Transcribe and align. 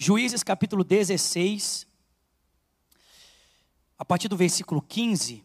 Juízes 0.00 0.44
capítulo 0.44 0.84
16, 0.84 1.84
a 3.98 4.04
partir 4.04 4.28
do 4.28 4.36
versículo 4.36 4.80
15. 4.80 5.42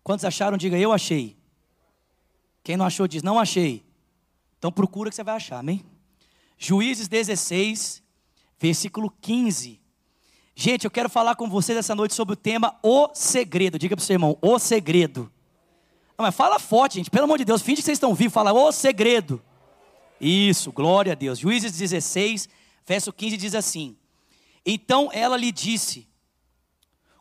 Quantos 0.00 0.24
acharam? 0.24 0.56
Diga 0.56 0.78
eu 0.78 0.92
achei. 0.92 1.36
Quem 2.62 2.76
não 2.76 2.86
achou 2.86 3.08
diz 3.08 3.24
não 3.24 3.36
achei. 3.36 3.84
Então 4.56 4.70
procura 4.70 5.10
que 5.10 5.16
você 5.16 5.24
vai 5.24 5.34
achar, 5.34 5.58
amém? 5.58 5.84
Juízes 6.56 7.08
16, 7.08 8.00
versículo 8.60 9.12
15. 9.20 9.80
Gente, 10.54 10.84
eu 10.84 10.90
quero 10.90 11.10
falar 11.10 11.34
com 11.34 11.50
vocês 11.50 11.76
essa 11.76 11.96
noite 11.96 12.14
sobre 12.14 12.34
o 12.34 12.36
tema 12.36 12.78
O 12.80 13.08
Segredo. 13.12 13.76
Diga 13.76 13.96
para 13.96 14.02
o 14.04 14.06
seu 14.06 14.14
irmão, 14.14 14.38
O 14.40 14.56
Segredo. 14.56 15.32
Não, 16.16 16.24
mas 16.24 16.34
fala 16.36 16.60
forte, 16.60 16.94
gente, 16.94 17.10
pelo 17.10 17.24
amor 17.24 17.38
de 17.38 17.44
Deus, 17.44 17.60
finge 17.60 17.82
que 17.82 17.86
vocês 17.86 17.96
estão 17.96 18.14
vivos, 18.14 18.32
fala 18.32 18.52
O 18.52 18.70
Segredo. 18.70 19.42
Isso, 20.20 20.70
glória 20.70 21.10
a 21.10 21.16
Deus. 21.16 21.40
Juízes 21.40 21.76
16, 21.76 22.48
verso 22.86 23.12
15 23.12 23.36
diz 23.36 23.54
assim: 23.54 23.96
Então 24.64 25.10
ela 25.12 25.36
lhe 25.36 25.50
disse: 25.50 26.06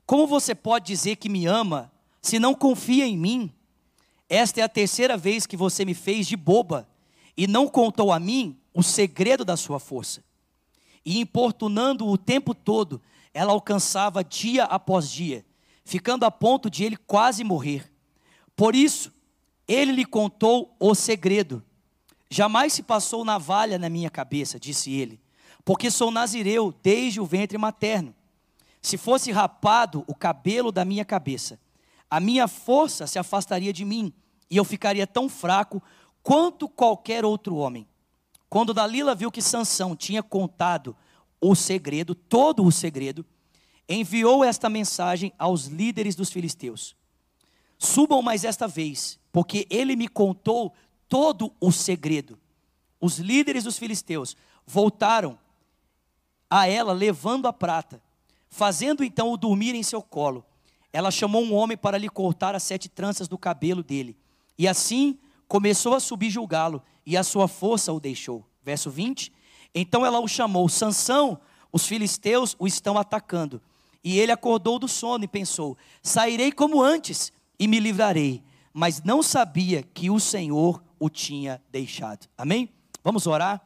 Como 0.05 0.27
você 0.27 0.53
pode 0.53 0.85
dizer 0.85 1.15
que 1.17 1.29
me 1.29 1.45
ama 1.45 1.91
se 2.21 2.39
não 2.39 2.53
confia 2.53 3.05
em 3.05 3.17
mim? 3.17 3.53
Esta 4.29 4.61
é 4.61 4.63
a 4.63 4.69
terceira 4.69 5.15
vez 5.17 5.45
que 5.45 5.57
você 5.57 5.85
me 5.85 5.93
fez 5.93 6.27
de 6.27 6.35
boba 6.35 6.89
e 7.37 7.47
não 7.47 7.67
contou 7.67 8.11
a 8.11 8.19
mim 8.19 8.57
o 8.73 8.81
segredo 8.81 9.45
da 9.45 9.55
sua 9.55 9.79
força. 9.79 10.23
E 11.05 11.19
importunando 11.19 12.07
o 12.07 12.17
tempo 12.17 12.55
todo, 12.55 13.01
ela 13.33 13.51
alcançava 13.51 14.23
dia 14.23 14.63
após 14.63 15.09
dia, 15.09 15.45
ficando 15.83 16.25
a 16.25 16.31
ponto 16.31 16.69
de 16.69 16.83
ele 16.83 16.95
quase 16.95 17.43
morrer. 17.43 17.91
Por 18.55 18.75
isso, 18.75 19.11
ele 19.67 19.91
lhe 19.91 20.05
contou 20.05 20.75
o 20.79 20.95
segredo. 20.95 21.63
Jamais 22.29 22.73
se 22.73 22.83
passou 22.83 23.25
navalha 23.25 23.77
na 23.77 23.89
minha 23.89 24.09
cabeça, 24.09 24.59
disse 24.59 24.91
ele, 24.91 25.19
porque 25.65 25.89
sou 25.89 26.11
nazireu 26.11 26.73
desde 26.83 27.19
o 27.19 27.25
ventre 27.25 27.57
materno. 27.57 28.13
Se 28.81 28.97
fosse 28.97 29.31
rapado 29.31 30.03
o 30.07 30.13
cabelo 30.13 30.71
da 30.71 30.83
minha 30.83 31.05
cabeça, 31.05 31.59
a 32.09 32.19
minha 32.19 32.47
força 32.47 33.07
se 33.07 33.17
afastaria 33.17 33.71
de 33.71 33.85
mim, 33.85 34.13
e 34.49 34.57
eu 34.57 34.65
ficaria 34.65 35.07
tão 35.07 35.29
fraco 35.29 35.81
quanto 36.21 36.67
qualquer 36.67 37.25
outro 37.25 37.55
homem. 37.55 37.87
Quando 38.49 38.73
Dalila 38.73 39.15
viu 39.15 39.31
que 39.31 39.41
Sansão 39.41 39.95
tinha 39.95 40.21
contado 40.21 40.95
o 41.41 41.55
segredo, 41.55 42.13
todo 42.13 42.63
o 42.63 42.71
segredo, 42.71 43.25
enviou 43.87 44.43
esta 44.43 44.69
mensagem 44.69 45.33
aos 45.39 45.65
líderes 45.65 46.15
dos 46.15 46.29
filisteus: 46.29 46.95
Subam 47.79 48.21
mais 48.21 48.43
esta 48.43 48.67
vez, 48.67 49.19
porque 49.31 49.65
ele 49.69 49.95
me 49.95 50.07
contou 50.07 50.73
todo 51.09 51.53
o 51.59 51.71
segredo. 51.71 52.37
Os 52.99 53.17
líderes 53.17 53.63
dos 53.63 53.77
filisteus 53.77 54.37
voltaram 54.65 55.37
a 56.55 56.67
ela 56.67 56.93
levando 56.93 57.47
a 57.47 57.51
prata, 57.51 57.99
fazendo 58.47 59.03
então 59.03 59.31
o 59.31 59.37
dormir 59.37 59.73
em 59.73 59.81
seu 59.81 60.03
colo. 60.03 60.45
Ela 60.91 61.09
chamou 61.09 61.43
um 61.43 61.51
homem 61.51 61.75
para 61.75 61.97
lhe 61.97 62.07
cortar 62.07 62.53
as 62.53 62.61
sete 62.61 62.87
tranças 62.87 63.27
do 63.27 63.39
cabelo 63.39 63.81
dele, 63.81 64.15
e 64.55 64.67
assim 64.67 65.17
começou 65.47 65.95
a 65.95 65.99
subjulgá-lo, 65.99 66.83
e 67.03 67.17
a 67.17 67.23
sua 67.23 67.47
força 67.47 67.91
o 67.91 67.99
deixou. 67.99 68.45
Verso 68.61 68.91
20. 68.91 69.33
Então 69.73 70.05
ela 70.05 70.19
o 70.19 70.27
chamou: 70.27 70.69
Sansão, 70.69 71.41
os 71.71 71.87
filisteus 71.87 72.55
o 72.59 72.67
estão 72.67 72.99
atacando. 72.99 73.59
E 74.03 74.19
ele 74.19 74.31
acordou 74.31 74.77
do 74.77 74.87
sono 74.87 75.23
e 75.23 75.27
pensou: 75.27 75.75
Sairei 76.03 76.51
como 76.51 76.83
antes 76.83 77.33
e 77.57 77.67
me 77.67 77.79
livrarei. 77.79 78.43
Mas 78.71 79.01
não 79.01 79.23
sabia 79.23 79.81
que 79.81 80.11
o 80.11 80.19
Senhor 80.19 80.83
o 80.99 81.09
tinha 81.09 81.59
deixado. 81.71 82.27
Amém? 82.37 82.69
Vamos 83.03 83.25
orar? 83.25 83.59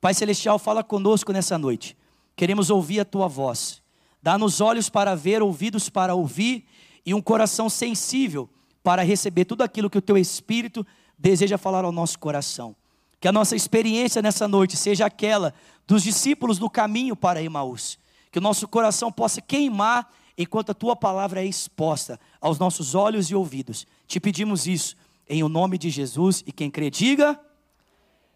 Pai 0.00 0.14
Celestial, 0.14 0.56
fala 0.56 0.84
conosco 0.84 1.32
nessa 1.32 1.58
noite. 1.58 1.96
Queremos 2.38 2.70
ouvir 2.70 3.00
a 3.00 3.04
tua 3.04 3.26
voz. 3.26 3.82
Dá-nos 4.22 4.60
olhos 4.60 4.88
para 4.88 5.16
ver, 5.16 5.42
ouvidos 5.42 5.88
para 5.88 6.14
ouvir 6.14 6.64
e 7.04 7.12
um 7.12 7.20
coração 7.20 7.68
sensível 7.68 8.48
para 8.80 9.02
receber 9.02 9.44
tudo 9.44 9.62
aquilo 9.62 9.90
que 9.90 9.98
o 9.98 10.00
teu 10.00 10.16
Espírito 10.16 10.86
deseja 11.18 11.58
falar 11.58 11.84
ao 11.84 11.90
nosso 11.90 12.16
coração. 12.16 12.76
Que 13.20 13.26
a 13.26 13.32
nossa 13.32 13.56
experiência 13.56 14.22
nessa 14.22 14.46
noite 14.46 14.76
seja 14.76 15.04
aquela 15.04 15.52
dos 15.84 16.04
discípulos 16.04 16.60
do 16.60 16.70
caminho 16.70 17.16
para 17.16 17.42
Emaús. 17.42 17.98
Que 18.30 18.38
o 18.38 18.42
nosso 18.42 18.68
coração 18.68 19.10
possa 19.10 19.40
queimar 19.40 20.08
enquanto 20.38 20.70
a 20.70 20.74
tua 20.74 20.94
palavra 20.94 21.42
é 21.42 21.44
exposta 21.44 22.20
aos 22.40 22.56
nossos 22.56 22.94
olhos 22.94 23.32
e 23.32 23.34
ouvidos. 23.34 23.84
Te 24.06 24.20
pedimos 24.20 24.64
isso 24.68 24.94
em 25.28 25.42
o 25.42 25.48
nome 25.48 25.76
de 25.76 25.90
Jesus 25.90 26.44
e 26.46 26.52
quem 26.52 26.70
crê, 26.70 26.88
diga. 26.88 27.36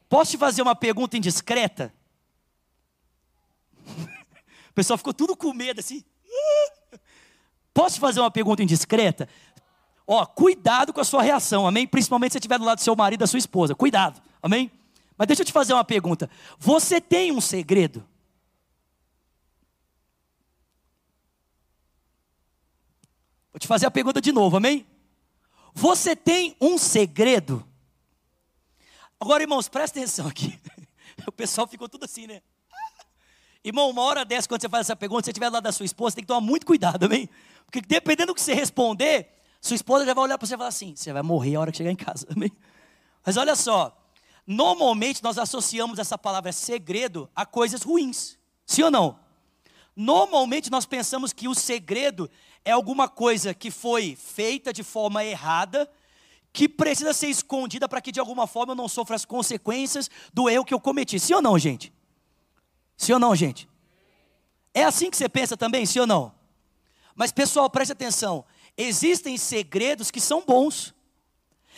Posso 0.09 0.33
te 0.33 0.39
fazer 0.39 0.61
uma 0.61 0.75
pergunta 0.75 1.17
indiscreta? 1.17 1.95
O 4.71 4.75
pessoal 4.75 4.97
ficou 4.97 5.13
tudo 5.13 5.37
com 5.37 5.53
medo 5.53 5.81
assim. 5.81 6.05
Posso 7.75 8.01
fazer 8.01 8.21
uma 8.21 8.31
pergunta 8.31 8.63
indiscreta? 8.63 9.29
Ó, 10.07 10.25
cuidado 10.27 10.93
com 10.93 11.01
a 11.01 11.05
sua 11.05 11.23
reação, 11.23 11.67
amém? 11.67 11.87
Principalmente 11.87 12.33
se 12.33 12.35
você 12.35 12.39
estiver 12.39 12.59
do 12.59 12.65
lado 12.65 12.79
do 12.79 12.83
seu 12.83 12.97
marido, 12.97 13.21
da 13.21 13.27
sua 13.27 13.39
esposa. 13.39 13.75
Cuidado, 13.75 14.21
amém? 14.43 14.71
Mas 15.17 15.27
deixa 15.27 15.43
eu 15.43 15.47
te 15.47 15.53
fazer 15.53 15.73
uma 15.73 15.85
pergunta. 15.85 16.29
Você 16.59 17.01
tem 17.01 17.31
um 17.31 17.41
segredo? 17.41 18.07
Vou 23.53 23.61
te 23.61 23.67
fazer 23.67 23.87
a 23.87 23.91
pergunta 23.91 24.21
de 24.21 24.33
novo, 24.33 24.57
amém? 24.57 24.87
Você 25.75 26.17
tem 26.17 26.57
um 26.61 26.77
segredo? 26.79 27.67
Agora, 29.21 29.43
irmãos, 29.43 29.69
presta 29.69 29.99
atenção 29.99 30.27
aqui. 30.27 30.59
O 31.27 31.31
pessoal 31.31 31.69
ficou 31.69 31.89
tudo 31.89 32.05
assim, 32.05 32.27
né? 32.27 32.43
Irmão, 33.65 33.91
uma 33.91 34.03
hora 34.03 34.25
dessa, 34.25 34.49
quando 34.49 34.61
você 34.61 34.69
faz 34.69 34.87
essa 34.87 34.97
pergunta, 34.97 35.23
se 35.23 35.27
você 35.27 35.31
estiver 35.31 35.49
lá 35.49 35.61
da 35.61 35.71
sua 35.71 35.87
esposa, 35.87 36.17
tem 36.17 36.25
que 36.25 36.29
tomar 36.29 36.41
muito 36.41 36.67
cuidado, 36.67 37.05
amém? 37.05 37.29
Porque 37.65 37.81
dependendo 37.81 38.33
do 38.33 38.35
que 38.35 38.41
você 38.41 38.55
responder, 38.55 39.29
sua 39.61 39.77
esposa 39.77 40.05
já 40.05 40.13
vai 40.13 40.25
olhar 40.25 40.37
para 40.37 40.47
você 40.47 40.55
e 40.55 40.57
falar 40.57 40.69
assim: 40.69 40.97
você 40.97 41.13
vai 41.13 41.23
morrer 41.23 41.55
a 41.55 41.61
hora 41.61 41.71
que 41.71 41.79
chegar 41.79 41.93
em 41.93 41.97
casa, 41.97 42.27
amém? 42.35 42.51
Mas 43.25 43.37
olha 43.37 43.55
só, 43.55 43.97
normalmente 44.45 45.23
nós 45.23 45.39
associamos 45.39 46.01
essa 46.01 46.19
palavra 46.19 46.51
segredo 46.51 47.31
a 47.37 47.47
coisas 47.47 47.83
ruins, 47.83 48.37
sim 48.67 48.83
ou 48.83 48.91
não? 48.91 49.21
Normalmente 49.95 50.71
nós 50.71 50.85
pensamos 50.85 51.33
que 51.33 51.47
o 51.47 51.55
segredo 51.55 52.29
é 52.65 52.73
alguma 52.73 53.09
coisa 53.09 53.55
que 53.55 53.71
foi 53.71 54.17
feita 54.17 54.73
de 54.73 54.83
forma 54.83 55.25
errada, 55.25 55.89
que 56.53 56.69
precisa 56.69 57.13
ser 57.13 57.29
escondida 57.29 57.89
para 57.89 58.01
que 58.01 58.11
de 58.11 58.19
alguma 58.19 58.47
forma 58.49 58.73
eu 58.73 58.77
não 58.77 58.89
sofra 58.89 59.15
as 59.15 59.25
consequências 59.25 60.11
do 60.33 60.49
erro 60.49 60.65
que 60.65 60.75
eu 60.75 60.81
cometi. 60.81 61.21
Sim 61.21 61.35
ou 61.35 61.43
não, 61.43 61.59
gente? 61.59 61.93
Sim 62.97 63.15
ou 63.15 63.19
não, 63.19 63.35
gente? 63.35 63.69
É 64.75 64.85
assim 64.85 65.11
que 65.11 65.17
você 65.17 65.29
pensa 65.29 65.57
também, 65.57 65.85
sim 65.85 66.01
ou 66.01 66.07
não? 66.07 66.35
Mas 67.15 67.31
pessoal, 67.33 67.69
preste 67.69 67.93
atenção 67.93 68.45
existem 68.77 69.37
segredos 69.37 70.11
que 70.11 70.21
são 70.21 70.43
bons, 70.45 70.95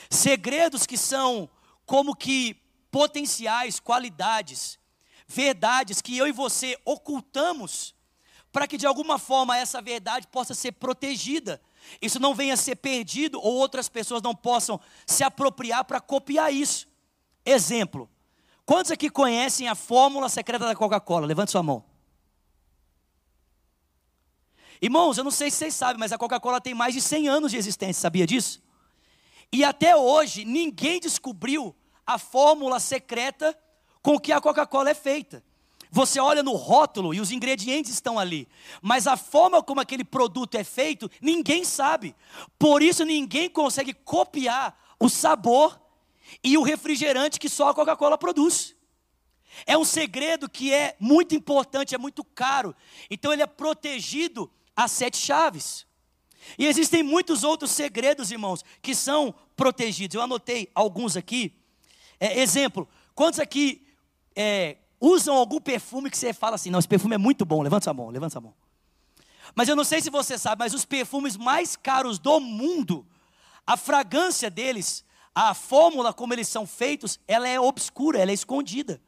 segredos 0.09 0.87
que 0.87 0.97
são 0.97 1.49
como 1.85 2.15
que 2.15 2.57
potenciais, 2.91 3.81
qualidades, 3.81 4.79
verdades 5.27 6.01
que 6.01 6.17
eu 6.17 6.27
e 6.27 6.33
você 6.33 6.79
ocultamos, 6.85 7.95
para 8.53 8.69
que 8.69 8.77
de 8.77 8.87
alguma 8.87 9.19
forma 9.19 9.57
essa 9.57 9.83
verdade 9.83 10.29
possa 10.29 10.55
ser 10.55 10.73
protegida, 10.73 11.61
isso 12.01 12.21
não 12.21 12.35
venha 12.35 12.55
a 12.55 12.57
ser 12.57 12.77
perdido 12.77 13.41
ou 13.41 13.55
outras 13.55 13.89
pessoas 13.89 14.23
não 14.23 14.35
possam 14.35 14.81
se 15.07 15.25
apropriar 15.25 15.85
para 15.85 16.01
copiar 16.01 16.53
isso. 16.53 16.87
Exemplo: 17.45 18.09
quantos 18.65 18.91
aqui 18.91 19.11
conhecem 19.11 19.69
a 19.69 19.75
fórmula 19.75 20.29
secreta 20.29 20.67
da 20.67 20.75
Coca-Cola? 20.75 21.27
Levante 21.27 21.51
sua 21.51 21.63
mão. 21.63 21.85
Irmãos, 24.81 25.17
eu 25.17 25.25
não 25.25 25.31
sei 25.31 25.51
se 25.51 25.57
vocês 25.57 25.75
sabem, 25.75 25.99
mas 25.99 26.13
a 26.13 26.19
Coca-Cola 26.19 26.61
tem 26.61 26.75
mais 26.75 26.93
de 26.93 27.01
100 27.01 27.29
anos 27.29 27.51
de 27.51 27.57
existência, 27.57 28.03
sabia 28.03 28.27
disso? 28.27 28.63
E 29.53 29.65
até 29.65 29.97
hoje, 29.97 30.45
ninguém 30.45 31.01
descobriu 31.01 31.75
a 32.07 32.19
fórmula 32.19 32.79
secreta 32.81 33.57
com 34.03 34.19
que 34.19 34.33
a 34.33 34.41
Coca-Cola 34.41 34.91
é 34.91 34.95
feita. 34.95 35.43
Você 35.91 36.19
olha 36.19 36.43
no 36.43 36.55
rótulo 36.55 37.15
e 37.15 37.21
os 37.21 37.31
ingredientes 37.31 37.93
estão 37.93 38.19
ali, 38.19 38.49
mas 38.83 39.07
a 39.07 39.17
forma 39.17 39.63
como 39.63 39.81
aquele 39.81 40.05
produto 40.05 40.57
é 40.57 40.65
feito, 40.65 41.09
ninguém 41.23 41.65
sabe. 41.65 42.17
Por 42.59 42.83
isso, 42.83 43.05
ninguém 43.05 43.49
consegue 43.49 43.95
copiar 43.95 44.77
o 44.99 45.09
sabor 45.09 45.81
e 46.43 46.57
o 46.57 46.63
refrigerante 46.63 47.39
que 47.39 47.49
só 47.49 47.69
a 47.69 47.75
Coca-Cola 47.75 48.19
produz. 48.19 48.75
É 49.67 49.79
um 49.79 49.85
segredo 49.85 50.49
que 50.49 50.73
é 50.73 50.97
muito 50.99 51.35
importante, 51.35 51.95
é 51.95 51.99
muito 51.99 52.25
caro, 52.25 52.75
então 53.11 53.33
ele 53.33 53.43
é 53.43 53.47
protegido 53.47 54.51
as 54.75 54.91
sete 54.91 55.17
chaves. 55.17 55.87
E 56.59 56.67
existem 56.67 57.03
muitos 57.03 57.43
outros 57.43 57.71
segredos, 57.71 58.31
irmãos, 58.31 58.65
que 58.83 58.95
são 58.95 59.35
protegidos. 59.57 60.15
Eu 60.15 60.23
anotei 60.23 60.71
alguns 60.75 61.17
aqui. 61.17 61.55
É, 62.21 62.41
exemplo, 62.41 62.89
quantos 63.15 63.41
aqui 63.41 63.87
é, 64.37 64.77
usam 65.01 65.37
algum 65.37 65.61
perfume 65.61 66.11
que 66.11 66.19
você 66.19 66.33
fala 66.33 66.57
assim, 66.57 66.71
não, 66.71 66.79
esse 66.79 66.89
perfume 66.89 67.15
é 67.15 67.19
muito 67.19 67.45
bom, 67.45 67.63
levanta 67.63 67.85
sua 67.85 67.95
mão, 67.95 68.11
levanta 68.11 68.33
sua 68.33 68.41
mão. 68.41 68.55
Mas 69.55 69.69
eu 69.69 69.77
não 69.77 69.85
sei 69.85 70.01
se 70.01 70.11
você 70.11 70.39
sabe, 70.39 70.61
mas 70.61 70.75
os 70.75 70.85
perfumes 70.85 71.37
mais 71.37 71.77
caros 71.77 72.19
do 72.19 72.41
mundo, 72.41 73.07
a 73.67 73.77
fragrância 73.77 74.51
deles, 74.51 75.04
a 75.35 75.53
fórmula 75.53 76.13
como 76.13 76.33
eles 76.33 76.49
são 76.49 76.67
feitos, 76.67 77.19
ela 77.27 77.49
é 77.49 77.59
obscura, 77.59 78.19
ela 78.19 78.31
é 78.31 78.35
escondida. 78.35 79.01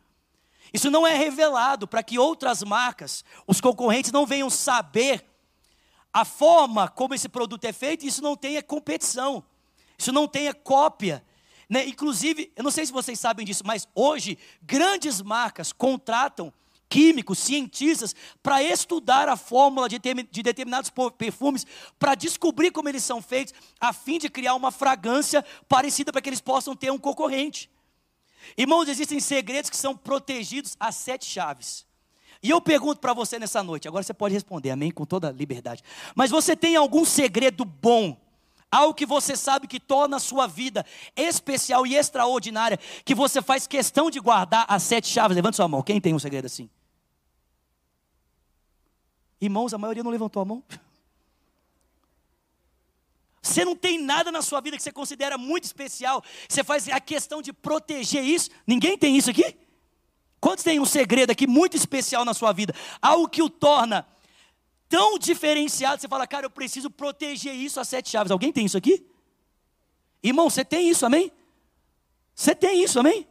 Isso 0.72 0.90
não 0.90 1.06
é 1.06 1.14
revelado 1.14 1.86
para 1.86 2.02
que 2.02 2.18
outras 2.18 2.62
marcas, 2.62 3.24
os 3.46 3.60
concorrentes, 3.60 4.10
não 4.10 4.26
venham 4.26 4.50
saber 4.50 5.24
a 6.12 6.24
forma 6.24 6.88
como 6.88 7.14
esse 7.14 7.28
produto 7.28 7.64
é 7.64 7.72
feito, 7.72 8.04
isso 8.04 8.22
não 8.22 8.36
tenha 8.36 8.62
competição, 8.62 9.44
isso 9.96 10.12
não 10.12 10.26
tenha 10.26 10.52
cópia. 10.52 11.22
Né? 11.68 11.86
Inclusive, 11.86 12.52
eu 12.56 12.64
não 12.64 12.70
sei 12.70 12.86
se 12.86 12.92
vocês 12.92 13.20
sabem 13.20 13.44
disso, 13.44 13.62
mas 13.64 13.86
hoje 13.94 14.38
grandes 14.62 15.20
marcas 15.20 15.72
contratam 15.72 16.52
químicos, 16.88 17.38
cientistas, 17.38 18.14
para 18.42 18.62
estudar 18.62 19.28
a 19.28 19.36
fórmula 19.36 19.88
de, 19.88 19.98
de 19.98 20.42
determinados 20.42 20.90
perfumes, 21.16 21.66
para 21.98 22.14
descobrir 22.14 22.70
como 22.70 22.88
eles 22.88 23.04
são 23.04 23.20
feitos, 23.20 23.54
a 23.80 23.92
fim 23.92 24.18
de 24.18 24.28
criar 24.28 24.54
uma 24.54 24.70
fragrância 24.70 25.44
parecida 25.68 26.12
para 26.12 26.20
que 26.20 26.28
eles 26.28 26.40
possam 26.40 26.74
ter 26.74 26.90
um 26.90 26.98
concorrente. 26.98 27.70
Irmãos, 28.56 28.88
existem 28.88 29.20
segredos 29.20 29.70
que 29.70 29.76
são 29.76 29.96
protegidos 29.96 30.76
a 30.78 30.92
sete 30.92 31.24
chaves. 31.24 31.86
E 32.42 32.50
eu 32.50 32.60
pergunto 32.60 33.00
para 33.00 33.12
você 33.12 33.38
nessa 33.38 33.62
noite, 33.62 33.88
agora 33.88 34.04
você 34.04 34.14
pode 34.14 34.34
responder, 34.34 34.70
amém, 34.70 34.90
com 34.90 35.04
toda 35.04 35.30
liberdade. 35.30 35.82
Mas 36.14 36.30
você 36.30 36.54
tem 36.54 36.76
algum 36.76 37.04
segredo 37.04 37.64
bom? 37.64 38.16
Algo 38.70 38.94
que 38.94 39.06
você 39.06 39.36
sabe 39.36 39.66
que 39.66 39.80
torna 39.80 40.16
a 40.16 40.20
sua 40.20 40.46
vida 40.46 40.84
especial 41.16 41.86
e 41.86 41.96
extraordinária, 41.96 42.78
que 43.04 43.14
você 43.14 43.40
faz 43.40 43.66
questão 43.66 44.10
de 44.10 44.20
guardar 44.20 44.66
as 44.68 44.82
sete 44.82 45.08
chaves. 45.08 45.34
Levante 45.34 45.56
sua 45.56 45.68
mão. 45.68 45.82
Quem 45.82 46.00
tem 46.00 46.14
um 46.14 46.18
segredo 46.18 46.46
assim? 46.46 46.68
Irmãos, 49.40 49.74
a 49.74 49.78
maioria 49.78 50.02
não 50.02 50.10
levantou 50.10 50.40
a 50.40 50.44
mão. 50.44 50.64
Você 53.42 53.64
não 53.64 53.76
tem 53.76 53.98
nada 53.98 54.32
na 54.32 54.42
sua 54.42 54.60
vida 54.60 54.76
que 54.76 54.82
você 54.82 54.90
considera 54.90 55.38
muito 55.38 55.64
especial. 55.64 56.22
Você 56.48 56.64
faz 56.64 56.88
a 56.88 57.00
questão 57.00 57.40
de 57.40 57.52
proteger 57.52 58.24
isso. 58.24 58.50
Ninguém 58.66 58.98
tem 58.98 59.16
isso 59.16 59.30
aqui? 59.30 59.56
Quantos 60.40 60.64
tem 60.64 60.80
um 60.80 60.84
segredo 60.84 61.30
aqui 61.30 61.46
muito 61.46 61.76
especial 61.76 62.24
na 62.24 62.34
sua 62.34 62.52
vida? 62.52 62.74
Algo 63.00 63.28
que 63.28 63.42
o 63.42 63.48
torna 63.48 64.06
tão 64.88 65.18
diferenciado. 65.18 66.00
Você 66.00 66.08
fala, 66.08 66.26
cara, 66.26 66.46
eu 66.46 66.50
preciso 66.50 66.90
proteger 66.90 67.54
isso 67.54 67.78
a 67.78 67.84
sete 67.84 68.10
chaves. 68.10 68.30
Alguém 68.30 68.52
tem 68.52 68.66
isso 68.66 68.76
aqui? 68.76 69.06
Irmão, 70.22 70.50
você 70.50 70.64
tem 70.64 70.88
isso, 70.88 71.06
amém? 71.06 71.30
Você 72.34 72.54
tem 72.54 72.82
isso, 72.82 72.98
amém? 72.98 73.26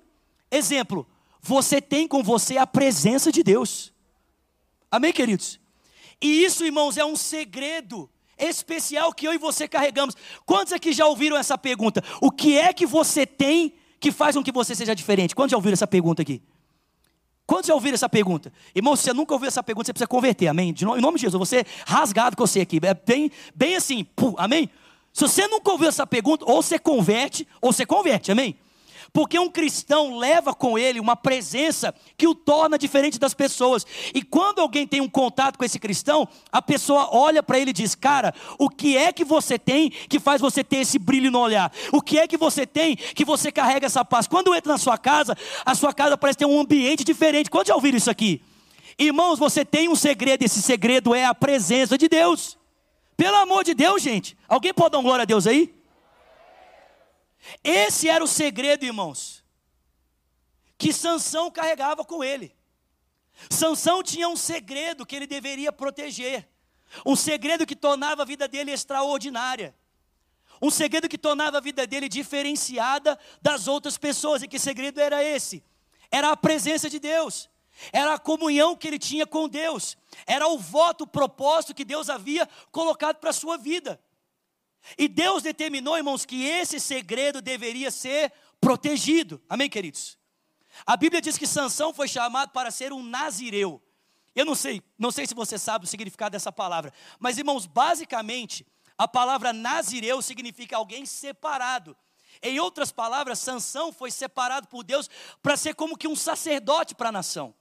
Exemplo, 0.50 1.06
você 1.42 1.82
tem 1.82 2.08
com 2.08 2.24
você 2.24 2.58
a 2.58 2.66
presença 2.66 3.32
de 3.32 3.44
Deus. 3.44 3.94
Amém, 4.90 5.12
queridos? 5.12 5.60
E 6.22 6.44
isso, 6.44 6.66
irmãos, 6.66 6.98
é 6.98 7.06
um 7.06 7.16
segredo 7.16 8.10
especial 8.38 9.14
que 9.14 9.28
eu 9.28 9.34
e 9.34 9.38
você 9.38 9.68
carregamos. 9.68 10.16
Quantos 10.46 10.74
aqui 10.74 10.92
já 10.92 11.06
ouviram 11.06 11.38
essa 11.38 11.58
pergunta? 11.58 12.04
O 12.22 12.32
que 12.32 12.58
é 12.58 12.74
que 12.74 12.86
você 12.86 13.26
tem 13.26 13.74
que 14.00 14.12
faz 14.12 14.36
com 14.36 14.44
que 14.44 14.52
você 14.52 14.76
seja 14.76 14.96
diferente? 14.96 15.36
Quantos 15.36 15.52
já 15.52 15.58
ouviram 15.58 15.74
essa 15.74 15.88
pergunta 15.88 16.22
aqui? 16.22 16.42
Quantos 17.46 17.68
já 17.68 17.74
ouviram 17.74 17.94
essa 17.94 18.10
pergunta? 18.10 18.52
Irmão, 18.74 18.96
se 18.96 19.04
você 19.04 19.14
nunca 19.14 19.34
ouviu 19.34 19.48
essa 19.48 19.62
pergunta, 19.62 19.88
você 19.88 19.94
precisa 19.94 20.08
converter, 20.08 20.48
amém? 20.48 20.74
De 20.74 20.84
em 20.84 21.02
nome 21.02 21.18
de 21.18 21.22
Jesus, 21.22 21.40
você 21.40 21.64
rasgado 21.86 22.36
com 22.36 22.46
você 22.46 22.62
aqui, 22.62 22.80
é 22.82 22.94
bem, 22.94 23.32
bem 23.54 23.76
assim, 23.76 24.04
pum, 24.04 24.34
amém? 24.38 24.70
Se 25.14 25.22
você 25.22 25.48
nunca 25.48 25.72
ouviu 25.72 25.88
essa 25.88 26.06
pergunta, 26.08 26.44
ou 26.46 26.62
você 26.62 26.80
converte, 26.80 27.48
ou 27.62 27.72
você 27.72 27.86
converte, 27.86 28.32
amém? 28.32 28.58
Porque 29.12 29.38
um 29.40 29.50
cristão 29.50 30.18
leva 30.18 30.54
com 30.54 30.78
ele 30.78 31.00
uma 31.00 31.16
presença 31.16 31.94
que 32.18 32.28
o 32.28 32.36
torna 32.36 32.78
diferente 32.78 33.20
das 33.20 33.34
pessoas. 33.34 33.86
E 34.14 34.22
quando 34.22 34.60
alguém 34.60 34.88
tem 34.88 35.02
um 35.02 35.10
contato 35.10 35.58
com 35.58 35.66
esse 35.66 35.80
cristão, 35.80 36.28
a 36.52 36.62
pessoa 36.62 37.10
olha 37.12 37.42
para 37.42 37.60
ele 37.60 37.72
e 37.72 37.74
diz: 37.74 37.96
Cara, 37.96 38.34
o 38.58 38.70
que 38.70 38.98
é 38.98 39.12
que 39.12 39.24
você 39.24 39.58
tem 39.58 39.90
que 39.90 40.20
faz 40.20 40.42
você 40.42 40.64
ter 40.64 40.78
esse 40.78 40.98
brilho 40.98 41.32
no 41.32 41.40
olhar? 41.40 41.72
O 41.92 42.02
que 42.02 42.18
é 42.18 42.28
que 42.28 42.38
você 42.38 42.66
tem 42.66 42.96
que 42.96 43.26
você 43.26 43.52
carrega 43.52 43.86
essa 43.86 44.04
paz? 44.06 44.28
Quando 44.28 44.54
entra 44.54 44.74
na 44.74 44.78
sua 44.78 44.98
casa, 44.98 45.38
a 45.66 45.76
sua 45.76 45.94
casa 45.94 46.18
parece 46.18 46.40
ter 46.40 46.46
um 46.46 46.60
ambiente 46.60 47.04
diferente. 47.04 47.50
Quando 47.50 47.68
já 47.68 47.76
ouviram 47.76 47.98
isso 47.98 48.10
aqui? 48.10 48.42
Irmãos, 48.98 49.38
você 49.38 49.66
tem 49.66 49.90
um 49.90 49.96
segredo, 49.96 50.44
esse 50.44 50.62
segredo 50.62 51.14
é 51.14 51.26
a 51.26 51.36
presença 51.36 51.98
de 51.98 52.08
Deus. 52.08 52.58
Pelo 53.18 53.36
amor 53.38 53.64
de 53.64 53.74
Deus, 53.74 54.02
gente. 54.02 54.38
Alguém 54.48 54.74
pode 54.74 54.92
dar 54.92 55.02
glória 55.02 55.24
a 55.24 55.26
Deus 55.26 55.46
aí? 55.46 55.75
Esse 57.64 58.10
era 58.10 58.24
o 58.24 58.28
segredo, 58.28 58.86
irmãos, 58.86 59.44
que 60.78 60.92
Sansão 60.92 61.52
carregava 61.52 62.04
com 62.04 62.24
ele. 62.24 62.56
Sansão 63.50 64.02
tinha 64.02 64.28
um 64.28 64.36
segredo 64.36 65.06
que 65.06 65.16
ele 65.16 65.28
deveria 65.28 65.72
proteger, 65.72 66.48
um 67.06 67.16
segredo 67.16 67.66
que 67.66 67.76
tornava 67.76 68.22
a 68.22 68.26
vida 68.26 68.48
dele 68.48 68.72
extraordinária, 68.72 69.76
um 70.62 70.70
segredo 70.70 71.10
que 71.10 71.18
tornava 71.18 71.58
a 71.58 71.62
vida 71.62 71.86
dele 71.86 72.08
diferenciada 72.08 73.20
das 73.42 73.68
outras 73.68 73.98
pessoas. 73.98 74.42
E 74.42 74.48
que 74.48 74.58
segredo 74.58 75.00
era 75.00 75.24
esse? 75.24 75.64
Era 76.10 76.32
a 76.32 76.38
presença 76.38 76.90
de 76.90 76.98
Deus, 76.98 77.50
era 77.92 78.14
a 78.14 78.20
comunhão 78.20 78.76
que 78.76 78.88
ele 78.88 79.00
tinha 79.00 79.28
com 79.28 79.50
Deus, 79.50 79.98
era 80.26 80.48
o 80.48 80.58
voto, 80.58 81.04
o 81.04 81.08
propósito 81.08 81.74
que 81.74 81.84
Deus 81.84 82.10
havia 82.10 82.48
colocado 82.72 83.18
para 83.18 83.32
a 83.32 83.34
sua 83.34 83.58
vida. 83.58 84.00
E 84.98 85.08
Deus 85.08 85.44
determinou, 85.44 85.98
irmãos, 85.98 86.26
que 86.26 86.44
esse 86.46 86.80
segredo 86.80 87.42
deveria 87.42 87.90
ser 87.92 88.32
protegido. 88.60 89.42
Amém, 89.50 89.70
queridos? 89.70 90.18
A 90.86 90.98
Bíblia 90.98 91.22
diz 91.22 91.38
que 91.38 91.48
Sansão 91.48 91.94
foi 91.94 92.08
chamado 92.08 92.52
para 92.52 92.72
ser 92.72 92.92
um 92.92 93.02
nazireu. 93.02 93.82
Eu 94.36 94.46
não 94.46 94.56
sei, 94.56 94.82
não 94.98 95.12
sei 95.12 95.26
se 95.26 95.34
você 95.34 95.58
sabe 95.58 95.86
o 95.86 95.88
significado 95.88 96.34
dessa 96.34 96.52
palavra, 96.52 96.94
mas 97.20 97.38
irmãos, 97.38 97.66
basicamente, 97.66 98.66
a 98.98 99.08
palavra 99.08 99.54
nazireu 99.54 100.22
significa 100.22 100.76
alguém 100.76 101.06
separado. 101.06 101.96
Em 102.42 102.60
outras 102.60 102.92
palavras, 102.92 103.40
Sansão 103.40 103.94
foi 103.94 104.12
separado 104.12 104.68
por 104.68 104.84
Deus 104.84 105.10
para 105.42 105.56
ser 105.56 105.74
como 105.74 105.98
que 105.98 106.08
um 106.08 106.16
sacerdote 106.16 106.94
para 106.94 107.10
a 107.10 107.14
nação. 107.14 107.56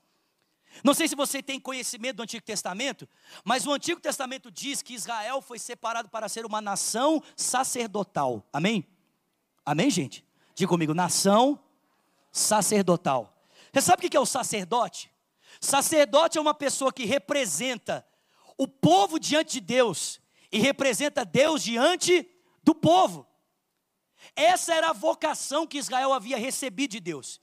Não 0.83 0.93
sei 0.93 1.07
se 1.07 1.15
você 1.15 1.41
tem 1.41 1.59
conhecimento 1.59 2.17
do 2.17 2.23
Antigo 2.23 2.45
Testamento, 2.45 3.07
mas 3.43 3.65
o 3.65 3.71
Antigo 3.71 3.99
Testamento 3.99 4.51
diz 4.51 4.81
que 4.81 4.93
Israel 4.93 5.41
foi 5.41 5.59
separado 5.59 6.09
para 6.09 6.27
ser 6.27 6.45
uma 6.45 6.61
nação 6.61 7.21
sacerdotal. 7.35 8.45
Amém? 8.51 8.85
Amém, 9.65 9.89
gente? 9.89 10.25
Diga 10.53 10.69
comigo, 10.69 10.93
nação 10.93 11.59
sacerdotal. 12.31 13.33
Você 13.71 13.81
sabe 13.81 14.05
o 14.05 14.09
que 14.09 14.17
é 14.17 14.19
o 14.19 14.25
sacerdote? 14.25 15.11
Sacerdote 15.59 16.37
é 16.37 16.41
uma 16.41 16.53
pessoa 16.53 16.91
que 16.91 17.05
representa 17.05 18.05
o 18.57 18.67
povo 18.67 19.19
diante 19.19 19.53
de 19.53 19.61
Deus 19.61 20.21
e 20.51 20.59
representa 20.59 21.25
Deus 21.25 21.63
diante 21.63 22.29
do 22.63 22.73
povo. 22.73 23.27
Essa 24.35 24.73
era 24.73 24.89
a 24.89 24.93
vocação 24.93 25.67
que 25.67 25.77
Israel 25.77 26.13
havia 26.13 26.37
recebido 26.37 26.91
de 26.91 26.99
Deus. 26.99 27.41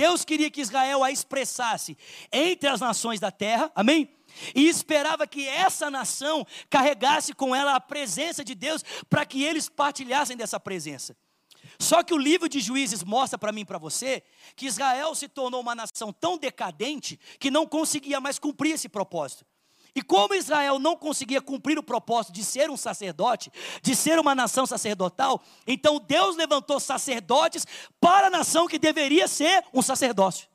Deus 0.00 0.24
queria 0.24 0.50
que 0.50 0.62
Israel 0.62 1.04
a 1.04 1.10
expressasse 1.10 1.94
entre 2.32 2.66
as 2.70 2.80
nações 2.80 3.20
da 3.20 3.30
terra, 3.30 3.70
amém? 3.74 4.08
E 4.54 4.66
esperava 4.66 5.26
que 5.26 5.46
essa 5.46 5.90
nação 5.90 6.46
carregasse 6.70 7.34
com 7.34 7.54
ela 7.54 7.74
a 7.74 7.80
presença 7.80 8.42
de 8.42 8.54
Deus 8.54 8.82
para 9.10 9.26
que 9.26 9.44
eles 9.44 9.68
partilhassem 9.68 10.38
dessa 10.38 10.58
presença. 10.58 11.14
Só 11.78 12.02
que 12.02 12.14
o 12.14 12.16
livro 12.16 12.48
de 12.48 12.60
Juízes 12.60 13.04
mostra 13.04 13.38
para 13.38 13.52
mim 13.52 13.60
e 13.60 13.64
para 13.66 13.76
você 13.76 14.22
que 14.56 14.64
Israel 14.64 15.14
se 15.14 15.28
tornou 15.28 15.60
uma 15.60 15.74
nação 15.74 16.14
tão 16.14 16.38
decadente 16.38 17.20
que 17.38 17.50
não 17.50 17.66
conseguia 17.66 18.22
mais 18.22 18.38
cumprir 18.38 18.72
esse 18.72 18.88
propósito. 18.88 19.44
E 19.94 20.02
como 20.02 20.34
Israel 20.34 20.78
não 20.78 20.96
conseguia 20.96 21.40
cumprir 21.40 21.78
o 21.78 21.82
propósito 21.82 22.32
de 22.32 22.44
ser 22.44 22.70
um 22.70 22.76
sacerdote, 22.76 23.50
de 23.82 23.96
ser 23.96 24.18
uma 24.18 24.34
nação 24.34 24.66
sacerdotal, 24.66 25.42
então 25.66 25.98
Deus 25.98 26.36
levantou 26.36 26.78
sacerdotes 26.78 27.66
para 28.00 28.28
a 28.28 28.30
nação 28.30 28.68
que 28.68 28.78
deveria 28.78 29.26
ser 29.26 29.64
um 29.72 29.82
sacerdócio. 29.82 30.48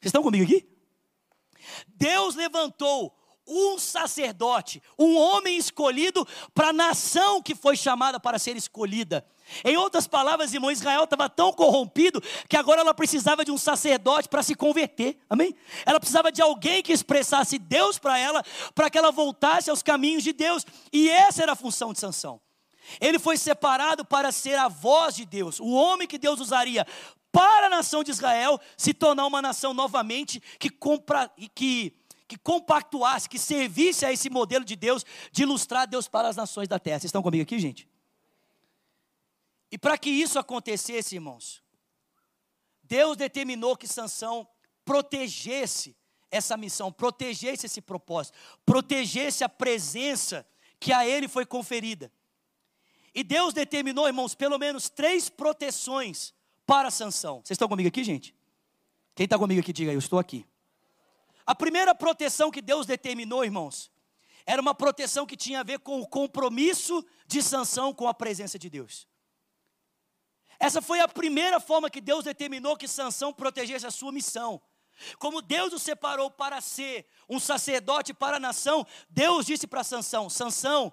Vocês 0.00 0.06
estão 0.10 0.22
comigo 0.22 0.44
aqui? 0.44 0.68
Deus 1.86 2.34
levantou 2.34 3.14
um 3.46 3.78
sacerdote, 3.78 4.82
um 4.98 5.16
homem 5.16 5.56
escolhido 5.56 6.26
para 6.54 6.68
a 6.68 6.72
nação 6.72 7.42
que 7.42 7.54
foi 7.54 7.76
chamada 7.76 8.20
para 8.20 8.38
ser 8.38 8.56
escolhida. 8.56 9.26
Em 9.64 9.76
outras 9.76 10.06
palavras, 10.06 10.52
irmão, 10.52 10.70
Israel 10.70 11.04
estava 11.04 11.28
tão 11.28 11.52
corrompido 11.52 12.22
que 12.48 12.56
agora 12.56 12.80
ela 12.80 12.94
precisava 12.94 13.44
de 13.44 13.50
um 13.50 13.58
sacerdote 13.58 14.28
para 14.28 14.42
se 14.42 14.54
converter, 14.54 15.18
amém? 15.28 15.54
Ela 15.86 15.98
precisava 15.98 16.30
de 16.30 16.42
alguém 16.42 16.82
que 16.82 16.92
expressasse 16.92 17.58
Deus 17.58 17.98
para 17.98 18.18
ela, 18.18 18.42
para 18.74 18.90
que 18.90 18.98
ela 18.98 19.10
voltasse 19.10 19.70
aos 19.70 19.82
caminhos 19.82 20.22
de 20.22 20.32
Deus, 20.32 20.64
e 20.92 21.08
essa 21.08 21.42
era 21.42 21.52
a 21.52 21.56
função 21.56 21.92
de 21.92 21.98
Sansão. 21.98 22.40
Ele 23.00 23.18
foi 23.18 23.36
separado 23.36 24.04
para 24.04 24.32
ser 24.32 24.58
a 24.58 24.68
voz 24.68 25.14
de 25.14 25.24
Deus, 25.24 25.60
o 25.60 25.70
homem 25.70 26.08
que 26.08 26.18
Deus 26.18 26.40
usaria 26.40 26.86
para 27.30 27.66
a 27.66 27.70
nação 27.70 28.02
de 28.02 28.10
Israel 28.10 28.58
se 28.76 28.94
tornar 28.94 29.26
uma 29.26 29.42
nação 29.42 29.74
novamente 29.74 30.40
que, 30.58 30.70
compra, 30.70 31.30
que, 31.54 31.94
que 32.26 32.38
compactuasse, 32.38 33.28
que 33.28 33.38
servisse 33.38 34.06
a 34.06 34.12
esse 34.12 34.30
modelo 34.30 34.64
de 34.64 34.74
Deus 34.74 35.04
de 35.30 35.42
ilustrar 35.42 35.86
Deus 35.86 36.08
para 36.08 36.28
as 36.28 36.36
nações 36.36 36.68
da 36.68 36.78
terra. 36.78 37.00
Vocês 37.00 37.08
estão 37.08 37.22
comigo 37.22 37.42
aqui, 37.42 37.58
gente? 37.58 37.86
E 39.70 39.78
para 39.78 39.98
que 39.98 40.10
isso 40.10 40.38
acontecesse, 40.38 41.16
irmãos, 41.16 41.62
Deus 42.82 43.16
determinou 43.16 43.76
que 43.76 43.86
Sansão 43.86 44.48
protegesse 44.84 45.96
essa 46.30 46.56
missão, 46.56 46.90
protegesse 46.90 47.66
esse 47.66 47.80
propósito, 47.80 48.36
protegesse 48.64 49.44
a 49.44 49.48
presença 49.48 50.46
que 50.80 50.92
a 50.92 51.06
ele 51.06 51.28
foi 51.28 51.44
conferida. 51.44 52.10
E 53.14 53.22
Deus 53.22 53.52
determinou, 53.52 54.06
irmãos, 54.06 54.34
pelo 54.34 54.58
menos 54.58 54.88
três 54.88 55.28
proteções 55.28 56.32
para 56.64 56.90
Sansão. 56.90 57.36
Vocês 57.36 57.52
estão 57.52 57.68
comigo 57.68 57.88
aqui, 57.88 58.04
gente? 58.04 58.34
Quem 59.14 59.24
está 59.24 59.38
comigo 59.38 59.60
aqui, 59.60 59.72
diga 59.72 59.92
eu 59.92 59.98
estou 59.98 60.18
aqui. 60.18 60.46
A 61.44 61.54
primeira 61.54 61.94
proteção 61.94 62.50
que 62.50 62.62
Deus 62.62 62.86
determinou, 62.86 63.44
irmãos, 63.44 63.90
era 64.46 64.62
uma 64.62 64.74
proteção 64.74 65.26
que 65.26 65.36
tinha 65.36 65.60
a 65.60 65.62
ver 65.62 65.78
com 65.80 66.00
o 66.00 66.06
compromisso 66.06 67.04
de 67.26 67.42
sanção 67.42 67.92
com 67.92 68.06
a 68.06 68.14
presença 68.14 68.58
de 68.58 68.70
Deus. 68.70 69.06
Essa 70.58 70.82
foi 70.82 71.00
a 71.00 71.08
primeira 71.08 71.60
forma 71.60 71.90
que 71.90 72.00
Deus 72.00 72.24
determinou 72.24 72.76
que 72.76 72.88
Sansão 72.88 73.32
protegesse 73.32 73.86
a 73.86 73.90
sua 73.90 74.12
missão. 74.12 74.60
Como 75.18 75.40
Deus 75.40 75.72
o 75.72 75.78
separou 75.78 76.30
para 76.30 76.60
ser 76.60 77.06
um 77.28 77.38
sacerdote 77.38 78.12
para 78.12 78.36
a 78.36 78.40
nação, 78.40 78.86
Deus 79.08 79.46
disse 79.46 79.66
para 79.66 79.84
Sansão: 79.84 80.28
Sansão, 80.28 80.92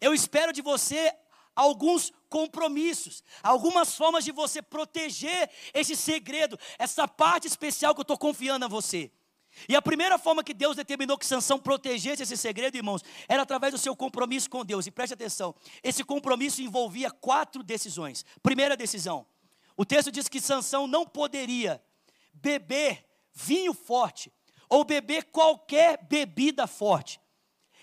eu 0.00 0.14
espero 0.14 0.52
de 0.52 0.62
você 0.62 1.12
alguns 1.54 2.12
compromissos, 2.28 3.22
algumas 3.42 3.94
formas 3.94 4.24
de 4.24 4.32
você 4.32 4.62
proteger 4.62 5.50
esse 5.72 5.96
segredo, 5.96 6.58
essa 6.78 7.06
parte 7.06 7.46
especial 7.46 7.94
que 7.94 8.00
eu 8.00 8.02
estou 8.02 8.18
confiando 8.18 8.64
a 8.64 8.68
você. 8.68 9.10
E 9.68 9.76
a 9.76 9.82
primeira 9.82 10.18
forma 10.18 10.44
que 10.44 10.52
Deus 10.52 10.76
determinou 10.76 11.16
que 11.16 11.26
Sansão 11.26 11.58
protegesse 11.58 12.22
esse 12.22 12.36
segredo, 12.36 12.76
irmãos, 12.76 13.02
era 13.28 13.42
através 13.42 13.72
do 13.72 13.78
seu 13.78 13.94
compromisso 13.96 14.50
com 14.50 14.64
Deus. 14.64 14.86
E 14.86 14.90
preste 14.90 15.14
atenção, 15.14 15.54
esse 15.82 16.04
compromisso 16.04 16.60
envolvia 16.60 17.10
quatro 17.10 17.62
decisões. 17.62 18.24
Primeira 18.42 18.76
decisão, 18.76 19.26
o 19.76 19.84
texto 19.84 20.10
diz 20.10 20.28
que 20.28 20.40
Sansão 20.40 20.86
não 20.86 21.06
poderia 21.06 21.82
beber 22.32 23.04
vinho 23.32 23.72
forte 23.72 24.32
ou 24.68 24.84
beber 24.84 25.24
qualquer 25.24 26.04
bebida 26.04 26.66
forte. 26.66 27.20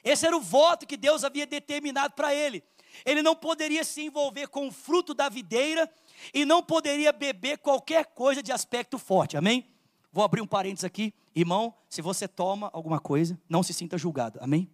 Esse 0.04 0.26
era 0.26 0.36
o 0.36 0.42
voto 0.42 0.86
que 0.86 0.98
Deus 0.98 1.24
havia 1.24 1.46
determinado 1.46 2.14
para 2.14 2.34
ele. 2.34 2.64
Ele 3.06 3.22
não 3.22 3.36
poderia 3.36 3.84
se 3.84 4.02
envolver 4.02 4.48
com 4.48 4.68
o 4.68 4.72
fruto 4.72 5.14
da 5.14 5.30
videira 5.30 5.90
e 6.34 6.44
não 6.44 6.62
poderia 6.62 7.14
beber 7.14 7.58
qualquer 7.60 8.06
coisa 8.08 8.44
de 8.44 8.52
aspecto 8.52 8.98
forte. 8.98 9.38
Amém? 9.38 9.71
Vou 10.12 10.24
abrir 10.24 10.42
um 10.42 10.48
parênteses 10.48 10.84
aqui. 10.84 11.14
Irmão, 11.34 11.74
se 11.88 12.02
você 12.02 12.28
toma 12.28 12.70
alguma 12.74 13.00
coisa, 13.00 13.40
não 13.48 13.64
se 13.64 13.74
sinta 13.74 13.98
julgado. 13.98 14.40
Amém? 14.42 14.70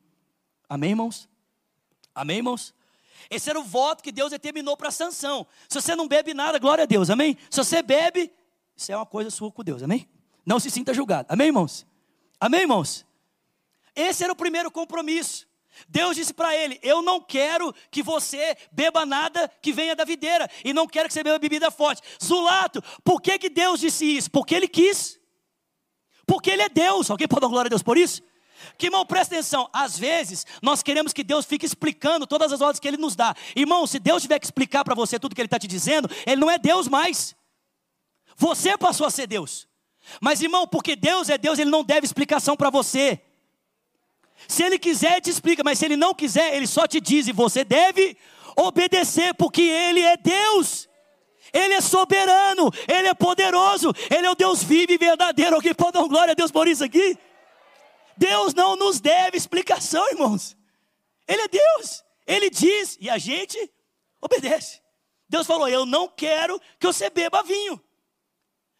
Amém, 0.67 0.91
irmãos? 0.91 1.29
Amém, 2.13 2.37
irmãos? 2.37 2.73
Esse 3.29 3.49
era 3.49 3.59
o 3.59 3.63
voto 3.63 4.03
que 4.03 4.11
Deus 4.11 4.31
determinou 4.31 4.75
para 4.75 4.91
Sansão. 4.91 5.45
Se 5.67 5.79
você 5.79 5.95
não 5.95 6.07
bebe 6.07 6.33
nada, 6.33 6.59
glória 6.59 6.83
a 6.83 6.87
Deus. 6.87 7.09
Amém? 7.09 7.37
Se 7.49 7.57
você 7.57 7.81
bebe, 7.81 8.31
isso 8.75 8.91
é 8.91 8.95
uma 8.95 9.05
coisa 9.05 9.29
sua 9.29 9.51
com 9.51 9.63
Deus. 9.63 9.83
Amém? 9.83 10.07
Não 10.45 10.59
se 10.59 10.71
sinta 10.71 10.93
julgado. 10.93 11.27
Amém, 11.29 11.47
irmãos? 11.47 11.85
Amém, 12.39 12.61
irmãos? 12.61 13.05
Esse 13.95 14.23
era 14.23 14.31
o 14.31 14.35
primeiro 14.35 14.71
compromisso. 14.71 15.47
Deus 15.87 16.15
disse 16.15 16.33
para 16.33 16.55
ele: 16.55 16.79
Eu 16.81 17.01
não 17.01 17.21
quero 17.21 17.73
que 17.91 18.01
você 18.01 18.55
beba 18.71 19.05
nada 19.05 19.51
que 19.61 19.73
venha 19.73 19.95
da 19.95 20.05
videira, 20.05 20.49
e 20.63 20.73
não 20.73 20.87
quero 20.87 21.07
que 21.07 21.13
você 21.13 21.23
beba 21.23 21.37
bebida 21.37 21.69
forte. 21.69 22.01
Zulato, 22.23 22.81
por 23.03 23.21
que, 23.21 23.37
que 23.37 23.49
Deus 23.49 23.79
disse 23.79 24.05
isso? 24.05 24.31
Porque 24.31 24.55
ele 24.55 24.67
quis. 24.67 25.16
Porque 26.27 26.51
Ele 26.51 26.61
é 26.61 26.69
Deus. 26.69 27.09
Alguém 27.09 27.27
pode 27.27 27.41
dar 27.41 27.47
glória 27.47 27.67
a 27.67 27.69
Deus 27.69 27.81
por 27.81 27.97
isso? 27.97 28.21
Que 28.77 28.87
irmão, 28.87 29.05
presta 29.05 29.35
atenção. 29.35 29.69
Às 29.71 29.97
vezes, 29.97 30.45
nós 30.61 30.83
queremos 30.83 31.13
que 31.13 31.23
Deus 31.23 31.45
fique 31.45 31.65
explicando 31.65 32.27
todas 32.27 32.51
as 32.51 32.61
ordens 32.61 32.79
que 32.79 32.87
Ele 32.87 32.97
nos 32.97 33.15
dá. 33.15 33.33
Irmão, 33.55 33.87
se 33.87 33.97
Deus 33.97 34.21
tiver 34.21 34.37
que 34.37 34.45
explicar 34.45 34.83
para 34.83 34.93
você 34.93 35.17
tudo 35.17 35.33
que 35.33 35.41
Ele 35.41 35.47
está 35.47 35.57
te 35.57 35.67
dizendo, 35.67 36.09
Ele 36.25 36.41
não 36.41 36.51
é 36.51 36.59
Deus 36.59 36.87
mais. 36.87 37.35
Você 38.35 38.77
passou 38.77 39.07
a 39.07 39.09
ser 39.09 39.25
Deus. 39.25 39.67
Mas, 40.21 40.41
irmão, 40.41 40.67
porque 40.67 40.95
Deus 40.95 41.29
é 41.29 41.37
Deus, 41.37 41.59
Ele 41.59 41.69
não 41.69 41.83
deve 41.83 42.05
explicação 42.05 42.55
para 42.55 42.69
você. 42.69 43.21
Se 44.47 44.63
Ele 44.63 44.77
quiser, 44.77 45.13
Ele 45.13 45.21
te 45.21 45.29
explica, 45.29 45.63
mas 45.63 45.79
se 45.79 45.85
Ele 45.85 45.97
não 45.97 46.13
quiser, 46.13 46.55
Ele 46.55 46.67
só 46.67 46.85
te 46.87 46.99
diz 46.99 47.27
e 47.27 47.31
você 47.31 47.63
deve 47.63 48.17
obedecer, 48.55 49.33
porque 49.33 49.61
Ele 49.61 50.01
é 50.01 50.17
Deus. 50.17 50.86
Ele 51.57 51.73
é 51.73 51.81
soberano, 51.81 52.71
Ele 52.87 53.07
é 53.07 53.13
poderoso, 53.15 53.91
Ele 54.15 54.27
é 54.27 54.29
o 54.29 54.35
Deus 54.35 54.61
vivo 54.61 54.91
e 54.91 54.97
verdadeiro. 54.97 55.55
Alguém 55.55 55.73
pode 55.73 55.93
dar 55.93 56.03
glória 56.07 56.33
a 56.33 56.35
Deus 56.35 56.51
por 56.51 56.67
isso 56.67 56.83
aqui? 56.83 57.17
Deus 58.15 58.53
não 58.53 58.75
nos 58.75 58.99
deve 58.99 59.37
explicação, 59.37 60.07
irmãos. 60.11 60.55
Ele 61.27 61.41
é 61.41 61.47
Deus, 61.47 62.03
Ele 62.27 62.49
diz 62.49 62.97
e 63.01 63.09
a 63.09 63.17
gente 63.17 63.57
obedece. 64.21 64.81
Deus 65.27 65.47
falou: 65.47 65.67
Eu 65.67 65.85
não 65.85 66.07
quero 66.07 66.59
que 66.79 66.85
você 66.85 67.09
beba 67.09 67.41
vinho. 67.41 67.81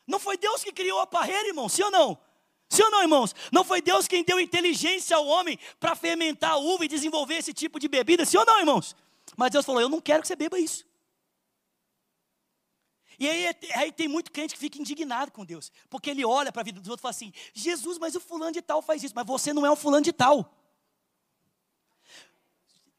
Não 0.05 0.19
foi 0.19 0.37
Deus 0.37 0.63
que 0.63 0.71
criou 0.71 0.99
a 0.99 1.07
parreira, 1.07 1.47
irmão, 1.47 1.67
sim 1.67 1.83
ou 1.83 1.91
não? 1.91 2.17
Sim 2.69 2.83
ou 2.83 2.91
não, 2.91 3.01
irmãos? 3.01 3.35
Não 3.51 3.63
foi 3.63 3.81
Deus 3.81 4.07
quem 4.07 4.23
deu 4.23 4.39
inteligência 4.39 5.17
ao 5.17 5.25
homem 5.25 5.59
para 5.79 5.95
fermentar 5.95 6.51
a 6.51 6.57
uva 6.57 6.85
e 6.85 6.87
desenvolver 6.87 7.35
esse 7.35 7.53
tipo 7.53 7.79
de 7.79 7.87
bebida, 7.87 8.23
sim 8.23 8.37
ou 8.37 8.45
não, 8.45 8.59
irmãos? 8.59 8.95
Mas 9.35 9.51
Deus 9.51 9.65
falou: 9.65 9.81
Eu 9.81 9.89
não 9.89 9.99
quero 9.99 10.21
que 10.21 10.27
você 10.27 10.35
beba 10.35 10.59
isso. 10.59 10.86
E 13.19 13.27
aí, 13.27 13.55
aí, 13.73 13.91
tem 13.91 14.07
muito 14.07 14.31
crente 14.31 14.53
que 14.53 14.59
fica 14.59 14.79
indignado 14.79 15.31
com 15.31 15.43
Deus, 15.43 15.71
porque 15.89 16.09
ele 16.09 16.23
olha 16.23 16.51
para 16.51 16.61
a 16.61 16.65
vida 16.65 16.79
dos 16.79 16.89
outros 16.89 17.01
e 17.01 17.03
fala 17.03 17.11
assim: 17.11 17.33
Jesus, 17.53 17.97
mas 17.97 18.15
o 18.15 18.19
fulano 18.19 18.51
de 18.51 18.61
tal 18.61 18.81
faz 18.81 19.03
isso, 19.03 19.15
mas 19.15 19.25
você 19.25 19.53
não 19.53 19.65
é 19.65 19.71
o 19.71 19.75
fulano 19.75 20.03
de 20.03 20.13
tal. 20.13 20.53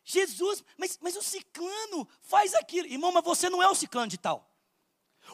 Jesus, 0.04 0.64
mas, 0.76 0.98
mas 1.00 1.16
o 1.16 1.22
ciclano 1.22 2.08
faz 2.22 2.54
aquilo, 2.54 2.88
irmão, 2.88 3.12
mas 3.12 3.22
você 3.22 3.48
não 3.50 3.62
é 3.62 3.68
o 3.68 3.74
ciclano 3.74 4.08
de 4.08 4.18
tal. 4.18 4.48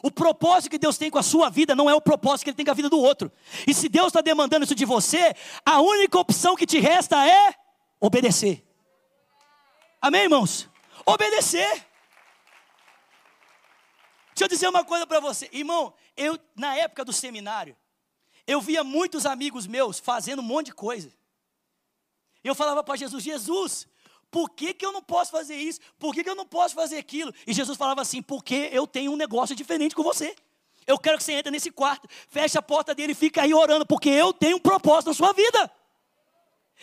O 0.03 0.11
propósito 0.11 0.69
que 0.69 0.77
Deus 0.77 0.97
tem 0.97 1.09
com 1.09 1.17
a 1.17 1.23
sua 1.23 1.49
vida 1.49 1.73
não 1.73 1.89
é 1.89 1.95
o 1.95 2.01
propósito 2.01 2.43
que 2.43 2.49
Ele 2.49 2.57
tem 2.57 2.65
com 2.65 2.71
a 2.71 2.75
vida 2.75 2.89
do 2.89 2.99
outro. 2.99 3.31
E 3.65 3.73
se 3.73 3.87
Deus 3.87 4.07
está 4.07 4.21
demandando 4.21 4.65
isso 4.65 4.75
de 4.75 4.85
você, 4.85 5.33
a 5.65 5.79
única 5.79 6.19
opção 6.19 6.55
que 6.55 6.65
te 6.65 6.79
resta 6.79 7.25
é 7.25 7.55
obedecer. 7.99 8.63
Amém, 10.01 10.23
irmãos? 10.23 10.69
Obedecer. 11.05 11.87
Deixa 14.35 14.43
eu 14.43 14.47
dizer 14.49 14.67
uma 14.67 14.83
coisa 14.83 15.07
para 15.07 15.21
você, 15.21 15.49
irmão. 15.53 15.93
Eu 16.15 16.37
na 16.55 16.75
época 16.75 17.05
do 17.05 17.13
seminário, 17.13 17.75
eu 18.45 18.59
via 18.59 18.83
muitos 18.83 19.25
amigos 19.25 19.65
meus 19.65 19.97
fazendo 19.97 20.39
um 20.39 20.45
monte 20.45 20.67
de 20.67 20.73
coisa. 20.73 21.09
Eu 22.43 22.53
falava 22.53 22.83
para 22.83 22.97
Jesus: 22.97 23.23
Jesus, 23.23 23.87
por 24.29 24.49
que, 24.49 24.73
que 24.73 24.85
eu 24.85 24.91
não 24.91 25.01
posso 25.01 25.31
fazer 25.31 25.55
isso? 25.55 25.79
Por 25.97 26.13
que, 26.13 26.21
que 26.21 26.29
eu 26.29 26.35
não 26.35 26.45
posso 26.45 26.75
fazer 26.75 26.97
aquilo? 26.97 27.33
E 27.47 27.53
Jesus 27.53 27.77
falava 27.77 28.01
assim: 28.01 28.21
porque 28.21 28.69
eu 28.73 28.85
tenho 28.85 29.13
um 29.13 29.15
negócio 29.15 29.55
diferente 29.55 29.95
com 29.95 30.03
você. 30.03 30.35
Eu 30.85 30.99
quero 30.99 31.17
que 31.17 31.23
você 31.23 31.31
entre 31.31 31.49
nesse 31.49 31.71
quarto, 31.71 32.07
feche 32.27 32.57
a 32.57 32.61
porta 32.61 32.93
dele 32.93 33.13
e 33.13 33.15
fique 33.15 33.39
aí 33.39 33.53
orando, 33.53 33.85
porque 33.85 34.09
eu 34.09 34.33
tenho 34.33 34.57
um 34.57 34.59
propósito 34.59 35.07
na 35.07 35.13
sua 35.13 35.31
vida. 35.31 35.71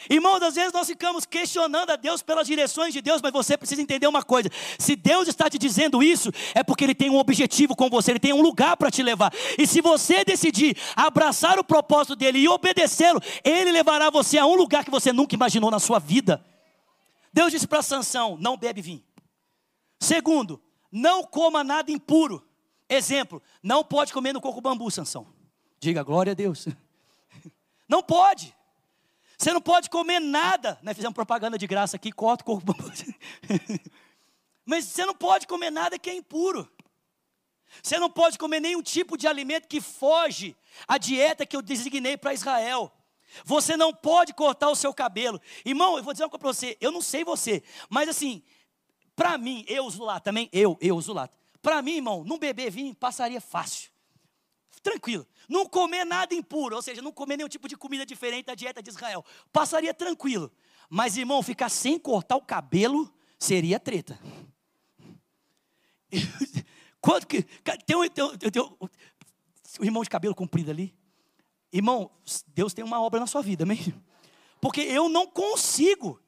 Irmãos, 0.09 0.43
às 0.43 0.55
vezes 0.55 0.73
nós 0.73 0.87
ficamos 0.87 1.25
questionando 1.25 1.91
a 1.91 1.97
Deus 1.97 2.23
pelas 2.23 2.47
direções 2.47 2.93
de 2.93 3.01
Deus, 3.01 3.21
mas 3.23 3.33
você 3.33 3.57
precisa 3.57 3.81
entender 3.81 4.07
uma 4.07 4.23
coisa: 4.23 4.51
se 4.79 4.97
Deus 4.97 5.29
está 5.29 5.49
te 5.49 5.59
dizendo 5.59 6.03
isso, 6.03 6.31
é 6.55 6.63
porque 6.65 6.83
Ele 6.83 6.95
tem 6.95 7.11
um 7.11 7.19
objetivo 7.19 7.77
com 7.77 7.89
você, 7.89 8.13
Ele 8.13 8.19
tem 8.19 8.33
um 8.33 8.41
lugar 8.41 8.77
para 8.77 8.91
te 8.91 9.03
levar. 9.03 9.33
E 9.59 9.67
se 9.67 9.81
você 9.81 10.25
decidir 10.25 10.77
abraçar 10.97 11.59
o 11.59 11.65
propósito 11.65 12.17
dele 12.17 12.39
e 12.39 12.49
obedecê-lo, 12.49 13.21
Ele 13.45 13.71
levará 13.71 14.11
você 14.11 14.39
a 14.39 14.47
um 14.47 14.55
lugar 14.55 14.85
que 14.85 14.91
você 14.91 15.13
nunca 15.13 15.35
imaginou 15.35 15.71
na 15.71 15.79
sua 15.79 15.99
vida. 15.99 16.45
Deus 17.33 17.53
disse 17.53 17.69
para 17.69 17.83
Sansão: 17.83 18.37
não 18.41 18.57
bebe 18.57 18.83
vinho. 18.83 19.05
Segundo, 20.01 20.61
não 20.91 21.23
coma 21.23 21.63
nada 21.63 21.93
impuro. 21.93 22.45
Exemplo, 22.89 23.43
não 23.63 23.85
pode 23.85 24.13
comer 24.13 24.33
no 24.33 24.41
coco 24.41 24.61
bambu, 24.61 24.91
Sansão. 24.91 25.27
Diga 25.79 26.03
glória 26.03 26.33
a 26.33 26.35
Deus. 26.35 26.69
Não 27.89 28.03
pode. 28.03 28.55
Você 29.43 29.53
não 29.53 29.61
pode 29.61 29.91
comer 29.91 30.21
nada. 30.21 30.79
Nós 30.85 30.95
fizemos 30.95 31.17
propaganda 31.17 31.59
de 31.59 31.67
graça 31.67 31.97
aqui, 31.97 32.13
corta 32.13 32.45
o 32.45 32.47
corpo. 32.47 32.77
Mas 34.65 34.85
você 34.85 35.05
não 35.05 35.17
pode 35.17 35.49
comer 35.49 35.69
nada 35.69 35.99
que 35.99 36.09
é 36.09 36.15
impuro. 36.15 36.71
Você 37.83 37.99
não 37.99 38.09
pode 38.09 38.39
comer 38.39 38.61
nenhum 38.61 38.81
tipo 38.81 39.17
de 39.17 39.27
alimento 39.27 39.67
que 39.67 39.81
foge 39.81 40.57
à 40.87 40.97
dieta 40.97 41.45
que 41.45 41.57
eu 41.57 41.61
designei 41.61 42.17
para 42.17 42.33
Israel. 42.33 42.93
Você 43.45 43.77
não 43.77 43.93
pode 43.93 44.33
cortar 44.33 44.71
o 44.71 44.77
seu 44.77 44.95
cabelo. 44.95 45.41
Irmão, 45.65 45.97
eu 45.97 46.05
vou 46.05 46.13
dizer 46.13 46.23
uma 46.23 46.31
coisa 46.31 46.41
para 46.41 46.53
você. 46.53 46.79
Eu 46.81 46.93
não 46.93 47.03
sei 47.03 47.25
você, 47.25 47.65
mas 47.91 48.09
assim, 48.09 48.45
para 49.17 49.37
mim, 49.37 49.65
eu 49.67 49.85
uso 49.87 50.05
lá 50.05 50.21
também, 50.21 50.49
eu, 50.53 50.79
eu 50.81 50.97
uso 50.97 51.13
lá. 51.13 51.29
Para 51.61 51.83
mim, 51.83 51.97
irmão, 51.97 52.23
não 52.23 52.39
beber 52.39 52.71
vinho 52.71 52.95
passaria 52.95 53.41
fácil. 53.41 53.91
Tranquilo. 54.83 55.27
Não 55.49 55.67
comer 55.67 56.05
nada 56.05 56.35
impuro, 56.35 56.77
ou 56.77 56.83
seja, 56.83 57.01
não 57.01 57.13
comer 57.13 57.37
nenhum 57.37 57.49
tipo 57.49 57.69
de 57.69 57.77
comida 57.77 58.05
diferente 58.05 58.47
da 58.47 58.55
dieta 58.55 58.83
de 58.83 58.91
Israel. 58.91 59.25
Passaria 59.53 59.95
tranquilo. 59.95 60.51
Mas, 60.89 61.17
irmão, 61.17 61.43
ficar 61.43 61.69
sem 61.69 61.99
cortar 61.99 62.37
o 62.37 62.43
cabelo 62.43 63.13
seria 63.39 63.79
treta. 63.79 64.19
Quanto 67.01 67.27
que. 67.27 67.43
Tem 67.87 67.97
um, 67.97 68.09
tem, 68.09 68.25
um, 68.25 68.37
tem 68.37 68.63
um, 68.63 68.89
o 69.81 69.85
irmão 69.85 70.03
de 70.03 70.11
cabelo 70.11 70.35
comprido 70.35 70.71
ali. 70.71 70.95
Irmão, 71.73 72.11
Deus 72.49 72.75
tem 72.75 72.85
uma 72.85 73.01
obra 73.01 73.19
na 73.19 73.27
sua 73.27 73.41
vida, 73.41 73.65
amém? 73.65 73.95
Porque 74.61 74.81
eu 74.81 75.09
não 75.09 75.27
consigo. 75.27 76.21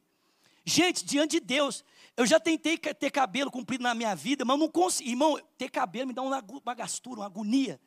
Gente, 0.65 1.05
diante 1.05 1.39
de 1.39 1.41
Deus, 1.41 1.85
eu 2.17 2.25
já 2.25 2.41
tentei 2.41 2.79
ter 2.79 3.11
cabelo 3.11 3.51
comprido 3.51 3.83
na 3.83 3.95
minha 3.95 4.15
vida, 4.15 4.45
mas 4.45 4.59
não 4.59 4.69
consigo. 4.69 5.11
Irmão, 5.11 5.39
ter 5.59 5.69
cabelo 5.69 6.09
me 6.09 6.15
dá 6.15 6.23
uma 6.23 6.75
gastura, 6.75 7.21
uma 7.21 7.27
agonia. 7.27 7.81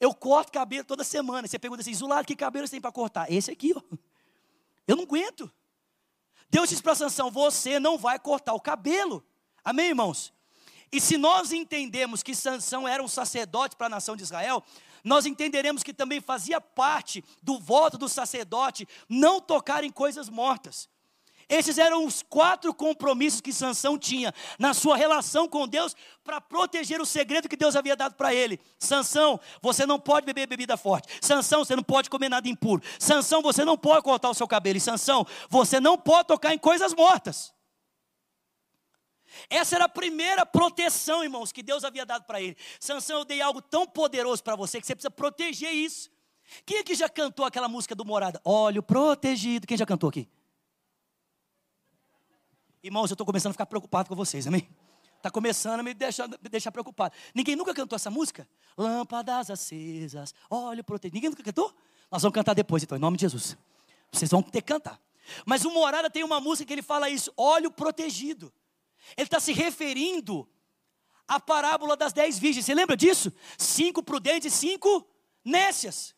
Eu 0.00 0.14
corto 0.14 0.52
cabelo 0.52 0.84
toda 0.84 1.04
semana. 1.04 1.46
Você 1.46 1.58
pergunta 1.58 1.82
assim, 1.82 1.94
Zulado, 1.94 2.26
que 2.26 2.36
cabelo 2.36 2.66
você 2.66 2.72
tem 2.72 2.80
para 2.80 2.92
cortar? 2.92 3.30
Esse 3.30 3.50
aqui, 3.50 3.72
ó. 3.74 3.82
Eu 4.86 4.96
não 4.96 5.04
aguento. 5.04 5.50
Deus 6.50 6.68
disse 6.68 6.82
para 6.82 6.94
Sansão: 6.94 7.30
você 7.30 7.78
não 7.78 7.98
vai 7.98 8.18
cortar 8.18 8.54
o 8.54 8.60
cabelo. 8.60 9.24
Amém, 9.64 9.88
irmãos? 9.88 10.32
E 10.90 11.00
se 11.00 11.18
nós 11.18 11.52
entendemos 11.52 12.22
que 12.22 12.34
Sansão 12.34 12.88
era 12.88 13.02
um 13.02 13.08
sacerdote 13.08 13.76
para 13.76 13.86
a 13.86 13.90
nação 13.90 14.16
de 14.16 14.22
Israel, 14.22 14.64
nós 15.04 15.26
entenderemos 15.26 15.82
que 15.82 15.92
também 15.92 16.20
fazia 16.20 16.60
parte 16.60 17.22
do 17.42 17.58
voto 17.58 17.98
do 17.98 18.08
sacerdote 18.08 18.88
não 19.08 19.40
tocar 19.40 19.84
em 19.84 19.90
coisas 19.90 20.28
mortas. 20.28 20.88
Esses 21.48 21.78
eram 21.78 22.04
os 22.04 22.22
quatro 22.22 22.74
compromissos 22.74 23.40
que 23.40 23.54
Sansão 23.54 23.98
tinha 23.98 24.34
na 24.58 24.74
sua 24.74 24.96
relação 24.96 25.48
com 25.48 25.66
Deus 25.66 25.96
para 26.22 26.42
proteger 26.42 27.00
o 27.00 27.06
segredo 27.06 27.48
que 27.48 27.56
Deus 27.56 27.74
havia 27.74 27.96
dado 27.96 28.16
para 28.16 28.34
ele. 28.34 28.60
Sansão, 28.78 29.40
você 29.62 29.86
não 29.86 29.98
pode 29.98 30.26
beber 30.26 30.46
bebida 30.46 30.76
forte. 30.76 31.08
Sansão, 31.22 31.64
você 31.64 31.74
não 31.74 31.82
pode 31.82 32.10
comer 32.10 32.28
nada 32.28 32.46
impuro. 32.48 32.82
Sansão, 32.98 33.40
você 33.40 33.64
não 33.64 33.78
pode 33.78 34.02
cortar 34.02 34.28
o 34.28 34.34
seu 34.34 34.46
cabelo. 34.46 34.76
E 34.76 34.80
Sansão, 34.80 35.26
você 35.48 35.80
não 35.80 35.96
pode 35.96 36.28
tocar 36.28 36.52
em 36.52 36.58
coisas 36.58 36.92
mortas. 36.92 37.54
Essa 39.48 39.76
era 39.76 39.84
a 39.86 39.88
primeira 39.88 40.44
proteção, 40.44 41.24
irmãos, 41.24 41.50
que 41.50 41.62
Deus 41.62 41.82
havia 41.82 42.04
dado 42.04 42.24
para 42.24 42.42
ele. 42.42 42.58
Sansão, 42.78 43.20
eu 43.20 43.24
dei 43.24 43.40
algo 43.40 43.62
tão 43.62 43.86
poderoso 43.86 44.42
para 44.44 44.54
você 44.54 44.80
que 44.80 44.86
você 44.86 44.94
precisa 44.94 45.10
proteger 45.10 45.72
isso. 45.72 46.10
Quem 46.66 46.80
aqui 46.80 46.94
já 46.94 47.08
cantou 47.08 47.46
aquela 47.46 47.68
música 47.68 47.94
do 47.94 48.04
Morada? 48.04 48.38
Olho 48.44 48.82
protegido. 48.82 49.66
Quem 49.66 49.76
já 49.76 49.86
cantou 49.86 50.10
aqui? 50.10 50.28
Irmãos, 52.82 53.10
eu 53.10 53.14
estou 53.14 53.26
começando 53.26 53.50
a 53.50 53.54
ficar 53.54 53.66
preocupado 53.66 54.08
com 54.08 54.14
vocês, 54.14 54.46
amém? 54.46 54.68
Está 55.16 55.30
começando 55.30 55.80
a 55.80 55.82
me 55.82 55.92
deixar, 55.94 56.28
me 56.28 56.48
deixar 56.48 56.70
preocupado. 56.70 57.14
Ninguém 57.34 57.56
nunca 57.56 57.74
cantou 57.74 57.96
essa 57.96 58.10
música? 58.10 58.48
Lâmpadas 58.76 59.50
acesas, 59.50 60.32
olho 60.48 60.84
protegido. 60.84 61.14
Ninguém 61.16 61.30
nunca 61.30 61.42
cantou? 61.42 61.74
Nós 62.10 62.22
vamos 62.22 62.34
cantar 62.34 62.54
depois, 62.54 62.84
então, 62.84 62.96
em 62.96 63.00
nome 63.00 63.16
de 63.16 63.22
Jesus. 63.22 63.56
Vocês 64.12 64.30
vão 64.30 64.42
ter 64.42 64.62
que 64.62 64.68
cantar. 64.68 65.00
Mas 65.44 65.64
o 65.64 65.70
Morada 65.70 66.08
tem 66.08 66.22
uma 66.22 66.40
música 66.40 66.68
que 66.68 66.72
ele 66.72 66.82
fala 66.82 67.10
isso, 67.10 67.32
óleo 67.36 67.70
protegido. 67.70 68.52
Ele 69.16 69.26
está 69.26 69.40
se 69.40 69.52
referindo 69.52 70.48
à 71.26 71.40
parábola 71.40 71.96
das 71.96 72.12
dez 72.12 72.38
virgens. 72.38 72.64
Você 72.64 72.74
lembra 72.74 72.96
disso? 72.96 73.32
Cinco 73.58 74.02
prudentes 74.04 74.52
e 74.52 74.56
cinco 74.56 75.04
nécias. 75.44 76.14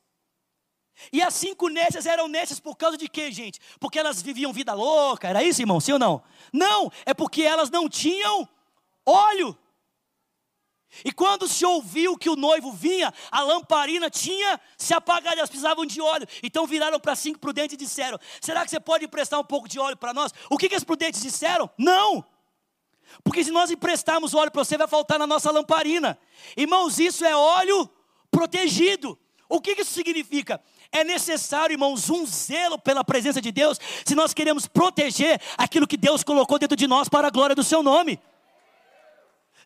E 1.12 1.23
as 1.23 1.35
cinco 1.35 1.69
nécias 1.69 2.07
eram 2.07 2.28
nécias 2.28 2.61
por 2.61 2.76
causa 2.76 2.97
de 2.97 3.09
quê, 3.09 3.30
gente? 3.33 3.61
Porque 3.78 3.99
elas 3.99 4.21
viviam 4.21 4.52
vida 4.52 4.73
louca, 4.75 5.28
era 5.28 5.42
isso, 5.42 5.62
irmão? 5.62 5.80
Sim 5.80 5.92
ou 5.92 5.99
não? 5.99 6.23
Não, 6.52 6.90
é 7.04 7.14
porque 7.14 7.42
elas 7.42 7.71
não 7.71 7.88
tinham 7.88 8.49
óleo. 9.04 9.57
E 11.04 11.12
quando 11.12 11.47
se 11.47 11.64
ouviu 11.64 12.19
que 12.19 12.28
o 12.28 12.35
noivo 12.35 12.73
vinha, 12.73 13.14
a 13.30 13.42
lamparina 13.42 14.11
tinha 14.11 14.61
se 14.76 14.92
apagado, 14.92 15.37
elas 15.37 15.49
precisavam 15.49 15.87
de 15.87 16.00
óleo. 16.00 16.26
Então 16.42 16.66
viraram 16.66 16.99
para 16.99 17.14
cinco 17.14 17.38
prudentes 17.38 17.75
e 17.75 17.76
disseram: 17.76 18.19
Será 18.40 18.64
que 18.64 18.71
você 18.71 18.80
pode 18.80 19.04
emprestar 19.04 19.38
um 19.38 19.45
pouco 19.45 19.69
de 19.69 19.78
óleo 19.78 19.97
para 19.97 20.12
nós? 20.12 20.33
O 20.50 20.59
que, 20.59 20.69
que 20.69 20.75
as 20.75 20.85
prudentes 20.85 21.23
disseram? 21.23 21.71
Não! 21.78 22.25
Porque 23.25 23.45
se 23.45 23.50
nós 23.50 23.71
emprestarmos 23.71 24.35
óleo 24.35 24.50
para 24.50 24.64
você, 24.64 24.76
vai 24.76 24.88
faltar 24.88 25.19
na 25.19 25.26
nossa 25.26 25.50
lamparina. 25.50 26.19
Irmãos, 26.57 26.99
isso 26.99 27.25
é 27.25 27.35
óleo 27.35 27.88
protegido. 28.30 29.19
O 29.49 29.61
que 29.61 29.73
isso 29.73 29.92
significa? 29.92 30.62
É 30.92 31.04
necessário, 31.04 31.75
irmãos, 31.75 32.11
um 32.11 32.26
zelo 32.26 32.78
pela 32.78 33.04
presença 33.04 33.40
de 33.40 33.52
Deus, 33.52 33.78
se 34.04 34.14
nós 34.14 34.35
queremos 34.35 34.66
proteger 34.66 35.40
aquilo 35.56 35.87
que 35.87 35.97
Deus 35.97 36.25
colocou 36.25 36.59
dentro 36.59 36.76
de 36.76 36.87
nós 36.87 37.09
para 37.09 37.28
a 37.28 37.30
glória 37.30 37.54
do 37.54 37.62
seu 37.62 37.82
nome. 37.82 38.20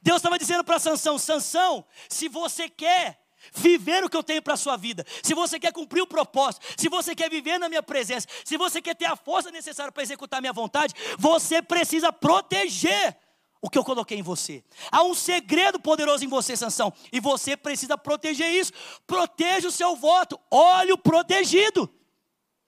Deus 0.02 0.16
estava 0.16 0.38
dizendo 0.38 0.62
para 0.62 0.78
Sansão: 0.78 1.18
Sansão, 1.18 1.84
se 2.10 2.28
você 2.28 2.68
quer 2.68 3.18
viver 3.54 4.04
o 4.04 4.10
que 4.10 4.16
eu 4.16 4.22
tenho 4.22 4.42
para 4.42 4.54
a 4.54 4.56
sua 4.56 4.76
vida, 4.76 5.04
se 5.22 5.34
você 5.34 5.58
quer 5.58 5.72
cumprir 5.72 6.02
o 6.02 6.06
propósito, 6.06 6.64
se 6.76 6.88
você 6.90 7.14
quer 7.14 7.30
viver 7.30 7.58
na 7.58 7.70
minha 7.70 7.82
presença, 7.82 8.26
se 8.44 8.56
você 8.58 8.82
quer 8.82 8.94
ter 8.94 9.06
a 9.06 9.16
força 9.16 9.50
necessária 9.50 9.90
para 9.90 10.02
executar 10.02 10.38
a 10.38 10.40
minha 10.42 10.52
vontade, 10.52 10.94
você 11.18 11.62
precisa 11.62 12.12
proteger 12.12 13.16
o 13.64 13.70
que 13.70 13.78
eu 13.78 13.84
coloquei 13.84 14.18
em 14.18 14.22
você. 14.22 14.62
Há 14.92 15.02
um 15.02 15.14
segredo 15.14 15.80
poderoso 15.80 16.22
em 16.22 16.28
você, 16.28 16.54
Sansão, 16.54 16.92
e 17.10 17.18
você 17.18 17.56
precisa 17.56 17.96
proteger 17.96 18.52
isso. 18.52 18.70
Proteja 19.06 19.68
o 19.68 19.72
seu 19.72 19.96
voto, 19.96 20.38
óleo 20.50 20.98
protegido. 20.98 21.88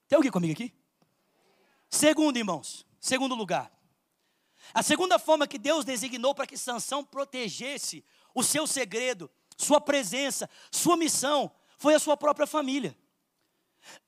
Tem 0.07 0.15
alguém 0.15 0.31
comigo 0.31 0.53
aqui? 0.53 0.73
Segundo, 1.87 2.37
irmãos, 2.37 2.83
segundo 2.99 3.35
lugar. 3.35 3.71
A 4.73 4.81
segunda 4.81 5.19
forma 5.19 5.45
que 5.45 5.59
Deus 5.59 5.85
designou 5.85 6.33
para 6.33 6.47
que 6.47 6.57
Sansão 6.57 7.03
protegesse 7.03 8.03
o 8.33 8.41
seu 8.41 8.65
segredo, 8.65 9.29
sua 9.55 9.79
presença, 9.79 10.49
sua 10.71 10.97
missão, 10.97 11.51
foi 11.77 11.93
a 11.93 11.99
sua 11.99 12.17
própria 12.17 12.47
família. 12.47 12.97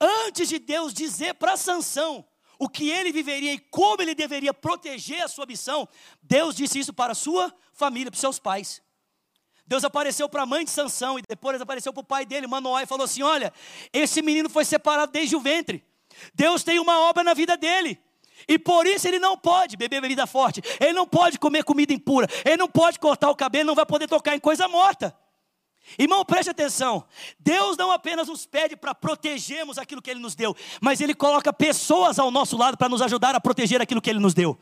Antes 0.02 0.49
de 0.49 0.58
Deus 0.58 0.91
dizer 0.91 1.36
para 1.36 1.56
Sansão 1.56 2.28
o 2.60 2.67
que 2.67 2.89
ele 2.89 3.12
viveria 3.13 3.54
e 3.54 3.58
como 3.58 4.02
ele 4.02 4.13
deveria 4.13 4.54
proteger 4.54 5.22
a 5.22 5.30
sua 5.30 5.45
missão, 5.45 5.88
Deus 6.22 6.54
disse 6.54 6.78
isso 6.78 6.93
para 6.93 7.13
a 7.13 7.15
sua 7.15 7.52
família, 7.72 8.12
para 8.12 8.17
os 8.17 8.22
seus 8.22 8.38
pais. 8.38 8.82
Deus 9.65 9.86
apareceu 9.86 10.28
para 10.28 10.43
a 10.43 10.45
mãe 10.45 10.65
de 10.65 10.72
Sansão 10.72 11.17
e 11.17 11.22
depois 11.28 11.62
apareceu 11.62 11.93
para 11.93 12.02
o 12.02 12.04
pai 12.04 12.26
dele, 12.26 12.48
Manoá, 12.48 12.84
e 12.84 12.86
falou 12.86 13.06
assim: 13.06 13.24
Olha, 13.24 13.54
esse 13.93 14.22
menino 14.22 14.50
foi 14.50 14.65
separado 14.65 15.12
desde 15.12 15.36
o 15.36 15.39
ventre. 15.39 15.86
Deus 16.34 16.63
tem 16.63 16.80
uma 16.80 17.00
obra 17.00 17.24
na 17.24 17.34
vida 17.34 17.56
dele. 17.56 17.98
E 18.48 18.60
por 18.60 18.86
isso 18.86 19.08
ele 19.08 19.19
não 19.19 19.38
pode 19.38 19.78
beber 19.78 20.02
bebida 20.02 20.26
forte, 20.26 20.62
ele 20.80 20.93
não 20.93 21.06
pode 21.06 21.38
comer 21.38 21.63
comida 21.63 21.93
impura, 21.93 22.28
ele 22.45 22.58
não 22.58 22.69
pode 22.69 22.98
cortar 22.98 23.30
o 23.30 23.36
cabelo, 23.36 23.67
não 23.67 23.76
vai 23.76 23.86
poder 23.86 24.08
tocar 24.08 24.36
em 24.36 24.39
coisa 24.39 24.67
morta. 24.67 25.15
Irmão, 25.97 26.23
preste 26.23 26.49
atenção. 26.49 27.06
Deus 27.39 27.78
não 27.78 27.91
apenas 27.91 28.28
nos 28.28 28.45
pede 28.45 28.75
para 28.75 28.93
protegermos 28.93 29.78
aquilo 29.78 30.02
que 30.02 30.10
Ele 30.10 30.19
nos 30.19 30.36
deu, 30.36 30.56
mas 30.82 31.02
Ele 31.02 31.13
coloca 31.13 31.52
pessoas 31.52 32.19
ao 32.19 32.30
nosso 32.30 32.58
lado 32.58 32.78
para 32.78 32.89
nos 32.89 33.02
ajudar 33.02 33.36
a 33.36 33.39
proteger 33.39 33.82
aquilo 33.82 34.02
que 34.02 34.10
Ele 34.10 34.19
nos 34.19 34.34
deu. 34.34 34.58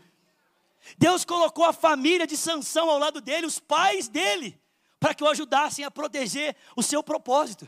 Deus 0.98 1.26
colocou 1.26 1.66
a 1.66 1.74
família 1.74 2.26
de 2.26 2.38
Sansão 2.38 2.90
ao 2.90 2.98
lado 3.00 3.20
dele, 3.20 3.46
os 3.46 3.60
pais 3.60 4.08
dele, 4.08 4.60
para 5.00 5.13
que 5.13 5.24
o 5.24 5.28
ajudassem 5.28 5.84
a 5.84 5.92
proteger 5.92 6.56
o 6.76 6.84
seu 6.84 7.04
propósito. 7.04 7.68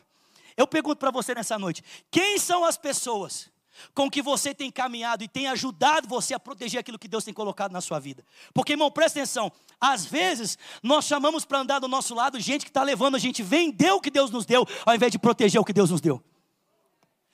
Eu 0.56 0.67
pergunto 0.67 0.98
para 0.98 1.12
você 1.12 1.34
nessa 1.34 1.58
noite: 1.60 1.84
quem 2.10 2.38
são 2.38 2.63
as 2.63 2.78
pessoas 2.78 3.50
com 3.93 4.10
que 4.10 4.21
você 4.21 4.53
tem 4.53 4.71
caminhado 4.71 5.23
e 5.23 5.27
tem 5.27 5.47
ajudado 5.47 6.08
você 6.08 6.34
a 6.34 6.39
proteger 6.39 6.79
aquilo 6.79 6.99
que 6.99 7.08
Deus 7.08 7.23
tem 7.23 7.34
colocado 7.34 7.71
na 7.71 7.82
sua 7.82 7.99
vida. 7.99 8.25
Porque, 8.53 8.73
irmão, 8.73 8.91
presta 8.91 9.19
atenção, 9.19 9.51
às 9.79 10.05
vezes 10.05 10.58
nós 10.84 11.05
chamamos 11.05 11.45
para 11.45 11.60
andar 11.60 11.79
do 11.79 11.88
nosso 11.88 12.13
lado 12.13 12.39
gente 12.39 12.65
que 12.65 12.69
está 12.69 12.84
levando 12.84 13.15
a 13.15 13.19
gente 13.19 13.41
vender 13.41 13.91
o 13.91 14.01
que 14.01 14.10
Deus 14.10 14.32
nos 14.32 14.45
deu, 14.45 14.65
ao 14.86 14.95
invés 14.95 15.12
de 15.12 15.19
proteger 15.19 15.60
o 15.60 15.65
que 15.65 15.73
Deus 15.73 15.89
nos 15.89 16.01
deu. 16.01 16.23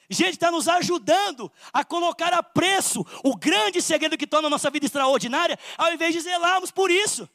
Gente 0.10 0.34
está 0.34 0.52
nos 0.52 0.67
ajudando 0.67 1.52
a 1.74 1.84
colocar 1.84 2.32
a 2.32 2.43
preço 2.43 3.06
o 3.24 3.36
grande 3.36 3.82
segredo 3.82 4.17
que 4.17 4.28
torna 4.28 4.48
a 4.48 4.52
nossa 4.52 4.69
vida 4.69 4.86
extraordinária, 4.86 5.58
ao 5.78 5.91
invés 5.93 6.13
de 6.13 6.21
zelarmos 6.21 6.69
por 6.69 6.91
isso. 6.91 7.28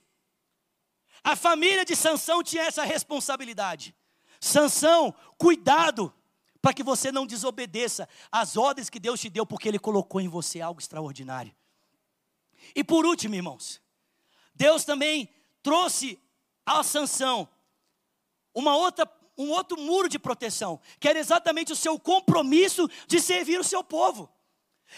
A 1.23 1.35
família 1.35 1.85
de 1.85 1.97
Sansão 1.97 2.43
tinha 2.43 2.63
essa 2.63 2.85
responsabilidade. 2.85 3.95
Sansão, 4.41 5.15
cuidado, 5.37 6.13
para 6.61 6.75
que 6.75 6.83
você 6.83 7.11
não 7.11 7.27
desobedeça 7.27 8.09
às 8.31 8.57
ordens 8.57 8.91
que 8.91 9.01
Deus 9.01 9.21
te 9.21 9.31
deu, 9.31 9.47
porque 9.47 9.69
Ele 9.69 9.79
colocou 9.79 10.21
em 10.21 10.29
você 10.29 10.61
algo 10.61 10.81
extraordinário. 10.81 11.55
E 12.75 12.85
por 12.85 13.07
último, 13.07 13.35
irmãos, 13.35 13.81
Deus 14.55 14.85
também 14.85 15.29
trouxe 15.63 16.19
a 16.67 16.83
sanção 16.83 17.49
uma 18.55 18.77
outra, 18.77 19.11
um 19.37 19.51
outro 19.51 19.81
muro 19.81 20.09
de 20.09 20.19
proteção, 20.19 20.81
que 20.99 21.09
era 21.09 21.19
exatamente 21.19 21.73
o 21.73 21.77
seu 21.77 21.99
compromisso 21.99 22.89
de 23.07 23.21
servir 23.21 23.59
o 23.59 23.65
seu 23.65 23.83
povo. 23.83 24.31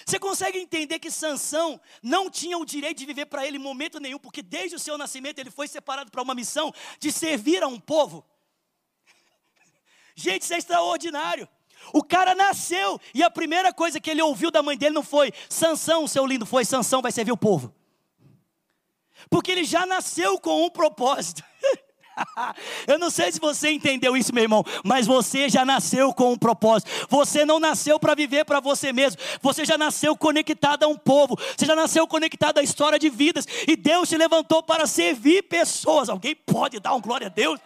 Você 0.07 0.19
consegue 0.19 0.59
entender 0.59 0.99
que 0.99 1.11
Sansão 1.11 1.79
não 2.03 2.31
tinha 2.31 2.57
o 2.57 2.65
direito 2.65 2.99
de 2.99 3.07
viver 3.07 3.27
para 3.27 3.47
ele 3.47 3.59
em 3.59 3.61
momento 3.61 4.01
nenhum, 4.01 4.19
porque 4.19 4.41
desde 4.43 4.75
o 4.75 4.79
seu 4.79 4.97
nascimento 4.97 5.39
ele 5.39 5.51
foi 5.51 5.69
separado 5.69 6.11
para 6.11 6.23
uma 6.23 6.35
missão 6.35 6.73
de 6.99 7.13
servir 7.13 7.63
a 7.63 7.69
um 7.69 7.79
povo? 7.79 8.25
Gente, 10.15 10.43
isso 10.43 10.55
é 10.55 10.59
extraordinário. 10.59 11.49
O 11.93 12.03
cara 12.03 12.35
nasceu 12.35 13.01
e 13.15 13.23
a 13.23 13.31
primeira 13.31 13.73
coisa 13.73 14.01
que 14.01 14.11
ele 14.11 14.23
ouviu 14.23 14.51
da 14.51 14.63
mãe 14.63 14.77
dele 14.77 14.95
não 14.95 15.03
foi 15.03 15.33
Sansão, 15.49 16.07
seu 16.07 16.25
lindo, 16.27 16.47
foi 16.47 16.65
Sansão 16.65 17.03
vai 17.03 17.11
servir 17.11 17.33
o 17.33 17.37
povo. 17.37 17.75
Porque 19.31 19.51
ele 19.51 19.65
já 19.65 19.87
nasceu 19.87 20.39
com 20.39 20.65
um 20.65 20.71
propósito. 20.71 21.43
Eu 22.87 22.99
não 22.99 23.09
sei 23.09 23.33
se 23.33 23.41
você 23.41 23.71
entendeu 23.71 24.17
isso, 24.17 24.35
meu 24.35 24.43
irmão, 24.43 24.65
mas 24.85 25.07
você 25.07 25.49
já 25.49 25.65
nasceu 25.65 26.13
com 26.13 26.33
um 26.33 26.39
propósito. 26.39 26.91
Você 27.09 27.45
não 27.45 27.59
nasceu 27.59 27.99
para 27.99 28.15
viver 28.15 28.45
para 28.45 28.61
você 28.61 28.93
mesmo. 28.93 29.21
Você 29.41 29.65
já 29.65 29.79
nasceu 29.79 30.17
conectado 30.17 30.83
a 30.85 30.89
um 30.89 30.97
povo. 30.97 31.37
Você 31.57 31.65
já 31.65 31.75
nasceu 31.75 32.07
conectado 32.07 32.59
à 32.59 32.63
história 32.63 32.99
de 32.99 33.09
vidas. 33.09 33.47
E 33.67 33.77
Deus 33.77 34.09
te 34.09 34.17
levantou 34.17 34.63
para 34.63 34.87
servir 34.87 35.45
pessoas. 35.45 36.09
Alguém 36.09 36.35
pode 36.35 36.81
dar 36.81 36.95
um 36.95 37.01
glória 37.01 37.29
a 37.29 37.31
Deus? 37.31 37.59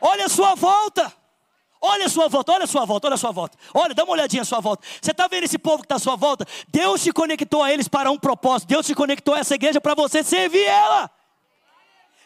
Olha 0.00 0.26
a 0.26 0.28
sua 0.28 0.54
volta. 0.54 1.12
Olha 1.80 2.06
a 2.06 2.08
sua 2.08 2.28
volta, 2.28 2.52
olha 2.52 2.64
a 2.64 2.66
sua 2.66 2.84
volta, 2.84 3.06
olha 3.06 3.14
a 3.14 3.18
sua 3.18 3.30
volta. 3.30 3.58
Olha, 3.74 3.94
dá 3.94 4.04
uma 4.04 4.12
olhadinha 4.12 4.42
à 4.42 4.44
sua 4.44 4.60
volta. 4.60 4.86
Você 5.00 5.10
está 5.10 5.28
vendo 5.28 5.44
esse 5.44 5.58
povo 5.58 5.78
que 5.78 5.84
está 5.84 5.96
à 5.96 5.98
sua 5.98 6.16
volta? 6.16 6.46
Deus 6.68 7.02
te 7.02 7.12
conectou 7.12 7.62
a 7.62 7.72
eles 7.72 7.88
para 7.88 8.10
um 8.10 8.18
propósito. 8.18 8.68
Deus 8.68 8.86
te 8.86 8.94
conectou 8.94 9.34
a 9.34 9.38
essa 9.38 9.54
igreja 9.54 9.80
para 9.80 9.94
você 9.94 10.22
servir 10.22 10.64
ela. 10.64 11.10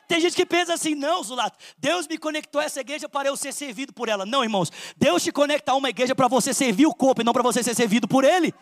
Tem 0.06 0.20
gente 0.20 0.34
que 0.34 0.44
pensa 0.44 0.74
assim, 0.74 0.96
não, 0.96 1.22
Zulato, 1.22 1.56
Deus 1.78 2.08
me 2.08 2.18
conectou 2.18 2.60
a 2.60 2.64
essa 2.64 2.80
igreja 2.80 3.08
para 3.08 3.28
eu 3.28 3.36
ser 3.36 3.52
servido 3.52 3.92
por 3.92 4.08
ela. 4.08 4.26
Não, 4.26 4.42
irmãos, 4.42 4.70
Deus 4.96 5.22
te 5.22 5.30
conecta 5.30 5.70
a 5.70 5.76
uma 5.76 5.88
igreja 5.88 6.16
para 6.16 6.26
você 6.26 6.52
servir 6.52 6.86
o 6.86 6.94
corpo 6.94 7.20
e 7.20 7.24
não 7.24 7.32
para 7.32 7.44
você 7.44 7.62
ser 7.62 7.76
servido 7.76 8.08
por 8.08 8.24
ele. 8.24 8.52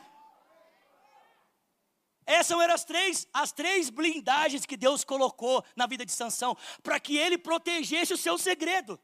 Essas 2.26 2.60
eram 2.60 2.74
as 2.74 2.84
três, 2.84 3.26
as 3.32 3.52
três 3.52 3.88
blindagens 3.88 4.66
que 4.66 4.76
Deus 4.76 5.04
colocou 5.04 5.64
na 5.74 5.86
vida 5.86 6.04
de 6.04 6.12
Sansão, 6.12 6.54
para 6.82 7.00
que 7.00 7.16
ele 7.16 7.38
protegesse 7.38 8.12
o 8.12 8.18
seu 8.18 8.36
segredo 8.36 9.00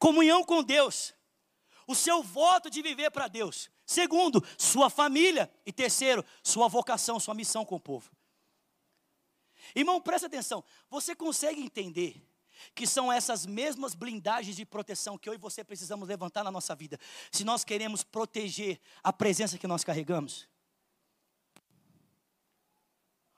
comunhão 0.00 0.42
com 0.42 0.64
Deus, 0.64 1.14
o 1.86 1.94
seu 1.94 2.22
voto 2.22 2.68
de 2.68 2.82
viver 2.82 3.10
para 3.10 3.28
Deus. 3.28 3.70
Segundo, 3.84 4.44
sua 4.56 4.88
família. 4.88 5.52
E 5.66 5.72
terceiro, 5.72 6.24
sua 6.42 6.66
vocação, 6.66 7.20
sua 7.20 7.34
missão 7.34 7.64
com 7.64 7.76
o 7.76 7.80
povo. 7.80 8.10
Irmão, 9.74 10.00
presta 10.00 10.26
atenção. 10.26 10.64
Você 10.88 11.14
consegue 11.14 11.60
entender 11.60 12.26
que 12.74 12.86
são 12.86 13.12
essas 13.12 13.46
mesmas 13.46 13.94
blindagens 13.94 14.56
de 14.56 14.64
proteção 14.64 15.18
que 15.18 15.28
eu 15.28 15.34
e 15.34 15.38
você 15.38 15.62
precisamos 15.62 16.08
levantar 16.08 16.44
na 16.44 16.50
nossa 16.50 16.74
vida, 16.74 16.98
se 17.30 17.44
nós 17.44 17.64
queremos 17.64 18.02
proteger 18.02 18.80
a 19.02 19.12
presença 19.12 19.58
que 19.58 19.66
nós 19.66 19.82
carregamos? 19.82 20.48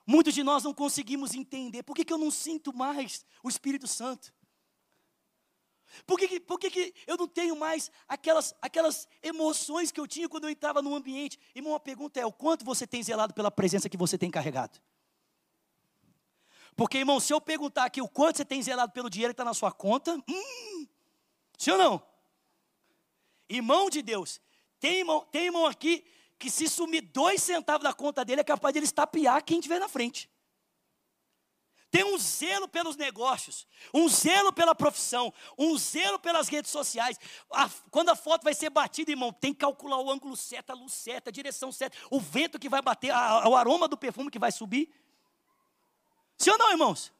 Muitos 0.04 0.34
de 0.34 0.42
nós 0.42 0.64
não 0.64 0.74
conseguimos 0.74 1.34
entender 1.34 1.82
por 1.84 1.94
que, 1.94 2.04
que 2.04 2.12
eu 2.12 2.18
não 2.18 2.30
sinto 2.30 2.74
mais 2.74 3.24
o 3.42 3.48
Espírito 3.48 3.86
Santo. 3.86 4.32
Por 6.06 6.18
que, 6.18 6.40
por 6.40 6.58
que, 6.58 6.70
que 6.70 6.94
eu 7.06 7.16
não 7.16 7.28
tenho 7.28 7.56
mais 7.56 7.90
aquelas, 8.08 8.54
aquelas 8.60 9.06
emoções 9.22 9.90
que 9.90 10.00
eu 10.00 10.06
tinha 10.06 10.28
quando 10.28 10.44
eu 10.44 10.50
entrava 10.50 10.80
no 10.80 10.94
ambiente? 10.94 11.38
Irmão, 11.54 11.74
a 11.74 11.80
pergunta 11.80 12.20
é: 12.20 12.26
o 12.26 12.32
quanto 12.32 12.64
você 12.64 12.86
tem 12.86 13.02
zelado 13.02 13.34
pela 13.34 13.50
presença 13.50 13.88
que 13.88 13.96
você 13.96 14.16
tem 14.16 14.30
carregado? 14.30 14.80
Porque, 16.74 16.98
irmão, 16.98 17.20
se 17.20 17.32
eu 17.32 17.40
perguntar 17.40 17.84
aqui 17.84 18.00
o 18.00 18.08
quanto 18.08 18.36
você 18.36 18.44
tem 18.44 18.62
zelado 18.62 18.92
pelo 18.92 19.10
dinheiro 19.10 19.32
que 19.32 19.34
está 19.34 19.44
na 19.44 19.54
sua 19.54 19.70
conta, 19.70 20.16
hum, 20.28 20.86
sim 21.58 21.70
ou 21.70 21.78
não? 21.78 22.02
Irmão 23.48 23.90
de 23.90 24.00
Deus, 24.00 24.40
tem 24.80 25.00
irmão, 25.00 25.26
tem 25.30 25.44
irmão 25.44 25.66
aqui 25.66 26.04
que 26.38 26.50
se 26.50 26.68
sumir 26.68 27.02
dois 27.02 27.42
centavos 27.42 27.84
da 27.84 27.92
conta 27.92 28.24
dele, 28.24 28.40
é 28.40 28.44
capaz 28.44 28.72
de 28.72 28.78
ele 28.78 28.86
estapear 28.86 29.44
quem 29.44 29.58
estiver 29.58 29.78
na 29.78 29.88
frente. 29.88 30.28
Tem 31.92 32.04
um 32.04 32.16
zelo 32.16 32.66
pelos 32.66 32.96
negócios, 32.96 33.66
um 33.92 34.08
zelo 34.08 34.50
pela 34.50 34.74
profissão, 34.74 35.30
um 35.58 35.76
zelo 35.76 36.18
pelas 36.18 36.48
redes 36.48 36.70
sociais. 36.70 37.20
A, 37.50 37.68
quando 37.90 38.08
a 38.08 38.16
foto 38.16 38.44
vai 38.44 38.54
ser 38.54 38.70
batida, 38.70 39.10
irmão, 39.10 39.30
tem 39.30 39.52
que 39.52 39.60
calcular 39.60 39.98
o 39.98 40.10
ângulo 40.10 40.34
certo, 40.34 40.70
a 40.70 40.74
luz 40.74 40.94
certa, 40.94 41.28
a 41.28 41.32
direção 41.32 41.70
certa, 41.70 41.94
o 42.10 42.18
vento 42.18 42.58
que 42.58 42.70
vai 42.70 42.80
bater, 42.80 43.10
a, 43.10 43.46
o 43.46 43.54
aroma 43.54 43.86
do 43.86 43.98
perfume 43.98 44.30
que 44.30 44.38
vai 44.38 44.50
subir. 44.50 44.90
Sim 46.38 46.52
ou 46.52 46.58
não, 46.58 46.70
irmãos? 46.70 47.12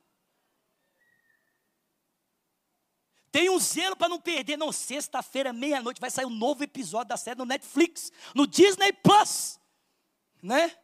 Tem 3.30 3.50
um 3.50 3.58
zelo 3.58 3.94
para 3.94 4.08
não 4.08 4.18
perder. 4.18 4.56
Não, 4.56 4.72
sexta-feira, 4.72 5.52
meia-noite, 5.52 6.00
vai 6.00 6.10
sair 6.10 6.24
um 6.24 6.30
novo 6.30 6.64
episódio 6.64 7.08
da 7.08 7.18
série 7.18 7.38
no 7.38 7.44
Netflix, 7.44 8.10
no 8.34 8.46
Disney 8.46 8.94
Plus. 8.94 9.60
Né? 10.42 10.74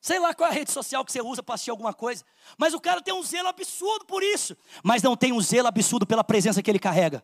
Sei 0.00 0.18
lá 0.18 0.32
qual 0.32 0.48
é 0.48 0.52
a 0.52 0.54
rede 0.54 0.70
social 0.72 1.04
que 1.04 1.12
você 1.12 1.20
usa 1.20 1.42
para 1.42 1.54
assistir 1.54 1.70
alguma 1.70 1.92
coisa. 1.92 2.24
Mas 2.56 2.72
o 2.72 2.80
cara 2.80 3.02
tem 3.02 3.12
um 3.12 3.22
zelo 3.22 3.48
absurdo 3.48 4.06
por 4.06 4.22
isso. 4.22 4.56
Mas 4.82 5.02
não 5.02 5.14
tem 5.16 5.32
um 5.32 5.40
zelo 5.40 5.68
absurdo 5.68 6.06
pela 6.06 6.24
presença 6.24 6.62
que 6.62 6.70
ele 6.70 6.78
carrega. 6.78 7.22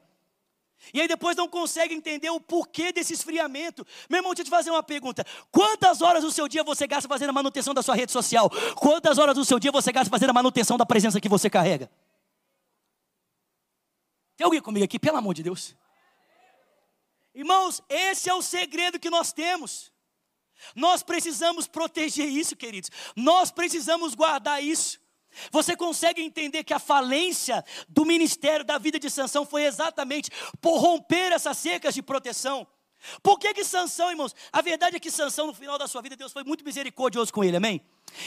E 0.92 1.00
aí 1.00 1.08
depois 1.08 1.34
não 1.36 1.48
consegue 1.48 1.94
entender 1.94 2.28
o 2.28 2.38
porquê 2.38 2.92
desse 2.92 3.14
esfriamento. 3.14 3.84
Meu 4.10 4.18
irmão, 4.18 4.32
deixa 4.32 4.42
eu 4.42 4.44
te 4.44 4.50
fazer 4.50 4.70
uma 4.70 4.82
pergunta. 4.82 5.24
Quantas 5.50 6.02
horas 6.02 6.22
do 6.22 6.30
seu 6.30 6.46
dia 6.46 6.62
você 6.62 6.86
gasta 6.86 7.08
fazendo 7.08 7.30
a 7.30 7.32
manutenção 7.32 7.72
da 7.72 7.82
sua 7.82 7.96
rede 7.96 8.12
social? 8.12 8.50
Quantas 8.76 9.16
horas 9.16 9.34
do 9.34 9.44
seu 9.44 9.58
dia 9.58 9.72
você 9.72 9.90
gasta 9.90 10.10
fazendo 10.10 10.30
a 10.30 10.34
manutenção 10.34 10.76
da 10.76 10.84
presença 10.84 11.20
que 11.20 11.28
você 11.28 11.48
carrega? 11.48 11.90
Tem 14.36 14.44
alguém 14.44 14.60
comigo 14.60 14.84
aqui, 14.84 14.98
pelo 14.98 15.16
amor 15.16 15.32
de 15.32 15.42
Deus? 15.42 15.74
Irmãos, 17.34 17.82
esse 17.88 18.28
é 18.28 18.34
o 18.34 18.42
segredo 18.42 18.98
que 18.98 19.08
nós 19.08 19.32
temos. 19.32 19.90
Nós 20.75 21.03
precisamos 21.03 21.66
proteger 21.66 22.29
isso, 22.29 22.57
queridos. 22.57 22.90
Nós 23.14 23.51
precisamos 23.51 24.14
guardar 24.14 24.62
isso. 24.62 24.99
Você 25.51 25.77
consegue 25.77 26.23
entender 26.23 26.64
que 26.64 26.73
a 26.73 26.79
falência 26.79 27.64
do 27.88 28.05
ministério 28.05 28.64
da 28.64 28.79
vida 28.79 28.99
de 28.99 29.11
Sansão 29.11 29.45
foi 29.45 29.64
exatamente 29.64 30.31
por 30.61 30.79
romper 30.79 31.33
essas 31.33 31.59
cercas 31.59 31.95
de 31.95 32.03
proteção? 32.03 32.66
Por 33.23 33.38
que 33.38 33.53
que 33.53 33.64
Sansão, 33.64 34.11
irmãos? 34.11 34.35
A 34.53 34.62
verdade 34.62 34.97
é 34.97 35.01
que 35.01 35.11
Sansão 35.11 35.47
no 35.47 35.55
final 35.55 35.79
da 35.79 35.87
sua 35.87 36.01
vida 36.03 36.16
Deus 36.16 36.33
foi 36.33 36.42
muito 36.45 36.64
misericordioso 36.64 37.33
com 37.33 37.45
ele, 37.45 37.57
amém? 37.57 37.81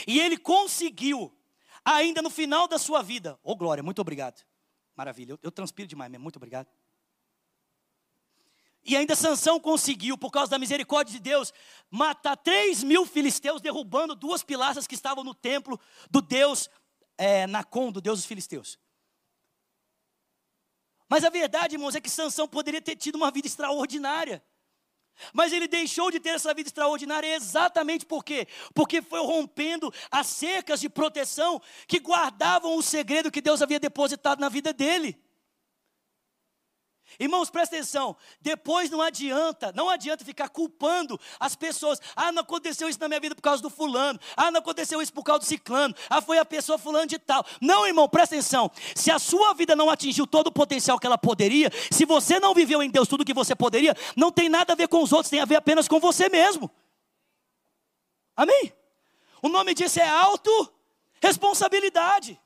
E 0.06 0.20
ele 0.20 0.36
conseguiu 0.36 1.36
ainda 1.84 2.22
no 2.22 2.30
final 2.30 2.68
da 2.68 2.78
sua 2.78 3.02
vida. 3.02 3.38
Oh 3.42 3.56
glória, 3.56 3.82
muito 3.82 4.00
obrigado. 4.00 4.42
Maravilha, 4.96 5.32
eu, 5.32 5.38
eu 5.42 5.50
transpiro 5.50 5.88
demais 5.88 6.10
mesmo, 6.10 6.22
muito 6.22 6.36
obrigado. 6.36 6.68
E 8.90 8.96
ainda 8.96 9.14
Sansão 9.14 9.60
conseguiu, 9.60 10.18
por 10.18 10.32
causa 10.32 10.50
da 10.50 10.58
misericórdia 10.58 11.12
de 11.12 11.20
Deus, 11.20 11.54
matar 11.88 12.36
três 12.36 12.82
mil 12.82 13.06
filisteus, 13.06 13.60
derrubando 13.60 14.16
duas 14.16 14.42
pilastras 14.42 14.84
que 14.84 14.96
estavam 14.96 15.22
no 15.22 15.32
templo 15.32 15.78
do 16.10 16.20
Deus 16.20 16.68
é, 17.16 17.46
Nacon, 17.46 17.92
do 17.92 18.00
Deus 18.00 18.18
dos 18.18 18.26
filisteus. 18.26 18.80
Mas 21.08 21.22
a 21.22 21.30
verdade, 21.30 21.76
irmãos, 21.76 21.94
é 21.94 22.00
que 22.00 22.10
Sansão 22.10 22.48
poderia 22.48 22.82
ter 22.82 22.96
tido 22.96 23.14
uma 23.14 23.30
vida 23.30 23.46
extraordinária. 23.46 24.42
Mas 25.32 25.52
ele 25.52 25.68
deixou 25.68 26.10
de 26.10 26.18
ter 26.18 26.30
essa 26.30 26.52
vida 26.52 26.68
extraordinária 26.68 27.32
exatamente 27.32 28.04
por 28.04 28.24
quê? 28.24 28.48
Porque 28.74 29.00
foi 29.00 29.20
rompendo 29.20 29.94
as 30.10 30.26
cercas 30.26 30.80
de 30.80 30.88
proteção 30.88 31.62
que 31.86 32.00
guardavam 32.00 32.76
o 32.76 32.82
segredo 32.82 33.30
que 33.30 33.40
Deus 33.40 33.62
havia 33.62 33.78
depositado 33.78 34.40
na 34.40 34.48
vida 34.48 34.72
dele. 34.72 35.16
Irmãos, 37.18 37.50
presta 37.50 37.76
atenção. 37.76 38.16
Depois 38.40 38.90
não 38.90 39.00
adianta, 39.00 39.72
não 39.74 39.88
adianta 39.88 40.24
ficar 40.24 40.48
culpando 40.48 41.18
as 41.38 41.56
pessoas. 41.56 42.00
Ah, 42.14 42.30
não 42.30 42.42
aconteceu 42.42 42.88
isso 42.88 43.00
na 43.00 43.08
minha 43.08 43.20
vida 43.20 43.34
por 43.34 43.42
causa 43.42 43.62
do 43.62 43.70
fulano. 43.70 44.18
Ah, 44.36 44.50
não 44.50 44.60
aconteceu 44.60 45.00
isso 45.02 45.12
por 45.12 45.24
causa 45.24 45.40
do 45.40 45.46
ciclano. 45.46 45.94
Ah, 46.08 46.22
foi 46.22 46.38
a 46.38 46.44
pessoa 46.44 46.78
fulano 46.78 47.06
de 47.06 47.18
tal. 47.18 47.44
Não, 47.60 47.86
irmão, 47.86 48.08
presta 48.08 48.36
atenção. 48.36 48.70
Se 48.94 49.10
a 49.10 49.18
sua 49.18 49.52
vida 49.54 49.74
não 49.74 49.90
atingiu 49.90 50.26
todo 50.26 50.48
o 50.48 50.52
potencial 50.52 50.98
que 50.98 51.06
ela 51.06 51.18
poderia, 51.18 51.70
se 51.90 52.04
você 52.04 52.38
não 52.38 52.54
viveu 52.54 52.82
em 52.82 52.90
Deus 52.90 53.08
tudo 53.08 53.22
o 53.22 53.24
que 53.24 53.34
você 53.34 53.54
poderia, 53.54 53.96
não 54.16 54.30
tem 54.30 54.48
nada 54.48 54.72
a 54.72 54.76
ver 54.76 54.88
com 54.88 55.02
os 55.02 55.12
outros, 55.12 55.30
tem 55.30 55.40
a 55.40 55.44
ver 55.44 55.56
apenas 55.56 55.88
com 55.88 55.98
você 55.98 56.28
mesmo. 56.28 56.70
Amém? 58.36 58.72
O 59.42 59.48
nome 59.48 59.74
disso 59.74 59.98
é 60.00 60.08
auto-responsabilidade. 60.08 62.40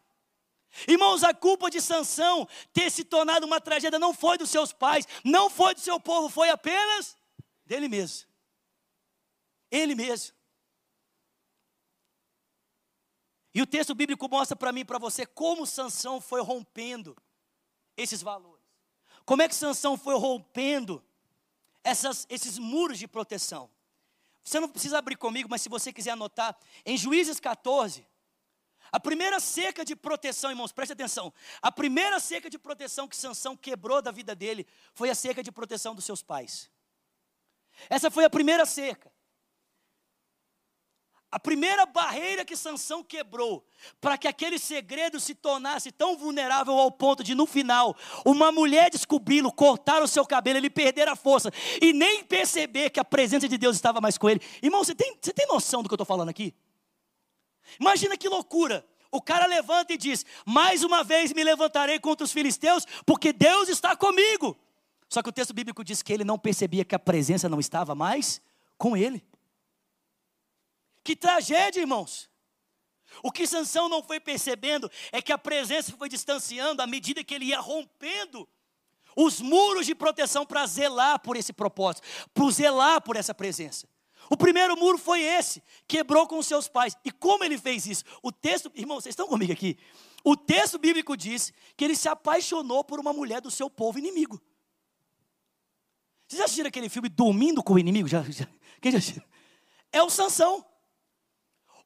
Irmãos, 0.89 1.23
a 1.23 1.33
culpa 1.33 1.71
de 1.71 1.81
Sansão 1.81 2.49
ter 2.73 2.91
se 2.91 3.05
tornado 3.05 3.47
uma 3.47 3.61
tragédia 3.61 3.99
não 3.99 4.13
foi 4.13 4.37
dos 4.37 4.51
seus 4.51 4.73
pais, 4.73 5.07
não 5.23 5.49
foi 5.49 5.75
do 5.75 5.81
seu 5.81 6.01
povo, 6.01 6.29
foi 6.29 6.51
apenas 6.51 7.17
dele 7.65 7.89
mesmo. 7.89 8.29
Ele 9.71 9.95
mesmo. 9.95 10.35
E 13.55 13.63
o 13.63 13.67
texto 13.67 13.95
bíblico 13.95 14.29
mostra 14.29 14.57
para 14.57 14.73
mim 14.73 14.81
e 14.81 14.85
para 14.85 14.99
você 14.99 15.25
como 15.25 15.67
Sansão 15.67 16.21
foi 16.21 16.43
rompendo 16.43 17.17
esses 17.97 18.21
valores. 18.21 18.65
Como 19.25 19.43
é 19.43 19.49
que 19.49 19.55
Sansão 19.55 19.97
foi 19.97 20.19
rompendo 20.19 21.03
essas, 21.85 22.27
esses 22.31 22.59
muros 22.59 22.99
de 22.99 23.07
proteção. 23.07 23.71
Você 24.43 24.59
não 24.59 24.69
precisa 24.69 24.99
abrir 24.99 25.17
comigo, 25.17 25.49
mas 25.49 25.63
se 25.63 25.69
você 25.69 25.93
quiser 25.93 26.13
anotar, 26.13 26.57
em 26.85 26.97
Juízes 26.97 27.39
14, 27.39 28.07
a 28.95 29.01
primeira 29.01 29.41
seca 29.41 29.85
de 29.85 29.97
proteção, 29.97 30.51
irmãos, 30.51 30.71
preste 30.71 30.93
atenção. 30.93 31.35
A 31.61 31.73
primeira 31.73 32.21
seca 32.21 32.49
de 32.49 32.57
proteção 32.57 33.09
que 33.09 33.17
Sansão 33.17 33.57
quebrou 33.57 34.01
da 34.01 34.13
vida 34.13 34.37
dele 34.37 34.65
foi 34.95 35.11
a 35.11 35.17
seca 35.17 35.43
de 35.43 35.51
proteção 35.51 35.97
dos 35.97 36.05
seus 36.05 36.23
pais. 36.23 36.71
Essa 37.91 38.09
foi 38.09 38.25
a 38.25 38.31
primeira 38.31 38.65
seca. 38.65 39.11
A 41.29 41.41
primeira 41.41 41.85
barreira 41.85 42.45
que 42.45 42.55
Sansão 42.55 43.03
quebrou 43.03 43.67
para 44.01 44.17
que 44.17 44.29
aquele 44.29 44.61
segredo 44.61 45.19
se 45.19 45.35
tornasse 45.35 45.91
tão 45.91 46.17
vulnerável 46.17 46.75
ao 46.75 46.93
ponto 46.93 47.25
de 47.25 47.35
no 47.35 47.47
final 47.47 47.97
uma 48.25 48.53
mulher 48.53 48.93
descobri-lo, 48.93 49.51
cortar 49.51 50.05
o 50.05 50.07
seu 50.07 50.25
cabelo, 50.25 50.59
ele 50.59 50.71
perder 50.71 51.09
a 51.09 51.17
força 51.17 51.51
e 51.83 51.93
nem 51.93 52.23
perceber 52.23 52.91
que 52.91 53.01
a 53.01 53.05
presença 53.05 53.49
de 53.49 53.59
Deus 53.59 53.75
estava 53.75 54.01
mais 54.01 54.17
com 54.17 54.31
ele. 54.31 54.41
Irmão, 54.63 54.85
você 54.85 54.95
tem, 54.95 55.19
você 55.21 55.33
tem 55.33 55.49
noção 55.49 55.83
do 55.83 55.89
que 55.89 55.95
eu 55.95 55.97
estou 55.97 56.07
falando 56.07 56.29
aqui? 56.29 56.55
Imagina 57.81 58.17
que 58.17 58.29
loucura. 58.29 58.85
O 59.11 59.23
cara 59.23 59.47
levanta 59.47 59.93
e 59.93 59.97
diz: 59.97 60.25
Mais 60.45 60.83
uma 60.83 61.05
vez 61.05 61.33
me 61.33 61.45
levantarei 61.45 61.99
contra 62.01 62.25
os 62.25 62.33
filisteus, 62.33 62.85
porque 63.07 63.33
Deus 63.33 63.69
está 63.69 63.97
comigo. 63.97 64.57
Só 65.09 65.23
que 65.23 65.29
o 65.29 65.33
texto 65.33 65.55
bíblico 65.55 65.85
diz 65.85 66.03
que 66.03 66.13
ele 66.13 66.25
não 66.25 66.39
percebia 66.39 66.85
que 66.85 66.95
a 66.95 66.99
presença 66.99 67.49
não 67.49 67.61
estava 67.61 67.95
mais 67.95 68.41
com 68.77 68.97
ele. 68.97 69.25
Que 71.05 71.15
tragédia, 71.15 71.81
irmãos. 71.81 72.29
O 73.23 73.31
que 73.31 73.47
Sansão 73.47 73.89
não 73.89 74.03
foi 74.03 74.19
percebendo 74.19 74.91
é 75.13 75.23
que 75.23 75.33
a 75.33 75.39
presença 75.39 75.93
foi 75.97 76.09
distanciando 76.09 76.83
à 76.83 76.87
medida 76.87 77.23
que 77.23 77.35
ele 77.35 77.47
ia 77.47 77.61
rompendo 77.61 78.49
os 79.17 79.41
muros 79.41 79.87
de 79.87 79.95
proteção 79.95 80.45
para 80.45 80.67
zelar 80.67 81.21
por 81.21 81.37
esse 81.37 81.53
propósito, 81.53 82.05
para 82.33 82.51
zelar 82.51 83.01
por 83.01 83.17
essa 83.17 83.33
presença. 83.33 83.89
O 84.31 84.37
primeiro 84.37 84.77
muro 84.77 84.99
foi 84.99 85.21
esse, 85.21 85.63
quebrou 85.87 86.27
com 86.27 86.43
seus 86.43 86.69
pais. 86.69 86.97
E 87.05 87.11
como 87.11 87.45
ele 87.45 87.59
fez 87.59 87.87
isso? 87.87 88.05
O 88.23 88.33
texto, 88.33 88.71
irmão, 88.75 89.01
vocês 89.01 89.13
estão 89.13 89.27
comigo 89.27 89.53
aqui? 89.53 89.79
O 90.25 90.37
texto 90.37 90.79
bíblico 90.79 91.17
diz 91.17 91.53
que 91.77 91.85
ele 91.85 91.95
se 91.95 92.09
apaixonou 92.09 92.83
por 92.83 92.99
uma 92.99 93.13
mulher 93.13 93.41
do 93.41 93.51
seu 93.51 93.69
povo 93.69 93.99
inimigo. 93.99 94.41
Vocês 96.27 96.39
já 96.39 96.45
assistiram 96.45 96.69
aquele 96.69 96.89
filme 96.89 97.09
Dormindo 97.09 97.63
com 97.63 97.75
o 97.75 97.79
Inimigo? 97.79 98.09
Já, 98.09 98.23
já, 98.23 98.49
quem 98.81 98.91
já 98.91 98.99
assistiu? 98.99 99.23
É 99.93 100.03
o 100.03 100.09
Sansão. 100.09 100.65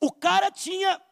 O 0.01 0.13
cara 0.13 0.51
tinha 0.51 1.03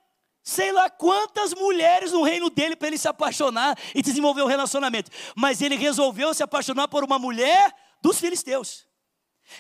sei 0.47 0.71
lá 0.71 0.89
quantas 0.89 1.53
mulheres 1.55 2.13
no 2.13 2.23
reino 2.23 2.49
dele 2.49 2.77
para 2.77 2.87
ele 2.87 2.97
se 2.97 3.09
apaixonar 3.09 3.77
e 3.93 4.01
desenvolver 4.01 4.43
um 4.43 4.47
relacionamento. 4.47 5.11
Mas 5.35 5.61
ele 5.61 5.75
resolveu 5.75 6.33
se 6.33 6.43
apaixonar 6.43 6.87
por 6.87 7.03
uma 7.03 7.19
mulher 7.19 7.75
dos 8.01 8.21
filisteus. 8.21 8.87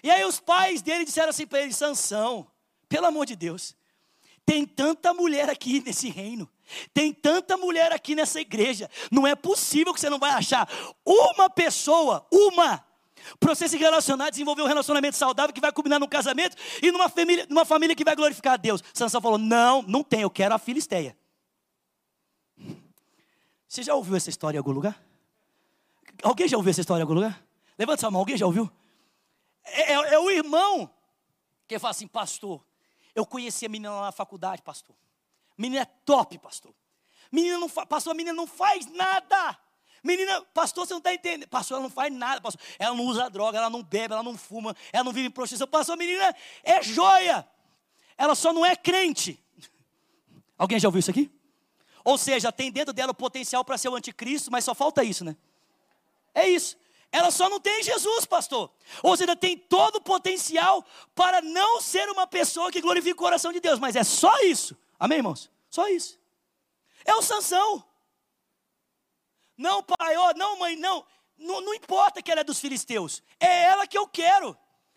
E 0.02 0.10
aí 0.10 0.24
os 0.24 0.40
pais 0.40 0.82
dele 0.82 1.04
disseram 1.04 1.30
assim 1.30 1.46
para 1.46 1.62
ele: 1.62 1.72
Sansão, 1.72 2.46
pelo 2.88 3.06
amor 3.06 3.26
de 3.26 3.36
Deus, 3.36 3.76
tem 4.44 4.64
tanta 4.64 5.12
mulher 5.12 5.48
aqui 5.50 5.82
nesse 5.84 6.08
reino, 6.08 6.48
tem 6.94 7.12
tanta 7.12 7.56
mulher 7.56 7.92
aqui 7.92 8.14
nessa 8.14 8.40
igreja, 8.40 8.90
não 9.10 9.26
é 9.26 9.34
possível 9.34 9.92
que 9.92 10.00
você 10.00 10.08
não 10.08 10.18
vai 10.18 10.30
achar 10.30 10.68
uma 11.04 11.50
pessoa, 11.50 12.26
uma, 12.30 12.84
para 13.40 13.54
você 13.54 13.68
se 13.68 13.76
relacionar, 13.76 14.30
desenvolver 14.30 14.62
um 14.62 14.66
relacionamento 14.66 15.16
saudável 15.16 15.52
que 15.52 15.60
vai 15.60 15.72
culminar 15.72 15.98
num 15.98 16.06
casamento 16.06 16.56
e 16.82 16.92
numa 16.92 17.08
família, 17.08 17.46
numa 17.48 17.64
família 17.64 17.96
que 17.96 18.04
vai 18.04 18.14
glorificar 18.14 18.54
a 18.54 18.56
Deus. 18.56 18.82
Sansão 18.94 19.20
falou: 19.20 19.38
Não, 19.38 19.82
não 19.82 20.04
tem, 20.04 20.20
eu 20.20 20.30
quero 20.30 20.54
a 20.54 20.58
filisteia. 20.58 21.16
Você 23.68 23.82
já 23.82 23.94
ouviu 23.94 24.16
essa 24.16 24.30
história 24.30 24.56
em 24.56 24.58
algum 24.58 24.70
lugar? 24.70 25.02
Alguém 26.22 26.48
já 26.48 26.56
ouviu 26.56 26.70
essa 26.70 26.80
história 26.80 27.00
em 27.00 27.02
algum 27.02 27.14
lugar? 27.14 27.44
Levanta 27.78 28.00
sua 28.00 28.10
mão, 28.10 28.20
alguém 28.20 28.36
já 28.36 28.46
ouviu? 28.46 28.70
É, 29.66 29.92
é, 29.92 30.14
é 30.14 30.18
o 30.18 30.30
irmão 30.30 30.90
que 31.66 31.78
fala 31.78 31.90
assim, 31.90 32.06
pastor, 32.06 32.64
eu 33.14 33.26
conheci 33.26 33.66
a 33.66 33.68
menina 33.68 33.90
lá 33.90 34.02
na 34.02 34.12
faculdade, 34.12 34.62
pastor. 34.62 34.94
Menina 35.56 35.82
é 35.82 35.84
top, 36.04 36.38
pastor. 36.38 36.74
Menina 37.32 37.58
não 37.58 37.68
pastor, 37.68 38.12
a 38.12 38.14
menina 38.14 38.34
não 38.34 38.46
faz 38.46 38.86
nada. 38.86 39.58
Menina, 40.02 40.40
pastor, 40.54 40.86
você 40.86 40.92
não 40.92 40.98
está 40.98 41.12
entendendo. 41.12 41.48
Pastor, 41.48 41.76
ela 41.76 41.82
não 41.82 41.90
faz 41.90 42.12
nada, 42.12 42.40
pastor. 42.40 42.62
Ela 42.78 42.94
não 42.94 43.04
usa 43.04 43.28
droga, 43.28 43.58
ela 43.58 43.68
não 43.68 43.82
bebe, 43.82 44.14
ela 44.14 44.22
não 44.22 44.36
fuma, 44.36 44.76
ela 44.92 45.02
não 45.02 45.12
vive 45.12 45.26
em 45.26 45.30
prostituição. 45.30 45.66
Pastor, 45.66 45.94
a 45.94 45.96
menina 45.96 46.34
é 46.62 46.80
joia. 46.82 47.46
Ela 48.16 48.34
só 48.34 48.52
não 48.52 48.64
é 48.64 48.76
crente. 48.76 49.42
Alguém 50.56 50.78
já 50.78 50.86
ouviu 50.86 51.00
isso 51.00 51.10
aqui? 51.10 51.30
Ou 52.04 52.16
seja, 52.16 52.52
tem 52.52 52.70
dentro 52.70 52.94
dela 52.94 53.10
o 53.10 53.14
potencial 53.14 53.64
para 53.64 53.76
ser 53.76 53.88
o 53.88 53.96
anticristo, 53.96 54.50
mas 54.50 54.64
só 54.64 54.74
falta 54.74 55.02
isso, 55.02 55.24
né? 55.24 55.36
É 56.32 56.48
isso. 56.48 56.76
Ela 57.12 57.30
só 57.30 57.48
não 57.48 57.60
tem 57.60 57.82
Jesus, 57.82 58.26
pastor. 58.26 58.70
Ou 59.02 59.16
seja, 59.16 59.34
tem 59.34 59.56
todo 59.56 59.96
o 59.96 60.00
potencial 60.00 60.84
para 61.14 61.40
não 61.40 61.80
ser 61.80 62.08
uma 62.10 62.26
pessoa 62.26 62.70
que 62.70 62.80
glorifica 62.80 63.14
o 63.14 63.18
coração 63.18 63.52
de 63.52 63.60
Deus, 63.60 63.78
mas 63.78 63.96
é 63.96 64.04
só 64.04 64.38
isso. 64.40 64.76
Amém, 64.98 65.18
irmãos? 65.18 65.50
Só 65.70 65.88
isso. 65.88 66.18
É 67.04 67.14
o 67.14 67.22
Sansão. 67.22 67.84
Não, 69.56 69.82
pai, 69.82 70.16
oh, 70.16 70.32
não, 70.36 70.58
mãe, 70.58 70.76
não. 70.76 71.04
não. 71.38 71.60
Não 71.60 71.74
importa 71.74 72.20
que 72.20 72.30
ela 72.30 72.42
é 72.42 72.44
dos 72.44 72.60
filisteus. 72.60 73.22
É 73.40 73.64
ela 73.64 73.86
que 73.86 73.96
eu 73.96 74.06
quero. 74.06 74.56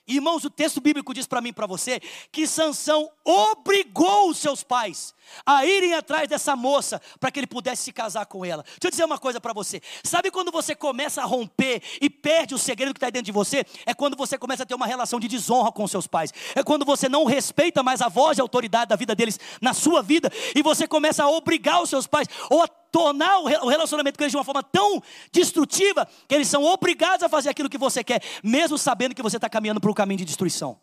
Irmãos, 0.09 0.43
o 0.43 0.49
texto 0.49 0.81
bíblico 0.81 1.13
diz 1.13 1.27
para 1.27 1.39
mim 1.39 1.49
e 1.49 1.53
para 1.53 1.67
você 1.67 2.01
que 2.31 2.47
Sansão 2.47 3.09
obrigou 3.23 4.29
os 4.29 4.39
seus 4.39 4.63
pais 4.63 5.13
a 5.45 5.63
irem 5.63 5.93
atrás 5.93 6.27
dessa 6.27 6.55
moça 6.55 6.99
para 7.19 7.29
que 7.29 7.39
ele 7.39 7.45
pudesse 7.45 7.83
se 7.83 7.91
casar 7.93 8.25
com 8.25 8.43
ela. 8.43 8.63
Deixa 8.63 8.79
eu 8.85 8.89
dizer 8.89 9.05
uma 9.05 9.19
coisa 9.19 9.39
para 9.39 9.53
você. 9.53 9.79
Sabe 10.03 10.31
quando 10.31 10.51
você 10.51 10.75
começa 10.75 11.21
a 11.21 11.25
romper 11.25 11.83
e 12.01 12.09
perde 12.09 12.55
o 12.55 12.57
segredo 12.57 12.91
que 12.91 12.97
está 12.97 13.11
dentro 13.11 13.27
de 13.27 13.31
você? 13.31 13.63
É 13.85 13.93
quando 13.93 14.17
você 14.17 14.35
começa 14.35 14.63
a 14.63 14.65
ter 14.65 14.73
uma 14.73 14.87
relação 14.87 15.19
de 15.19 15.27
desonra 15.27 15.71
com 15.71 15.87
seus 15.87 16.07
pais. 16.07 16.33
É 16.55 16.63
quando 16.63 16.85
você 16.85 17.07
não 17.07 17.25
respeita 17.25 17.83
mais 17.83 18.01
a 18.01 18.09
voz 18.09 18.39
e 18.39 18.41
a 18.41 18.43
autoridade 18.43 18.89
da 18.89 18.95
vida 18.95 19.13
deles 19.13 19.39
na 19.61 19.75
sua 19.75 20.01
vida 20.01 20.31
e 20.55 20.63
você 20.63 20.87
começa 20.87 21.23
a 21.23 21.29
obrigar 21.29 21.83
os 21.83 21.89
seus 21.89 22.07
pais 22.07 22.27
ou 22.49 22.63
a 22.63 22.67
tornar 22.91 23.39
o 23.39 23.67
relacionamento 23.67 24.17
com 24.17 24.23
eles 24.23 24.31
de 24.31 24.37
uma 24.37 24.43
forma 24.43 24.63
tão 24.63 25.01
destrutiva 25.31 26.07
que 26.27 26.35
eles 26.35 26.47
são 26.47 26.63
obrigados 26.63 27.23
a 27.23 27.29
fazer 27.29 27.49
aquilo 27.49 27.69
que 27.69 27.77
você 27.77 28.03
quer, 28.03 28.21
mesmo 28.43 28.77
sabendo 28.77 29.15
que 29.15 29.21
você 29.21 29.37
está 29.37 29.49
caminhando 29.49 29.79
para 29.79 29.91
um 29.91 29.93
caminho 29.93 30.19
de 30.19 30.25
destruição. 30.25 30.79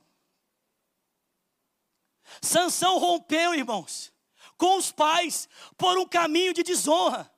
Sansão 2.40 2.98
rompeu, 2.98 3.54
irmãos 3.54 4.14
com 4.56 4.78
os 4.78 4.90
pais 4.90 5.48
por 5.76 5.98
um 5.98 6.06
caminho 6.06 6.52
de 6.52 6.62
desonra. 6.62 7.30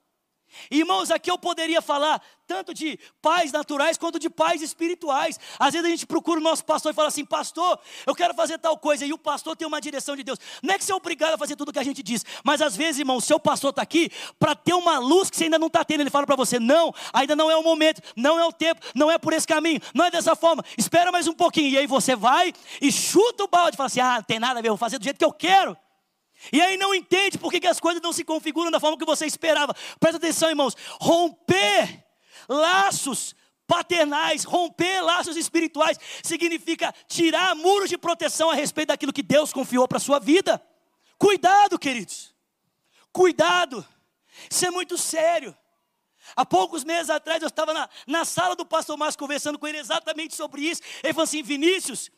Irmãos, 0.70 1.10
aqui 1.10 1.30
eu 1.30 1.38
poderia 1.38 1.80
falar 1.80 2.20
tanto 2.48 2.72
de 2.72 2.98
pais 3.20 3.52
naturais 3.52 3.98
quanto 3.98 4.18
de 4.18 4.30
pais 4.30 4.62
espirituais. 4.62 5.38
Às 5.58 5.74
vezes 5.74 5.86
a 5.86 5.90
gente 5.90 6.06
procura 6.06 6.40
o 6.40 6.42
nosso 6.42 6.64
pastor 6.64 6.90
e 6.92 6.94
fala 6.94 7.08
assim: 7.08 7.24
Pastor, 7.24 7.78
eu 8.06 8.14
quero 8.14 8.34
fazer 8.34 8.58
tal 8.58 8.76
coisa, 8.78 9.04
e 9.04 9.12
o 9.12 9.18
pastor 9.18 9.54
tem 9.54 9.68
uma 9.68 9.80
direção 9.80 10.16
de 10.16 10.24
Deus. 10.24 10.38
Não 10.62 10.74
é 10.74 10.78
que 10.78 10.84
você 10.84 10.92
é 10.92 10.94
obrigado 10.94 11.34
a 11.34 11.38
fazer 11.38 11.54
tudo 11.54 11.68
o 11.68 11.72
que 11.72 11.78
a 11.78 11.84
gente 11.84 12.02
diz, 12.02 12.24
mas 12.42 12.62
às 12.62 12.74
vezes, 12.74 13.00
irmão, 13.00 13.16
o 13.18 13.20
seu 13.20 13.38
pastor 13.38 13.70
está 13.70 13.82
aqui 13.82 14.10
para 14.38 14.54
ter 14.54 14.72
uma 14.72 14.98
luz 14.98 15.28
que 15.28 15.36
você 15.36 15.44
ainda 15.44 15.58
não 15.58 15.66
está 15.66 15.84
tendo. 15.84 16.00
Ele 16.00 16.10
fala 16.10 16.26
para 16.26 16.36
você: 16.36 16.58
Não, 16.58 16.92
ainda 17.12 17.36
não 17.36 17.50
é 17.50 17.56
o 17.56 17.62
momento, 17.62 18.00
não 18.16 18.38
é 18.38 18.46
o 18.46 18.52
tempo, 18.52 18.80
não 18.94 19.10
é 19.10 19.18
por 19.18 19.34
esse 19.34 19.46
caminho, 19.46 19.80
não 19.94 20.06
é 20.06 20.10
dessa 20.10 20.34
forma, 20.34 20.64
espera 20.76 21.12
mais 21.12 21.28
um 21.28 21.34
pouquinho. 21.34 21.68
E 21.68 21.78
aí 21.78 21.86
você 21.86 22.16
vai 22.16 22.52
e 22.80 22.90
chuta 22.90 23.44
o 23.44 23.48
balde 23.48 23.74
e 23.74 23.76
fala 23.76 23.88
assim: 23.88 24.00
Ah, 24.00 24.16
não 24.16 24.22
tem 24.22 24.38
nada 24.38 24.58
a 24.58 24.62
ver, 24.62 24.68
vou 24.68 24.78
fazer 24.78 24.98
do 24.98 25.04
jeito 25.04 25.18
que 25.18 25.24
eu 25.24 25.32
quero. 25.32 25.76
E 26.52 26.60
aí 26.60 26.76
não 26.76 26.94
entende 26.94 27.38
por 27.38 27.50
que, 27.50 27.66
as 27.66 27.80
coisas 27.80 28.02
não 28.02 28.12
se 28.12 28.24
configuram 28.24 28.70
da 28.70 28.80
forma 28.80 28.96
que 28.96 29.04
você 29.04 29.26
esperava. 29.26 29.74
Presta 29.98 30.18
atenção, 30.18 30.48
irmãos. 30.48 30.76
Romper 31.00 32.04
laços 32.48 33.34
paternais, 33.66 34.44
romper 34.44 35.02
laços 35.02 35.36
espirituais, 35.36 35.98
significa 36.22 36.94
tirar 37.06 37.54
muros 37.54 37.90
de 37.90 37.98
proteção 37.98 38.50
a 38.50 38.54
respeito 38.54 38.88
daquilo 38.88 39.12
que 39.12 39.22
Deus 39.22 39.52
confiou 39.52 39.86
para 39.86 39.98
a 39.98 40.00
sua 40.00 40.18
vida. 40.18 40.62
Cuidado, 41.18 41.78
queridos. 41.78 42.34
Cuidado. 43.12 43.86
Isso 44.50 44.64
é 44.64 44.70
muito 44.70 44.96
sério. 44.96 45.54
Há 46.36 46.44
poucos 46.44 46.84
meses 46.84 47.10
atrás 47.10 47.42
eu 47.42 47.48
estava 47.48 47.74
na, 47.74 47.88
na 48.06 48.24
sala 48.24 48.54
do 48.54 48.64
pastor 48.64 48.96
Márcio 48.96 49.18
conversando 49.18 49.58
com 49.58 49.66
ele 49.66 49.78
exatamente 49.78 50.34
sobre 50.34 50.62
isso. 50.62 50.82
Ele 51.02 51.12
falou 51.12 51.24
assim: 51.24 51.42
Vinícius, 51.42 52.10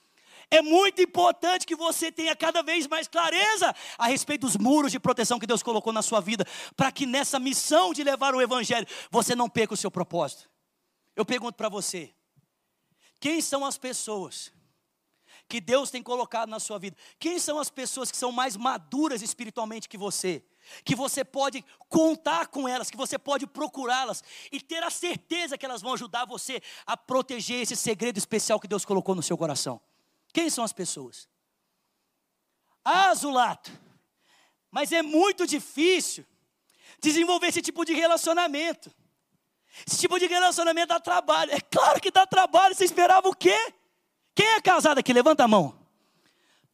é 0.50 0.60
muito 0.60 1.00
importante 1.00 1.66
que 1.66 1.76
você 1.76 2.10
tenha 2.10 2.34
cada 2.34 2.62
vez 2.62 2.86
mais 2.88 3.06
clareza 3.06 3.74
a 3.96 4.08
respeito 4.08 4.42
dos 4.42 4.56
muros 4.56 4.90
de 4.90 4.98
proteção 4.98 5.38
que 5.38 5.46
Deus 5.46 5.62
colocou 5.62 5.92
na 5.92 6.02
sua 6.02 6.20
vida, 6.20 6.44
para 6.76 6.90
que 6.90 7.06
nessa 7.06 7.38
missão 7.38 7.92
de 7.92 8.02
levar 8.02 8.34
o 8.34 8.40
Evangelho 8.40 8.86
você 9.10 9.34
não 9.34 9.48
perca 9.48 9.74
o 9.74 9.76
seu 9.76 9.90
propósito. 9.90 10.50
Eu 11.14 11.24
pergunto 11.24 11.54
para 11.54 11.68
você: 11.68 12.12
quem 13.20 13.40
são 13.40 13.64
as 13.64 13.78
pessoas 13.78 14.52
que 15.48 15.60
Deus 15.60 15.90
tem 15.90 16.02
colocado 16.02 16.48
na 16.48 16.58
sua 16.58 16.78
vida? 16.78 16.96
Quem 17.18 17.38
são 17.38 17.58
as 17.58 17.70
pessoas 17.70 18.10
que 18.10 18.16
são 18.16 18.32
mais 18.32 18.56
maduras 18.56 19.22
espiritualmente 19.22 19.88
que 19.88 19.98
você? 19.98 20.44
Que 20.84 20.94
você 20.94 21.24
pode 21.24 21.64
contar 21.88 22.48
com 22.48 22.68
elas, 22.68 22.90
que 22.90 22.96
você 22.96 23.18
pode 23.18 23.46
procurá-las 23.46 24.22
e 24.50 24.60
ter 24.60 24.82
a 24.82 24.90
certeza 24.90 25.56
que 25.56 25.64
elas 25.64 25.80
vão 25.80 25.94
ajudar 25.94 26.26
você 26.26 26.60
a 26.86 26.96
proteger 26.96 27.62
esse 27.62 27.76
segredo 27.76 28.18
especial 28.18 28.60
que 28.60 28.68
Deus 28.68 28.84
colocou 28.84 29.14
no 29.14 29.22
seu 29.22 29.38
coração. 29.38 29.80
Quem 30.32 30.48
são 30.48 30.64
as 30.64 30.72
pessoas? 30.72 31.28
Ah, 32.84 33.14
Zulato, 33.14 33.70
mas 34.70 34.92
é 34.92 35.02
muito 35.02 35.46
difícil 35.46 36.24
desenvolver 37.00 37.48
esse 37.48 37.62
tipo 37.62 37.84
de 37.84 37.92
relacionamento. 37.92 38.90
Esse 39.86 39.98
tipo 39.98 40.18
de 40.18 40.26
relacionamento 40.26 40.88
dá 40.88 41.00
trabalho. 41.00 41.52
É 41.52 41.60
claro 41.60 42.00
que 42.00 42.10
dá 42.10 42.26
trabalho. 42.26 42.74
Você 42.74 42.84
esperava 42.84 43.28
o 43.28 43.34
quê? 43.34 43.56
Quem 44.34 44.46
é 44.46 44.60
casado 44.60 44.98
aqui? 44.98 45.12
Levanta 45.12 45.44
a 45.44 45.48
mão. 45.48 45.78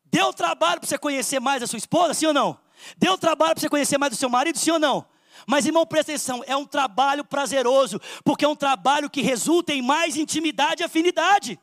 Deu 0.05 0.33
trabalho 0.33 0.81
para 0.81 0.89
você 0.89 0.99
conhecer 0.99 1.41
mais 1.41 1.63
a 1.63 1.67
sua 1.67 1.79
esposa, 1.79 2.15
sim 2.15 2.27
ou 2.27 2.33
não? 2.33 2.59
Deu 2.97 3.19
trabalho 3.19 3.55
para 3.55 3.61
você 3.61 3.69
conhecer 3.69 3.99
mais 3.99 4.13
o 4.13 4.17
seu 4.17 4.29
marido, 4.29 4.59
sim 4.59 4.71
ou 4.71 4.79
não? 4.79 5.07
Mas, 5.47 5.67
irmão, 5.67 5.87
presta 5.87 6.13
atenção: 6.13 6.43
é 6.47 6.57
um 6.57 6.65
trabalho 6.65 7.25
prazeroso, 7.25 8.01
porque 8.25 8.45
é 8.45 8.49
um 8.49 8.57
trabalho 8.57 9.11
que 9.11 9.21
resulta 9.21 9.73
em 9.73 9.83
mais 9.83 10.17
intimidade 10.17 10.83
e 10.83 10.85
afinidade. 10.85 11.59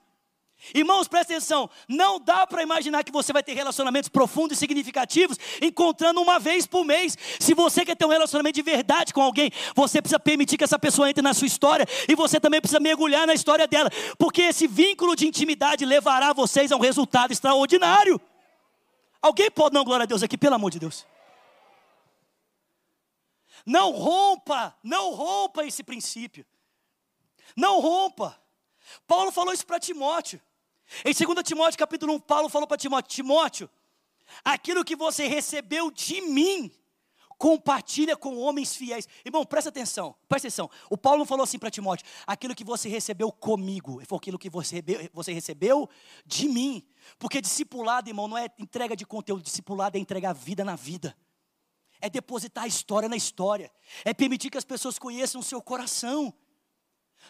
Irmãos, 0.73 1.07
presta 1.07 1.33
atenção, 1.33 1.69
não 1.89 2.19
dá 2.19 2.47
para 2.47 2.63
imaginar 2.63 3.03
que 3.03 3.11
você 3.11 3.33
vai 3.33 3.43
ter 3.43 3.53
relacionamentos 3.53 4.09
profundos 4.09 4.55
e 4.55 4.59
significativos 4.59 5.37
encontrando 5.61 6.21
uma 6.21 6.39
vez 6.39 6.65
por 6.65 6.85
mês. 6.85 7.17
Se 7.39 7.53
você 7.53 7.83
quer 7.83 7.95
ter 7.95 8.05
um 8.05 8.09
relacionamento 8.09 8.55
de 8.55 8.61
verdade 8.61 9.13
com 9.13 9.21
alguém, 9.21 9.51
você 9.75 10.01
precisa 10.01 10.19
permitir 10.19 10.57
que 10.57 10.63
essa 10.63 10.79
pessoa 10.79 11.09
entre 11.09 11.21
na 11.21 11.33
sua 11.33 11.47
história 11.47 11.85
e 12.07 12.15
você 12.15 12.39
também 12.39 12.61
precisa 12.61 12.79
mergulhar 12.79 13.27
na 13.27 13.33
história 13.33 13.67
dela, 13.67 13.89
porque 14.17 14.43
esse 14.43 14.67
vínculo 14.67 15.15
de 15.15 15.27
intimidade 15.27 15.85
levará 15.85 16.31
vocês 16.31 16.71
a 16.71 16.77
um 16.77 16.79
resultado 16.79 17.31
extraordinário. 17.31 18.21
Alguém 19.21 19.49
pode 19.51 19.73
não 19.73 19.83
glória 19.83 20.03
a 20.03 20.07
Deus 20.07 20.23
aqui, 20.23 20.37
pelo 20.37 20.55
amor 20.55 20.69
de 20.69 20.79
Deus? 20.79 21.05
Não 23.65 23.91
rompa, 23.91 24.75
não 24.83 25.11
rompa 25.11 25.65
esse 25.65 25.83
princípio. 25.83 26.45
Não 27.55 27.79
rompa. 27.79 28.37
Paulo 29.07 29.31
falou 29.31 29.53
isso 29.53 29.65
para 29.65 29.79
Timóteo. 29.79 30.41
Em 31.05 31.13
2 31.13 31.43
Timóteo 31.43 31.77
capítulo 31.77 32.13
1, 32.15 32.19
Paulo 32.19 32.49
falou 32.49 32.67
para 32.67 32.77
Timóteo: 32.77 33.09
Timóteo, 33.09 33.69
aquilo 34.43 34.83
que 34.83 34.95
você 34.95 35.27
recebeu 35.27 35.89
de 35.89 36.21
mim, 36.21 36.71
compartilha 37.37 38.15
com 38.15 38.37
homens 38.37 38.75
fiéis. 38.75 39.07
Irmão, 39.25 39.45
presta 39.45 39.69
atenção, 39.69 40.15
presta 40.29 40.47
atenção. 40.47 40.69
O 40.89 40.97
Paulo 40.97 41.19
não 41.19 41.25
falou 41.25 41.43
assim 41.43 41.59
para 41.59 41.69
Timóteo: 41.69 42.05
aquilo 42.25 42.55
que 42.55 42.63
você 42.63 42.87
recebeu 42.87 43.31
comigo, 43.31 44.01
foi 44.05 44.17
aquilo 44.17 44.39
que 44.39 44.49
você 44.49 44.75
recebeu, 44.75 45.09
você 45.13 45.33
recebeu 45.33 45.89
de 46.25 46.47
mim. 46.47 46.85
Porque 47.19 47.41
discipulado, 47.41 48.09
irmão, 48.09 48.27
não 48.27 48.37
é 48.37 48.47
entrega 48.57 48.95
de 48.95 49.05
conteúdo, 49.05 49.43
discipulado 49.43 49.97
é 49.97 49.99
entregar 49.99 50.33
vida 50.33 50.63
na 50.63 50.75
vida. 50.75 51.15
É 51.99 52.09
depositar 52.09 52.65
a 52.65 52.67
história 52.67 53.07
na 53.07 53.15
história. 53.15 53.71
É 54.03 54.13
permitir 54.13 54.49
que 54.49 54.57
as 54.57 54.65
pessoas 54.65 54.99
conheçam 54.99 55.39
o 55.39 55.43
seu 55.43 55.61
coração. 55.61 56.33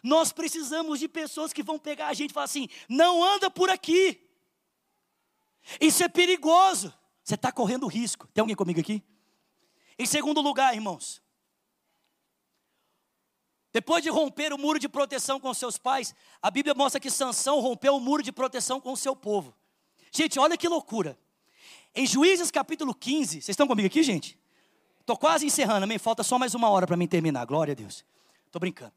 Nós 0.01 0.32
precisamos 0.32 0.99
de 0.99 1.08
pessoas 1.08 1.53
que 1.53 1.62
vão 1.62 1.77
pegar 1.77 2.08
a 2.08 2.13
gente 2.13 2.32
e 2.32 2.34
falar 2.34 2.45
assim: 2.45 2.67
não 2.89 3.23
anda 3.23 3.49
por 3.49 3.69
aqui. 3.69 4.19
Isso 5.79 6.03
é 6.03 6.08
perigoso. 6.08 6.93
Você 7.23 7.36
está 7.36 7.51
correndo 7.51 7.88
risco. 7.88 8.27
Tem 8.34 8.41
alguém 8.41 8.56
comigo 8.56 8.79
aqui? 8.79 9.03
Em 9.97 10.06
segundo 10.06 10.41
lugar, 10.41 10.73
irmãos, 10.73 11.21
Depois 13.73 14.03
de 14.03 14.10
romper 14.12 14.53
o 14.53 14.58
muro 14.58 14.77
de 14.77 14.88
proteção 14.88 15.39
com 15.39 15.51
seus 15.51 15.79
pais, 15.79 16.13
a 16.39 16.51
Bíblia 16.51 16.75
mostra 16.75 17.01
que 17.01 17.10
Sansão 17.10 17.60
rompeu 17.60 17.95
o 17.95 17.99
muro 17.99 18.21
de 18.21 18.32
proteção 18.32 18.79
com 18.79 18.91
o 18.91 18.97
seu 18.97 19.15
povo. 19.15 19.51
Gente, 20.12 20.39
olha 20.39 20.56
que 20.56 20.67
loucura. 20.67 21.17
Em 21.95 22.06
Juízes 22.06 22.51
capítulo 22.51 22.93
15, 22.93 23.41
vocês 23.41 23.49
estão 23.49 23.67
comigo 23.67 23.88
aqui, 23.88 24.03
gente? 24.03 24.39
Estou 24.99 25.17
quase 25.17 25.47
encerrando, 25.47 25.86
amém? 25.86 25.97
Falta 25.97 26.21
só 26.21 26.38
mais 26.38 26.53
uma 26.53 26.69
hora 26.69 26.86
para 26.86 26.95
mim 26.95 27.08
terminar, 27.08 27.45
glória 27.45 27.71
a 27.71 27.75
Deus. 27.75 28.06
Estou 28.45 28.60
brincando. 28.60 28.93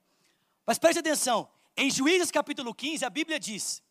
Mas 0.66 0.78
preste 0.78 0.98
atenção, 0.98 1.48
em 1.76 1.90
Juízes 1.90 2.30
capítulo 2.30 2.74
15, 2.74 3.04
a 3.04 3.10
Bíblia 3.10 3.38
diz 3.38 3.82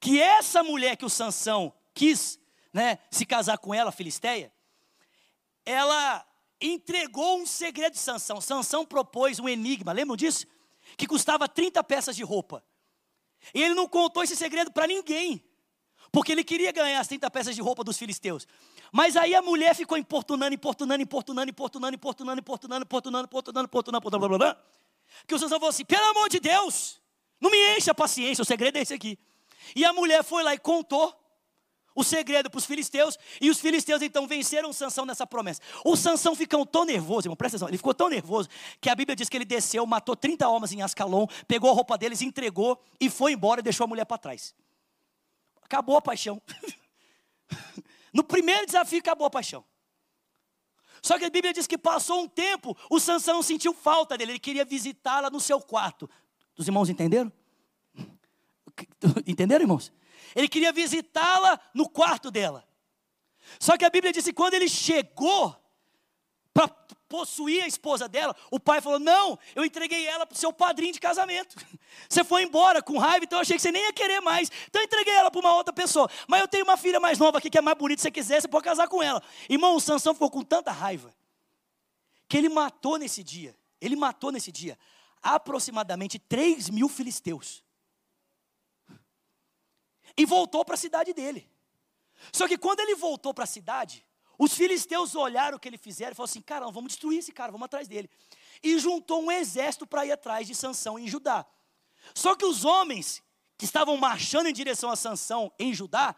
que 0.00 0.20
essa 0.20 0.62
mulher 0.62 0.96
que 0.96 1.04
o 1.04 1.10
Sansão 1.10 1.72
quis 1.94 2.38
né, 2.72 2.98
se 3.10 3.24
casar 3.24 3.58
com 3.58 3.72
ela, 3.72 3.92
Filisteia, 3.92 4.52
ela 5.64 6.26
entregou 6.60 7.38
um 7.38 7.46
segredo 7.46 7.92
de 7.92 7.98
Sansão. 7.98 8.40
Sansão 8.40 8.84
propôs 8.84 9.38
um 9.38 9.48
enigma, 9.48 9.92
lembram 9.92 10.16
disso? 10.16 10.46
Que 10.96 11.06
custava 11.06 11.48
30 11.48 11.82
peças 11.84 12.16
de 12.16 12.22
roupa. 12.22 12.62
E 13.54 13.62
ele 13.62 13.74
não 13.74 13.88
contou 13.88 14.22
esse 14.22 14.34
segredo 14.34 14.72
para 14.72 14.86
ninguém, 14.86 15.44
porque 16.10 16.32
ele 16.32 16.42
queria 16.42 16.72
ganhar 16.72 17.00
as 17.00 17.08
30 17.08 17.30
peças 17.30 17.54
de 17.54 17.62
roupa 17.62 17.84
dos 17.84 17.98
filisteus. 17.98 18.46
Mas 18.90 19.16
aí 19.16 19.34
a 19.34 19.42
mulher 19.42 19.74
ficou 19.74 19.96
importunando, 19.96 20.54
importunando, 20.54 21.02
importunando, 21.02 21.50
importunando, 21.50 21.90
importunando, 21.90 22.40
importunando, 22.40 22.82
importunando, 22.82 23.24
importunando, 23.24 23.66
importunando, 23.66 23.98
importunando, 23.98 24.38
blá, 24.38 24.58
que 25.26 25.34
o 25.34 25.38
Sansão 25.38 25.58
falou 25.58 25.70
assim: 25.70 25.84
pelo 25.84 26.04
amor 26.06 26.28
de 26.28 26.40
Deus, 26.40 27.00
não 27.40 27.50
me 27.50 27.76
encha 27.76 27.92
a 27.92 27.94
paciência, 27.94 28.42
o 28.42 28.44
segredo 28.44 28.78
é 28.78 28.82
esse 28.82 28.94
aqui. 28.94 29.18
E 29.74 29.84
a 29.84 29.92
mulher 29.92 30.22
foi 30.22 30.42
lá 30.42 30.54
e 30.54 30.58
contou 30.58 31.14
o 31.96 32.04
segredo 32.04 32.50
para 32.50 32.58
os 32.58 32.66
filisteus, 32.66 33.18
e 33.40 33.48
os 33.48 33.58
filisteus 33.58 34.02
então 34.02 34.26
venceram 34.26 34.70
Sansão 34.70 35.06
nessa 35.06 35.26
promessa. 35.26 35.62
O 35.82 35.96
Sansão 35.96 36.36
ficou 36.36 36.66
tão 36.66 36.84
nervoso, 36.84 37.26
irmão, 37.26 37.36
presta 37.36 37.56
atenção, 37.56 37.68
ele 37.68 37.78
ficou 37.78 37.94
tão 37.94 38.10
nervoso, 38.10 38.50
que 38.82 38.90
a 38.90 38.94
Bíblia 38.94 39.16
diz 39.16 39.30
que 39.30 39.36
ele 39.36 39.46
desceu, 39.46 39.86
matou 39.86 40.14
30 40.14 40.46
homens 40.46 40.72
em 40.72 40.82
Ascalon, 40.82 41.26
pegou 41.48 41.70
a 41.70 41.72
roupa 41.72 41.96
deles, 41.96 42.20
entregou, 42.20 42.78
e 43.00 43.08
foi 43.08 43.32
embora 43.32 43.60
e 43.60 43.62
deixou 43.62 43.84
a 43.84 43.86
mulher 43.86 44.04
para 44.04 44.18
trás. 44.18 44.54
Acabou 45.62 45.96
a 45.96 46.02
paixão. 46.02 46.40
no 48.12 48.22
primeiro 48.22 48.66
desafio, 48.66 48.98
acabou 48.98 49.26
a 49.26 49.30
paixão. 49.30 49.64
Só 51.06 51.20
que 51.20 51.24
a 51.24 51.30
Bíblia 51.30 51.52
diz 51.52 51.68
que 51.68 51.78
passou 51.78 52.20
um 52.24 52.26
tempo, 52.26 52.76
o 52.90 52.98
Sansão 52.98 53.40
sentiu 53.40 53.72
falta 53.72 54.18
dele, 54.18 54.32
ele 54.32 54.38
queria 54.40 54.64
visitá-la 54.64 55.30
no 55.30 55.38
seu 55.38 55.60
quarto. 55.60 56.10
Os 56.58 56.66
irmãos 56.66 56.88
entenderam? 56.88 57.32
Entenderam, 59.24 59.62
irmãos? 59.62 59.92
Ele 60.34 60.48
queria 60.48 60.72
visitá-la 60.72 61.60
no 61.72 61.88
quarto 61.88 62.28
dela. 62.28 62.66
Só 63.60 63.76
que 63.78 63.84
a 63.84 63.90
Bíblia 63.90 64.12
diz 64.12 64.24
que 64.24 64.32
quando 64.32 64.54
ele 64.54 64.68
chegou 64.68 65.54
possuir 67.08 67.62
a 67.62 67.66
esposa 67.66 68.08
dela, 68.08 68.34
o 68.50 68.58
pai 68.58 68.80
falou: 68.80 68.98
Não, 68.98 69.38
eu 69.54 69.64
entreguei 69.64 70.06
ela 70.06 70.26
para 70.26 70.34
o 70.34 70.38
seu 70.38 70.52
padrinho 70.52 70.92
de 70.92 71.00
casamento. 71.00 71.56
Você 72.08 72.24
foi 72.24 72.42
embora 72.42 72.82
com 72.82 72.98
raiva, 72.98 73.24
então 73.24 73.38
eu 73.38 73.42
achei 73.42 73.56
que 73.56 73.62
você 73.62 73.72
nem 73.72 73.82
ia 73.82 73.92
querer 73.92 74.20
mais. 74.20 74.50
Então 74.68 74.82
eu 74.82 74.86
entreguei 74.86 75.14
ela 75.14 75.30
para 75.30 75.40
uma 75.40 75.54
outra 75.54 75.72
pessoa. 75.72 76.10
Mas 76.28 76.40
eu 76.40 76.48
tenho 76.48 76.64
uma 76.64 76.76
filha 76.76 77.00
mais 77.00 77.18
nova 77.18 77.38
aqui 77.38 77.48
que 77.48 77.58
é 77.58 77.60
mais 77.60 77.76
bonita, 77.78 78.00
se 78.00 78.02
você 78.02 78.10
quiser, 78.10 78.40
você 78.42 78.48
pode 78.48 78.64
casar 78.64 78.86
com 78.86 79.02
ela. 79.02 79.22
Irmão, 79.48 79.74
o 79.74 79.80
Sansão 79.80 80.12
ficou 80.12 80.30
com 80.30 80.42
tanta 80.42 80.70
raiva 80.70 81.14
que 82.28 82.36
ele 82.36 82.48
matou 82.48 82.98
nesse 82.98 83.24
dia. 83.24 83.56
Ele 83.80 83.96
matou 83.96 84.30
nesse 84.30 84.52
dia 84.52 84.78
aproximadamente 85.22 86.18
3 86.18 86.70
mil 86.70 86.88
filisteus 86.88 87.64
e 90.16 90.24
voltou 90.24 90.64
para 90.64 90.74
a 90.74 90.78
cidade 90.78 91.12
dele. 91.12 91.50
Só 92.32 92.46
que 92.46 92.56
quando 92.56 92.80
ele 92.80 92.94
voltou 92.94 93.34
para 93.34 93.44
a 93.44 93.46
cidade, 93.46 94.05
os 94.38 94.54
filisteus 94.54 95.14
olharam 95.14 95.56
o 95.56 95.60
que 95.60 95.68
ele 95.68 95.78
fizeram 95.78 96.12
e 96.12 96.14
falaram 96.14 96.30
assim: 96.30 96.40
cara, 96.40 96.70
vamos 96.70 96.92
destruir 96.92 97.18
esse 97.18 97.32
cara, 97.32 97.52
vamos 97.52 97.64
atrás 97.64 97.88
dele. 97.88 98.10
E 98.62 98.78
juntou 98.78 99.22
um 99.22 99.30
exército 99.30 99.86
para 99.86 100.04
ir 100.04 100.12
atrás 100.12 100.46
de 100.46 100.54
Sansão 100.54 100.98
em 100.98 101.08
Judá. 101.08 101.46
Só 102.14 102.34
que 102.34 102.44
os 102.44 102.64
homens 102.64 103.22
que 103.56 103.64
estavam 103.64 103.96
marchando 103.96 104.46
em 104.46 104.52
direção 104.52 104.90
a 104.90 104.96
Sansão 104.96 105.52
em 105.58 105.72
Judá, 105.72 106.14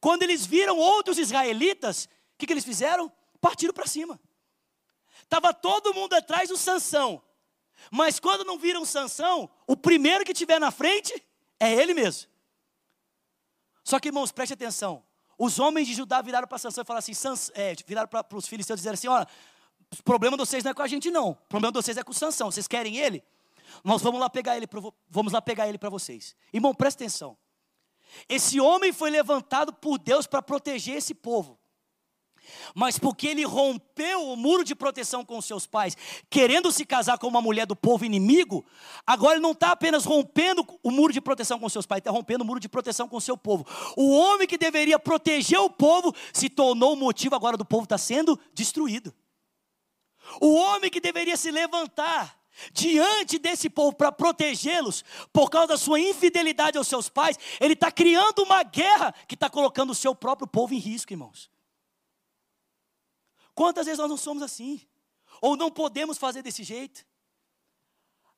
quando 0.00 0.22
eles 0.22 0.44
viram 0.44 0.76
outros 0.76 1.18
israelitas, 1.18 2.04
o 2.04 2.08
que, 2.38 2.46
que 2.46 2.52
eles 2.52 2.64
fizeram? 2.64 3.10
Partiram 3.40 3.72
para 3.72 3.86
cima. 3.86 4.20
Estava 5.22 5.54
todo 5.54 5.94
mundo 5.94 6.14
atrás 6.14 6.48
do 6.48 6.56
Sansão. 6.56 7.22
Mas 7.90 8.20
quando 8.20 8.44
não 8.44 8.58
viram 8.58 8.84
Sansão, 8.84 9.50
o 9.66 9.76
primeiro 9.76 10.24
que 10.24 10.34
tiver 10.34 10.58
na 10.58 10.70
frente 10.70 11.12
é 11.58 11.72
ele 11.72 11.94
mesmo. 11.94 12.30
Só 13.82 13.98
que, 13.98 14.08
irmãos, 14.08 14.32
preste 14.32 14.52
atenção. 14.52 15.04
Os 15.38 15.58
homens 15.58 15.86
de 15.86 15.94
Judá 15.94 16.22
viraram 16.22 16.46
para 16.46 16.58
Sansão 16.58 16.82
e 16.82 16.86
falaram 16.86 17.00
assim: 17.00 17.14
Sans, 17.14 17.50
é, 17.54 17.74
viraram 17.86 18.08
para 18.08 18.26
os 18.34 18.46
filisteus 18.46 18.78
e 18.78 18.80
disseram 18.80 18.94
assim: 18.94 19.08
olha, 19.08 19.26
o 19.98 20.02
problema 20.02 20.36
de 20.36 20.42
vocês 20.42 20.62
não 20.64 20.70
é 20.70 20.74
com 20.74 20.82
a 20.82 20.86
gente, 20.86 21.10
não. 21.10 21.30
O 21.30 21.34
problema 21.48 21.72
de 21.72 21.82
vocês 21.82 21.96
é 21.96 22.02
com 22.02 22.12
Sansão. 22.12 22.50
Vocês 22.50 22.66
querem 22.66 22.96
ele? 22.96 23.22
Nós 23.82 24.02
vamos 24.02 24.20
lá 24.20 24.30
pegar 24.30 24.56
ele, 24.56 24.68
vamos 25.08 25.32
lá 25.32 25.42
pegar 25.42 25.68
ele 25.68 25.78
para 25.78 25.90
vocês. 25.90 26.36
Irmão, 26.52 26.74
preste 26.74 26.98
atenção. 26.98 27.36
Esse 28.28 28.60
homem 28.60 28.92
foi 28.92 29.10
levantado 29.10 29.72
por 29.72 29.98
Deus 29.98 30.26
para 30.26 30.40
proteger 30.40 30.96
esse 30.96 31.14
povo 31.14 31.58
mas 32.74 32.98
porque 32.98 33.28
ele 33.28 33.44
rompeu 33.44 34.30
o 34.30 34.36
muro 34.36 34.64
de 34.64 34.74
proteção 34.74 35.24
com 35.24 35.40
seus 35.40 35.66
pais, 35.66 35.96
querendo 36.28 36.70
se 36.72 36.84
casar 36.84 37.18
com 37.18 37.26
uma 37.26 37.40
mulher 37.40 37.66
do 37.66 37.76
povo 37.76 38.04
inimigo, 38.04 38.64
agora 39.06 39.34
ele 39.34 39.42
não 39.42 39.52
está 39.52 39.72
apenas 39.72 40.04
rompendo 40.04 40.66
o 40.82 40.90
muro 40.90 41.12
de 41.12 41.20
proteção 41.20 41.58
com 41.58 41.68
seus 41.68 41.86
pais, 41.86 41.98
está 41.98 42.10
rompendo 42.10 42.44
o 42.44 42.46
muro 42.46 42.60
de 42.60 42.68
proteção 42.68 43.08
com 43.08 43.18
seu 43.20 43.36
povo. 43.36 43.66
O 43.96 44.16
homem 44.16 44.46
que 44.46 44.58
deveria 44.58 44.98
proteger 44.98 45.58
o 45.58 45.70
povo 45.70 46.14
se 46.32 46.48
tornou 46.48 46.94
o 46.94 46.96
motivo 46.96 47.34
agora 47.34 47.56
do 47.56 47.64
povo 47.64 47.84
estar 47.84 47.94
tá 47.94 47.98
sendo 47.98 48.38
destruído. 48.52 49.14
O 50.40 50.54
homem 50.54 50.90
que 50.90 51.00
deveria 51.00 51.36
se 51.36 51.50
levantar 51.50 52.44
diante 52.72 53.38
desse 53.38 53.68
povo 53.68 53.94
para 53.94 54.12
protegê-los, 54.12 55.04
por 55.32 55.50
causa 55.50 55.68
da 55.68 55.76
sua 55.76 56.00
infidelidade 56.00 56.78
aos 56.78 56.88
seus 56.88 57.08
pais, 57.08 57.38
ele 57.60 57.74
está 57.74 57.90
criando 57.90 58.42
uma 58.42 58.62
guerra 58.62 59.12
que 59.26 59.34
está 59.34 59.50
colocando 59.50 59.90
o 59.90 59.94
seu 59.94 60.14
próprio 60.14 60.46
povo 60.46 60.74
em 60.74 60.78
risco, 60.78 61.12
irmãos. 61.12 61.50
Quantas 63.54 63.86
vezes 63.86 63.98
nós 63.98 64.10
não 64.10 64.16
somos 64.16 64.42
assim? 64.42 64.80
Ou 65.40 65.56
não 65.56 65.70
podemos 65.70 66.18
fazer 66.18 66.42
desse 66.42 66.62
jeito? 66.62 67.04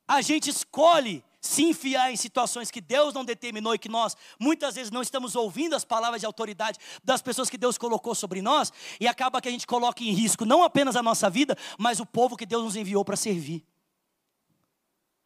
A 0.07 0.21
gente 0.21 0.51
escolhe 0.51 1.25
se 1.41 1.63
enfiar 1.63 2.13
em 2.13 2.17
situações 2.17 2.71
que 2.71 2.81
Deus 2.81 3.15
não 3.15 3.25
determinou 3.25 3.75
e 3.75 3.79
que 3.79 3.89
nós 3.89 4.17
muitas 4.39 4.75
vezes 4.75 4.91
não 4.91 5.03
estamos 5.03 5.35
ouvindo 5.35 5.75
as 5.75 5.85
palavras 5.85 6.21
de 6.21 6.27
autoridade 6.27 6.79
das 7.03 7.23
pessoas 7.23 7.49
que 7.49 7.57
Deus 7.57 7.79
colocou 7.79 8.15
sobre 8.15 8.43
nós 8.43 8.73
e 9.01 9.07
acaba 9.07 9.41
que 9.41 9.49
a 9.49 9.51
gente 9.51 9.67
coloca 9.67 10.03
em 10.03 10.13
risco 10.13 10.45
não 10.45 10.63
apenas 10.63 10.97
a 10.97 11.03
nossa 11.03 11.31
vida, 11.31 11.57
mas 11.79 12.01
o 12.01 12.07
povo 12.07 12.37
que 12.37 12.47
Deus 12.47 12.65
nos 12.65 12.77
enviou 12.77 13.05
para 13.05 13.17
servir. 13.17 13.65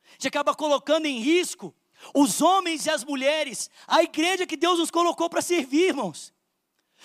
A 0.09 0.13
gente 0.13 0.29
acaba 0.29 0.55
colocando 0.55 1.07
em 1.07 1.21
risco 1.21 1.75
os 2.15 2.41
homens 2.41 2.87
e 2.87 2.91
as 2.91 3.05
mulheres, 3.05 3.71
a 3.87 4.03
igreja 4.03 4.47
que 4.47 4.57
Deus 4.57 4.79
nos 4.79 4.91
colocou 4.91 5.29
para 5.29 5.43
servir, 5.43 5.89
irmãos. 5.89 6.33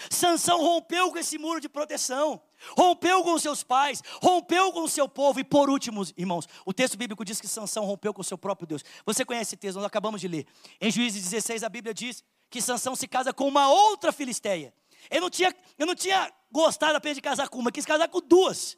Sansão 0.09 0.61
rompeu 0.61 1.09
com 1.11 1.17
esse 1.17 1.37
muro 1.37 1.61
de 1.61 1.69
proteção 1.69 2.41
rompeu 2.77 3.23
com 3.23 3.37
seus 3.37 3.63
pais, 3.63 4.01
rompeu 4.21 4.71
com 4.71 4.83
o 4.83 4.89
seu 4.89 5.07
povo, 5.07 5.39
e 5.39 5.43
por 5.43 5.69
último, 5.69 6.03
irmãos, 6.17 6.47
o 6.65 6.73
texto 6.73 6.97
bíblico 6.97 7.23
diz 7.25 7.39
que 7.41 7.47
Sansão 7.47 7.85
rompeu 7.85 8.13
com 8.13 8.23
seu 8.23 8.37
próprio 8.37 8.67
Deus. 8.67 8.83
Você 9.05 9.25
conhece 9.25 9.49
esse 9.49 9.57
texto, 9.57 9.75
nós 9.75 9.85
acabamos 9.85 10.21
de 10.21 10.27
ler. 10.27 10.45
Em 10.79 10.91
Juízes 10.91 11.23
16, 11.23 11.63
a 11.63 11.69
Bíblia 11.69 11.93
diz 11.93 12.23
que 12.49 12.61
Sansão 12.61 12.95
se 12.95 13.07
casa 13.07 13.33
com 13.33 13.47
uma 13.47 13.69
outra 13.69 14.11
filisteia. 14.11 14.73
Eu 15.09 15.21
não 15.21 15.29
tinha, 15.29 15.53
eu 15.77 15.85
não 15.85 15.95
tinha 15.95 16.31
gostado 16.51 16.95
apenas 16.95 17.15
de 17.15 17.21
casar 17.21 17.49
com 17.49 17.59
uma, 17.59 17.71
quis 17.71 17.85
casar 17.85 18.07
com 18.07 18.21
duas. 18.21 18.77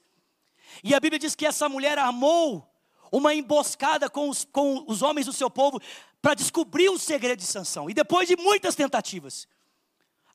E 0.84 0.93
a 0.93 1.00
Bíblia 1.00 1.19
diz 1.19 1.36
que 1.36 1.45
essa 1.45 1.69
mulher 1.69 1.97
armou 1.97 2.67
uma 3.12 3.34
emboscada 3.34 4.10
com 4.10 4.30
os, 4.30 4.45
com 4.45 4.84
os 4.88 5.02
homens 5.02 5.26
do 5.26 5.34
seu 5.34 5.50
povo 5.50 5.80
para 6.21 6.34
descobrir 6.34 6.89
o 6.89 7.00
segredo 7.00 7.39
de 7.39 7.45
Sansão. 7.45 7.89
E 7.89 7.93
depois 7.93 8.28
de 8.28 8.36
muitas 8.36 8.76
tentativas, 8.76 9.47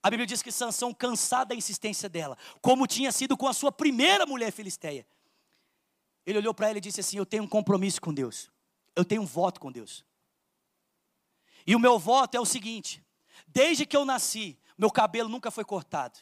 a 0.02 0.10
Bíblia 0.10 0.26
diz 0.26 0.42
que 0.42 0.50
Sansão, 0.50 0.92
cansado 0.92 1.48
da 1.48 1.54
insistência 1.54 2.08
dela, 2.08 2.36
como 2.60 2.86
tinha 2.86 3.12
sido 3.12 3.36
com 3.36 3.46
a 3.46 3.52
sua 3.52 3.70
primeira 3.70 4.26
mulher 4.26 4.50
filisteia, 4.50 5.06
ele 6.26 6.38
olhou 6.38 6.52
para 6.52 6.68
ela 6.68 6.78
e 6.78 6.80
disse 6.80 7.00
assim: 7.00 7.18
Eu 7.18 7.26
tenho 7.26 7.44
um 7.44 7.48
compromisso 7.48 8.00
com 8.00 8.12
Deus, 8.12 8.50
eu 8.96 9.04
tenho 9.04 9.22
um 9.22 9.26
voto 9.26 9.60
com 9.60 9.70
Deus. 9.70 10.04
E 11.66 11.76
o 11.76 11.80
meu 11.80 11.98
voto 11.98 12.36
é 12.36 12.40
o 12.40 12.44
seguinte: 12.44 13.04
desde 13.46 13.86
que 13.86 13.96
eu 13.96 14.04
nasci, 14.04 14.58
meu 14.76 14.90
cabelo 14.90 15.28
nunca 15.28 15.50
foi 15.50 15.64
cortado. 15.64 16.18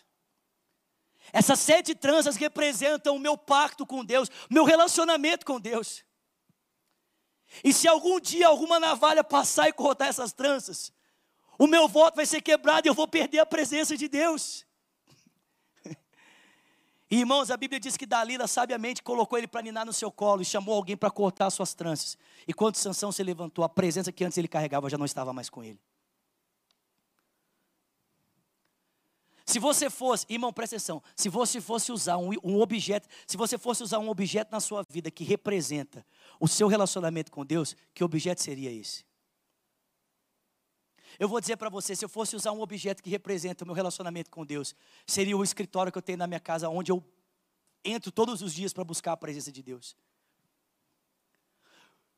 Essas 1.33 1.59
sete 1.61 1.95
tranças 1.95 2.37
representam 2.37 3.17
o 3.17 3.19
meu 3.19 3.37
pacto 3.37 3.87
com 3.87 4.05
Deus, 4.05 4.31
meu 4.51 4.65
relacionamento 4.65 5.45
com 5.47 5.61
Deus. 5.61 6.05
E 7.65 7.73
se 7.73 7.89
algum 7.89 8.21
dia 8.21 8.47
alguma 8.47 8.79
navalha 8.79 9.25
passar 9.25 9.69
e 9.69 9.73
cortar 9.73 10.07
essas 10.07 10.33
tranças, 10.33 10.93
o 11.61 11.67
meu 11.67 11.87
voto 11.87 12.17
vai 12.17 12.25
ser 12.25 12.41
quebrado 12.41 12.87
e 12.87 12.89
eu 12.89 12.95
vou 12.95 13.07
perder 13.07 13.39
a 13.39 13.45
presença 13.45 13.95
de 13.95 14.09
Deus. 14.09 14.65
Irmãos, 17.11 17.51
a 17.51 17.57
Bíblia 17.59 17.79
diz 17.79 17.99
que 17.99 18.07
Dalila 18.07 18.47
sabiamente 18.47 19.03
colocou 19.03 19.37
ele 19.37 19.47
para 19.47 19.61
ninar 19.61 19.85
no 19.85 19.93
seu 19.93 20.11
colo 20.11 20.41
e 20.41 20.45
chamou 20.47 20.75
alguém 20.75 20.97
para 20.97 21.11
cortar 21.11 21.49
as 21.49 21.53
suas 21.53 21.75
tranças. 21.75 22.17
E 22.49 22.55
quando 22.55 22.77
Sansão 22.77 23.13
se 23.13 23.23
levantou, 23.23 23.63
a 23.63 23.69
presença 23.69 24.11
que 24.11 24.25
antes 24.25 24.39
ele 24.39 24.49
carregava 24.49 24.89
já 24.89 24.97
não 24.97 25.05
estava 25.05 25.35
mais 25.35 25.51
com 25.51 25.63
ele. 25.63 25.79
Se 29.45 29.59
você 29.59 29.91
fosse, 29.91 30.25
irmão, 30.31 30.55
presta 30.55 30.77
atenção. 30.77 31.03
Se 31.15 31.29
você 31.29 31.61
fosse 31.61 31.93
usar 31.93 32.17
um, 32.17 32.31
um, 32.43 32.59
objeto, 32.59 33.07
se 33.27 33.37
você 33.37 33.59
fosse 33.59 33.83
usar 33.83 33.99
um 33.99 34.09
objeto 34.09 34.51
na 34.51 34.61
sua 34.61 34.83
vida 34.89 35.11
que 35.11 35.25
representa 35.25 36.07
o 36.41 36.49
seu 36.49 36.69
relacionamento 36.69 37.31
com 37.31 37.45
Deus, 37.45 37.77
que 37.93 38.03
objeto 38.03 38.41
seria 38.41 38.73
esse? 38.73 39.10
Eu 41.19 41.29
vou 41.29 41.41
dizer 41.41 41.57
para 41.57 41.69
você, 41.69 41.95
se 41.97 42.05
eu 42.05 42.09
fosse 42.09 42.37
usar 42.37 42.53
um 42.53 42.61
objeto 42.61 43.03
que 43.03 43.11
representa 43.11 43.65
o 43.65 43.67
meu 43.67 43.75
relacionamento 43.75 44.31
com 44.31 44.45
Deus, 44.45 44.75
seria 45.07 45.37
o 45.37 45.45
escritório 45.45 45.91
que 45.91 45.99
eu 45.99 46.03
tenho 46.03 46.19
na 46.19 46.27
minha 46.27 46.41
casa, 46.41 46.69
onde 46.69 46.93
eu 46.93 47.05
entro 47.85 48.11
todos 48.11 48.43
os 48.43 48.53
dias 48.53 48.73
para 48.73 48.85
buscar 48.85 49.13
a 49.13 49.17
presença 49.17 49.51
de 49.51 49.63
Deus. 49.63 49.97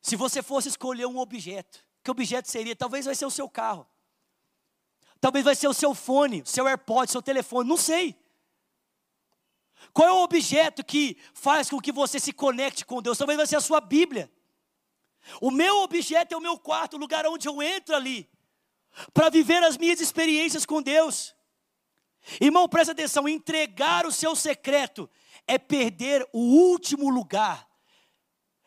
Se 0.01 0.16
você 0.16 0.43
fosse 0.43 0.68
escolher 0.68 1.07
um 1.07 1.18
objeto, 1.18 1.84
que 2.03 2.11
objeto 2.11 2.51
seria? 2.51 2.74
Talvez 2.74 3.07
vai 3.07 3.14
ser 3.14 3.24
o 3.24 3.30
seu 3.30 3.49
carro. 3.49 3.86
Talvez 5.20 5.45
vai 5.45 5.55
ser 5.55 5.68
o 5.68 5.74
seu 5.74 5.95
fone, 5.95 6.43
seu 6.45 6.66
AirPod, 6.66 7.11
seu 7.11 7.22
telefone, 7.22 7.68
não 7.68 7.76
sei. 7.76 8.16
Qual 9.93 10.09
é 10.09 10.12
o 10.12 10.22
objeto 10.22 10.84
que 10.84 11.16
faz 11.32 11.70
com 11.70 11.80
que 11.80 11.93
você 11.93 12.18
se 12.18 12.32
conecte 12.32 12.84
com 12.84 13.01
Deus? 13.01 13.18
Talvez 13.18 13.36
vai 13.36 13.47
ser 13.47 13.57
a 13.57 13.61
sua 13.61 13.80
Bíblia. 13.80 14.30
O 15.40 15.51
meu 15.51 15.82
objeto 15.82 16.34
é 16.34 16.36
o 16.36 16.40
meu 16.40 16.59
quarto, 16.59 16.97
o 16.97 16.99
lugar 16.99 17.24
onde 17.26 17.47
eu 17.47 17.62
entro 17.62 17.95
ali, 17.95 18.28
para 19.12 19.30
viver 19.30 19.62
as 19.62 19.76
minhas 19.76 20.01
experiências 20.01 20.66
com 20.66 20.82
Deus. 20.82 21.34
Irmão, 22.40 22.68
presta 22.68 22.93
atenção: 22.93 23.28
entregar 23.28 24.07
o 24.07 24.12
seu 24.12 24.36
secreto 24.36 25.09
é 25.47 25.59
perder 25.59 26.26
o 26.32 26.40
último 26.40 27.11
lugar, 27.11 27.68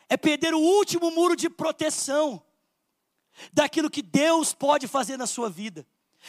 é 0.09 0.17
perder 0.17 0.53
o 0.53 0.59
último 0.59 1.11
muro 1.11 1.35
de 1.35 1.49
proteção 1.49 2.43
daquilo 3.53 3.89
que 3.89 4.01
Deus 4.01 4.53
pode 4.53 4.87
fazer 4.87 5.17
na 5.17 5.27
sua 5.27 5.49
vida. 5.49 5.85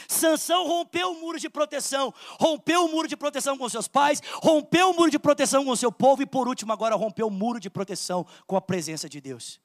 Sansão 0.09 0.67
rompeu 0.67 1.13
o 1.13 1.21
muro 1.21 1.39
de 1.39 1.49
proteção, 1.49 2.13
rompeu 2.39 2.85
o 2.85 2.89
muro 2.89 3.09
de 3.09 3.17
proteção 3.17 3.57
com 3.57 3.69
seus 3.69 3.89
pais, 3.89 4.21
rompeu 4.43 4.91
o 4.91 4.95
muro 4.95 5.11
de 5.11 5.19
proteção 5.19 5.65
com 5.65 5.75
seu 5.75 5.91
povo 5.91 6.23
e 6.23 6.27
por 6.27 6.47
último 6.47 6.73
agora 6.73 6.95
rompeu 6.95 7.29
o 7.29 7.31
muro 7.31 7.59
de 7.59 7.71
proteção 7.71 8.27
com 8.47 8.57
a 8.57 8.61
presença 8.61 9.09
de 9.09 9.21
Deus. 9.21 9.59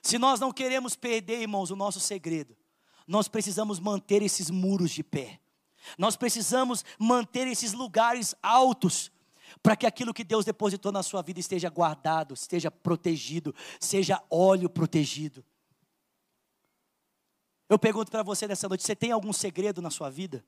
Se 0.00 0.18
nós 0.18 0.38
não 0.38 0.52
queremos 0.52 0.94
perder, 0.94 1.40
irmãos, 1.40 1.70
o 1.70 1.76
nosso 1.76 1.98
segredo, 1.98 2.56
nós 3.06 3.28
precisamos 3.28 3.78
manter 3.78 4.22
esses 4.22 4.50
muros 4.50 4.90
de 4.90 5.02
pé. 5.02 5.40
Nós 5.98 6.16
precisamos 6.16 6.84
manter 6.98 7.46
esses 7.46 7.72
lugares 7.72 8.34
altos 8.42 9.10
para 9.62 9.76
que 9.76 9.86
aquilo 9.86 10.14
que 10.14 10.24
Deus 10.24 10.44
depositou 10.44 10.92
na 10.92 11.02
sua 11.02 11.22
vida 11.22 11.40
esteja 11.40 11.68
guardado, 11.68 12.34
esteja 12.34 12.70
protegido, 12.70 13.54
seja 13.80 14.22
óleo 14.30 14.70
protegido. 14.70 15.44
Eu 17.68 17.78
pergunto 17.78 18.10
para 18.10 18.22
você 18.22 18.46
nessa 18.46 18.68
noite: 18.68 18.84
você 18.84 18.94
tem 18.94 19.12
algum 19.12 19.32
segredo 19.32 19.82
na 19.82 19.90
sua 19.90 20.10
vida? 20.10 20.44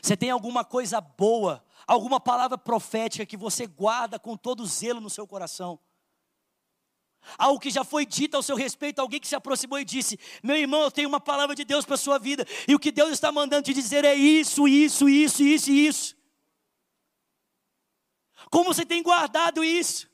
Você 0.00 0.16
tem 0.16 0.30
alguma 0.30 0.64
coisa 0.64 1.00
boa, 1.00 1.64
alguma 1.86 2.18
palavra 2.18 2.56
profética 2.56 3.26
que 3.26 3.36
você 3.36 3.66
guarda 3.66 4.18
com 4.18 4.36
todo 4.36 4.64
zelo 4.66 5.00
no 5.00 5.10
seu 5.10 5.26
coração? 5.26 5.78
Algo 7.38 7.60
que 7.60 7.70
já 7.70 7.84
foi 7.84 8.04
dito 8.06 8.36
ao 8.36 8.42
seu 8.42 8.56
respeito, 8.56 9.00
alguém 9.00 9.20
que 9.20 9.28
se 9.28 9.34
aproximou 9.34 9.78
e 9.78 9.84
disse: 9.84 10.18
Meu 10.42 10.56
irmão, 10.56 10.82
eu 10.82 10.90
tenho 10.90 11.08
uma 11.08 11.20
palavra 11.20 11.54
de 11.54 11.64
Deus 11.64 11.84
para 11.84 11.94
a 11.94 11.98
sua 11.98 12.18
vida, 12.18 12.46
e 12.68 12.74
o 12.74 12.78
que 12.78 12.92
Deus 12.92 13.10
está 13.10 13.32
mandando 13.32 13.64
te 13.64 13.74
dizer 13.74 14.04
é 14.04 14.14
isso, 14.14 14.68
isso, 14.68 15.08
isso, 15.08 15.42
isso 15.42 15.70
e 15.70 15.86
isso. 15.86 16.16
Como 18.50 18.72
você 18.72 18.84
tem 18.84 19.02
guardado 19.02 19.64
isso? 19.64 20.08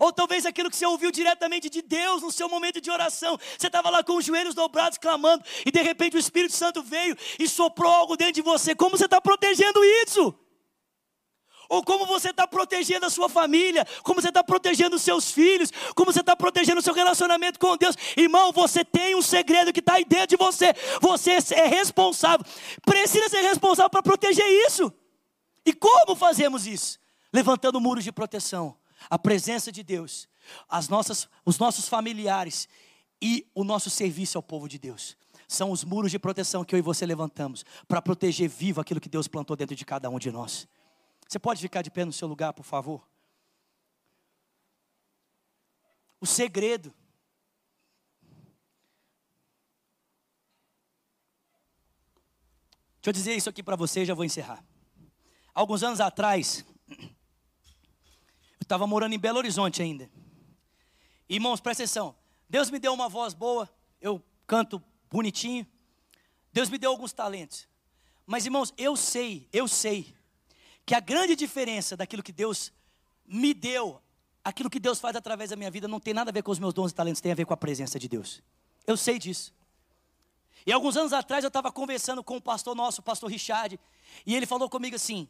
Ou 0.00 0.12
talvez 0.12 0.46
aquilo 0.46 0.70
que 0.70 0.76
você 0.76 0.86
ouviu 0.86 1.10
diretamente 1.10 1.68
de 1.68 1.82
Deus 1.82 2.22
no 2.22 2.32
seu 2.32 2.48
momento 2.48 2.80
de 2.80 2.90
oração. 2.90 3.38
Você 3.58 3.66
estava 3.66 3.90
lá 3.90 4.02
com 4.02 4.16
os 4.16 4.24
joelhos 4.24 4.54
dobrados, 4.54 4.98
clamando, 4.98 5.44
e 5.64 5.70
de 5.70 5.82
repente 5.82 6.16
o 6.16 6.18
Espírito 6.18 6.54
Santo 6.54 6.82
veio 6.82 7.16
e 7.38 7.46
soprou 7.46 7.92
algo 7.92 8.16
dentro 8.16 8.34
de 8.34 8.42
você. 8.42 8.74
Como 8.74 8.96
você 8.96 9.04
está 9.04 9.20
protegendo 9.20 9.84
isso? 10.02 10.34
Ou 11.68 11.82
como 11.82 12.06
você 12.06 12.30
está 12.30 12.46
protegendo 12.46 13.06
a 13.06 13.10
sua 13.10 13.28
família, 13.28 13.86
como 14.02 14.20
você 14.20 14.28
está 14.28 14.42
protegendo 14.42 14.96
os 14.96 15.02
seus 15.02 15.30
filhos, 15.30 15.70
como 15.94 16.12
você 16.12 16.20
está 16.20 16.36
protegendo 16.36 16.80
o 16.80 16.82
seu 16.82 16.94
relacionamento 16.94 17.58
com 17.58 17.76
Deus. 17.76 17.96
Irmão, 18.16 18.52
você 18.52 18.84
tem 18.84 19.14
um 19.14 19.22
segredo 19.22 19.72
que 19.72 19.80
está 19.80 19.94
aí 19.94 20.04
dentro 20.04 20.28
de 20.28 20.36
você. 20.36 20.74
Você 21.00 21.38
é 21.54 21.66
responsável, 21.66 22.44
precisa 22.84 23.28
ser 23.28 23.42
responsável 23.42 23.90
para 23.90 24.02
proteger 24.02 24.46
isso. 24.66 24.92
E 25.64 25.72
como 25.72 26.14
fazemos 26.14 26.66
isso? 26.66 26.98
Levantando 27.32 27.80
muros 27.80 28.04
de 28.04 28.12
proteção 28.12 28.76
a 29.08 29.18
presença 29.18 29.70
de 29.70 29.82
Deus, 29.82 30.28
as 30.68 30.88
nossas, 30.88 31.28
os 31.44 31.58
nossos 31.58 31.88
familiares 31.88 32.68
e 33.20 33.46
o 33.54 33.64
nosso 33.64 33.90
serviço 33.90 34.38
ao 34.38 34.42
povo 34.42 34.68
de 34.68 34.78
Deus. 34.78 35.16
São 35.46 35.70
os 35.70 35.84
muros 35.84 36.10
de 36.10 36.18
proteção 36.18 36.64
que 36.64 36.74
eu 36.74 36.78
e 36.78 36.82
você 36.82 37.04
levantamos 37.04 37.64
para 37.86 38.00
proteger 38.00 38.48
vivo 38.48 38.80
aquilo 38.80 39.00
que 39.00 39.08
Deus 39.08 39.28
plantou 39.28 39.56
dentro 39.56 39.76
de 39.76 39.84
cada 39.84 40.08
um 40.08 40.18
de 40.18 40.30
nós. 40.30 40.66
Você 41.28 41.38
pode 41.38 41.60
ficar 41.60 41.82
de 41.82 41.90
pé 41.90 42.04
no 42.04 42.12
seu 42.12 42.28
lugar, 42.28 42.52
por 42.52 42.64
favor? 42.64 43.06
O 46.20 46.26
segredo. 46.26 46.94
Deixa 52.96 53.10
eu 53.10 53.12
dizer 53.12 53.34
isso 53.34 53.50
aqui 53.50 53.62
para 53.62 53.76
você 53.76 54.02
e 54.02 54.06
já 54.06 54.14
vou 54.14 54.24
encerrar. 54.24 54.64
Alguns 55.52 55.82
anos 55.82 56.00
atrás, 56.00 56.64
estava 58.60 58.86
morando 58.86 59.14
em 59.14 59.18
Belo 59.18 59.38
Horizonte 59.38 59.82
ainda. 59.82 60.10
Irmãos, 61.28 61.60
presta 61.60 61.82
atenção. 61.82 62.16
Deus 62.48 62.70
me 62.70 62.78
deu 62.78 62.92
uma 62.92 63.08
voz 63.08 63.34
boa, 63.34 63.68
eu 64.00 64.22
canto 64.46 64.82
bonitinho. 65.10 65.66
Deus 66.52 66.70
me 66.70 66.78
deu 66.78 66.90
alguns 66.90 67.12
talentos. 67.12 67.68
Mas, 68.26 68.46
irmãos, 68.46 68.72
eu 68.78 68.96
sei, 68.96 69.48
eu 69.52 69.68
sei, 69.68 70.14
que 70.86 70.94
a 70.94 71.00
grande 71.00 71.34
diferença 71.34 71.96
daquilo 71.96 72.22
que 72.22 72.32
Deus 72.32 72.72
me 73.26 73.54
deu, 73.54 74.00
aquilo 74.44 74.68
que 74.68 74.78
Deus 74.78 75.00
faz 75.00 75.16
através 75.16 75.50
da 75.50 75.56
minha 75.56 75.70
vida, 75.70 75.88
não 75.88 75.98
tem 75.98 76.12
nada 76.12 76.30
a 76.30 76.32
ver 76.32 76.42
com 76.42 76.50
os 76.50 76.58
meus 76.58 76.74
dons 76.74 76.90
e 76.90 76.94
talentos, 76.94 77.20
tem 77.20 77.32
a 77.32 77.34
ver 77.34 77.46
com 77.46 77.54
a 77.54 77.56
presença 77.56 77.98
de 77.98 78.08
Deus. 78.08 78.42
Eu 78.86 78.96
sei 78.96 79.18
disso. 79.18 79.52
E 80.66 80.72
alguns 80.72 80.96
anos 80.96 81.12
atrás 81.12 81.44
eu 81.44 81.48
estava 81.48 81.70
conversando 81.70 82.22
com 82.22 82.36
o 82.36 82.40
pastor 82.40 82.74
nosso, 82.74 83.00
o 83.00 83.04
pastor 83.04 83.30
Richard, 83.30 83.78
e 84.26 84.34
ele 84.34 84.46
falou 84.46 84.68
comigo 84.68 84.96
assim: 84.96 85.28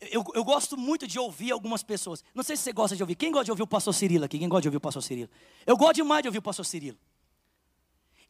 eu, 0.00 0.24
eu, 0.34 0.44
gosto 0.44 0.76
muito 0.76 1.06
de 1.06 1.18
ouvir 1.18 1.50
algumas 1.52 1.82
pessoas. 1.82 2.22
Não 2.34 2.42
sei 2.42 2.56
se 2.56 2.62
você 2.62 2.72
gosta 2.72 2.96
de 2.96 3.02
ouvir. 3.02 3.14
Quem 3.14 3.30
gosta 3.30 3.46
de 3.46 3.50
ouvir 3.50 3.62
o 3.62 3.66
pastor 3.66 3.94
Cirilo 3.94 4.24
aqui? 4.24 4.38
Quem 4.38 4.48
gosta 4.48 4.62
de 4.62 4.68
ouvir 4.68 4.76
o 4.76 4.80
pastor 4.80 5.02
Cirilo? 5.02 5.30
Eu 5.66 5.76
gosto 5.76 5.94
demais 5.96 6.22
de 6.22 6.28
ouvir 6.28 6.38
o 6.38 6.42
pastor 6.42 6.64
Cirilo. 6.64 6.98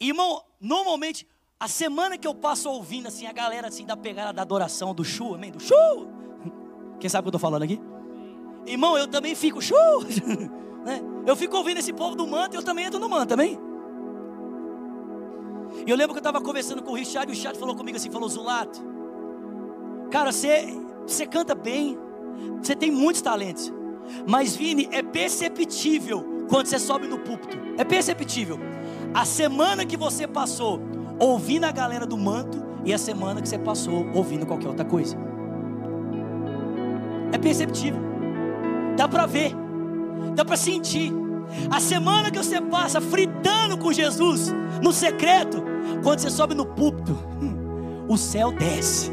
Irmão, 0.01 0.45
normalmente, 0.61 1.27
a 1.59 1.67
semana 1.67 2.17
que 2.17 2.27
eu 2.27 2.35
passo 2.35 2.71
ouvindo 2.71 3.09
assim, 3.09 3.27
a 3.27 3.33
galera 3.33 3.69
assim 3.69 3.85
da 3.85 3.97
pegada 3.97 4.33
da 4.33 4.43
adoração, 4.43 4.95
do 4.95 5.05
chu, 5.05 5.35
amém? 5.35 5.51
Do 5.51 5.61
chu! 5.61 6.28
Quem 6.99 7.09
sabe 7.09 7.21
o 7.21 7.31
que 7.31 7.35
eu 7.35 7.39
estou 7.39 7.41
falando 7.41 7.63
aqui? 7.63 7.81
Irmão, 8.67 8.99
eu 8.99 9.07
também 9.07 9.35
fico 9.35 9.61
chu! 9.61 9.75
né? 10.85 11.01
Eu 11.27 11.37
fico 11.37 11.57
ouvindo 11.57 11.79
esse 11.79 11.93
povo 11.93 12.15
do 12.15 12.27
manto 12.27 12.55
e 12.55 12.57
eu 12.57 12.63
também 12.63 12.85
entro 12.85 12.99
no 12.99 13.09
manto, 13.09 13.35
amém? 13.35 13.59
E 15.87 15.91
eu 15.91 15.97
lembro 15.97 16.13
que 16.15 16.19
eu 16.19 16.27
estava 16.29 16.41
conversando 16.41 16.83
com 16.83 16.93
o 16.93 16.95
Richard 16.95 17.31
e 17.31 17.33
o 17.33 17.35
Richard 17.35 17.59
falou 17.59 17.77
comigo 17.77 17.97
assim, 17.97 18.11
falou, 18.11 18.29
Zulato, 18.29 18.81
cara, 20.11 20.33
você 20.33 20.77
você 21.07 21.27
canta 21.27 21.55
bem, 21.55 21.99
você 22.63 22.77
tem 22.77 22.91
muitos 22.91 23.23
talentos. 23.23 23.73
Mas, 24.27 24.55
Vini, 24.55 24.89
é 24.93 25.03
perceptível 25.03 26.45
quando 26.49 26.67
você 26.67 26.79
sobe 26.79 27.07
no 27.07 27.19
púlpito. 27.19 27.57
É 27.79 27.85
perceptível. 27.85 28.59
A 29.15 29.25
semana 29.25 29.87
que 29.87 29.97
você 29.97 30.27
passou 30.27 30.81
ouvindo 31.19 31.65
a 31.65 31.73
galera 31.73 32.07
do 32.07 32.17
manto 32.17 32.63
e 32.85 32.93
a 32.93 32.99
semana 32.99 33.41
que 33.41 33.49
você 33.49 33.59
passou 33.59 34.07
ouvindo 34.15 34.47
qualquer 34.47 34.69
outra 34.69 34.85
coisa. 34.85 35.17
É 37.33 37.39
perceptível. 37.39 38.01
Dá 38.97 39.09
para 39.09 39.27
ver. 39.27 39.55
Dá 40.35 40.45
para 40.45 40.57
sentir. 40.57 41.13
A 41.71 41.81
semana 41.81 42.31
que 42.31 42.39
você 42.39 42.61
passa 42.61 43.01
fritando 43.01 43.79
com 43.79 43.93
Jesus 43.93 44.55
no 44.83 44.93
secreto, 44.93 45.63
quando 46.03 46.21
você 46.21 46.31
sobe 46.31 46.55
no 46.55 46.67
púlpito, 46.67 47.17
o 48.09 48.17
céu 48.17 48.53
desce. 48.53 49.11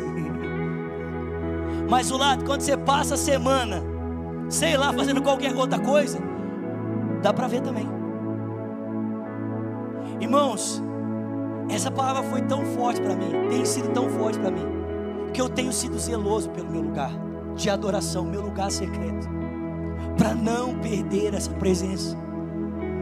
Mas 1.89 2.11
o 2.11 2.17
lado, 2.17 2.43
quando 2.43 2.61
você 2.61 2.75
passa 2.75 3.13
a 3.13 3.17
semana, 3.17 3.81
sei 4.49 4.75
lá, 4.75 4.91
fazendo 4.91 5.21
qualquer 5.21 5.55
outra 5.55 5.79
coisa, 5.79 6.19
dá 7.21 7.31
para 7.31 7.47
ver 7.47 7.61
também. 7.61 7.87
Irmãos, 10.19 10.81
essa 11.69 11.91
palavra 11.91 12.23
foi 12.23 12.41
tão 12.41 12.65
forte 12.65 13.01
para 13.01 13.15
mim, 13.15 13.49
tem 13.49 13.65
sido 13.65 13.89
tão 13.89 14.09
forte 14.09 14.39
para 14.39 14.51
mim, 14.51 14.65
que 15.33 15.39
eu 15.39 15.47
tenho 15.47 15.71
sido 15.71 15.97
zeloso 15.99 16.49
pelo 16.49 16.69
meu 16.69 16.81
lugar 16.81 17.11
de 17.55 17.69
adoração, 17.69 18.25
meu 18.25 18.41
lugar 18.41 18.71
secreto, 18.71 19.27
para 20.17 20.33
não 20.33 20.75
perder 20.79 21.33
essa 21.33 21.51
presença. 21.51 22.17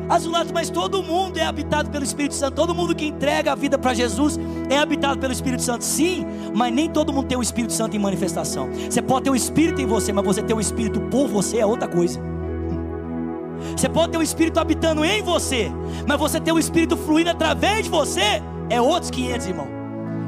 Azulato, 0.10 0.54
mas 0.54 0.70
todo 0.70 1.02
mundo 1.02 1.38
é 1.38 1.46
habitado 1.46 1.90
pelo 1.90 2.04
Espírito 2.04 2.36
Santo. 2.36 2.56
Todo 2.56 2.76
mundo 2.76 2.94
que 2.94 3.06
entrega 3.06 3.54
a 3.54 3.56
vida 3.56 3.78
para 3.78 3.94
Jesus 3.94 4.38
é 4.70 4.78
habitado 4.78 5.20
pelo 5.20 5.32
Espírito 5.32 5.64
Santo. 5.64 5.84
Sim, 5.84 6.26
mas 6.54 6.74
nem 6.74 6.90
todo 6.90 7.14
mundo 7.14 7.28
tem 7.28 7.38
o 7.38 7.42
Espírito 7.42 7.74
Santo 7.74 7.96
em 7.96 8.00
manifestação. 8.00 8.70
Você 8.90 9.02
pode 9.02 9.24
ter 9.24 9.30
o 9.30 9.36
Espírito 9.36 9.82
em 9.82 9.86
você, 9.86 10.12
mas 10.12 10.26
você 10.26 10.44
ter 10.44 10.54
o 10.54 10.60
Espírito 10.60 11.00
por 11.02 11.28
você 11.28 11.60
é 11.60 11.66
outra 11.66 11.88
coisa. 11.88 12.20
Você 13.76 13.88
pode 13.88 14.12
ter 14.12 14.18
o 14.18 14.22
Espírito 14.22 14.60
habitando 14.60 15.06
em 15.06 15.22
você, 15.22 15.72
mas 16.08 16.20
você 16.20 16.40
ter 16.40 16.52
o 16.52 16.60
Espírito 16.60 16.98
fluindo 16.98 17.30
através 17.30 17.86
de 17.86 17.90
você 17.90 18.42
é 18.70 18.82
outros 18.82 19.10
500, 19.10 19.48
irmão. 19.48 19.68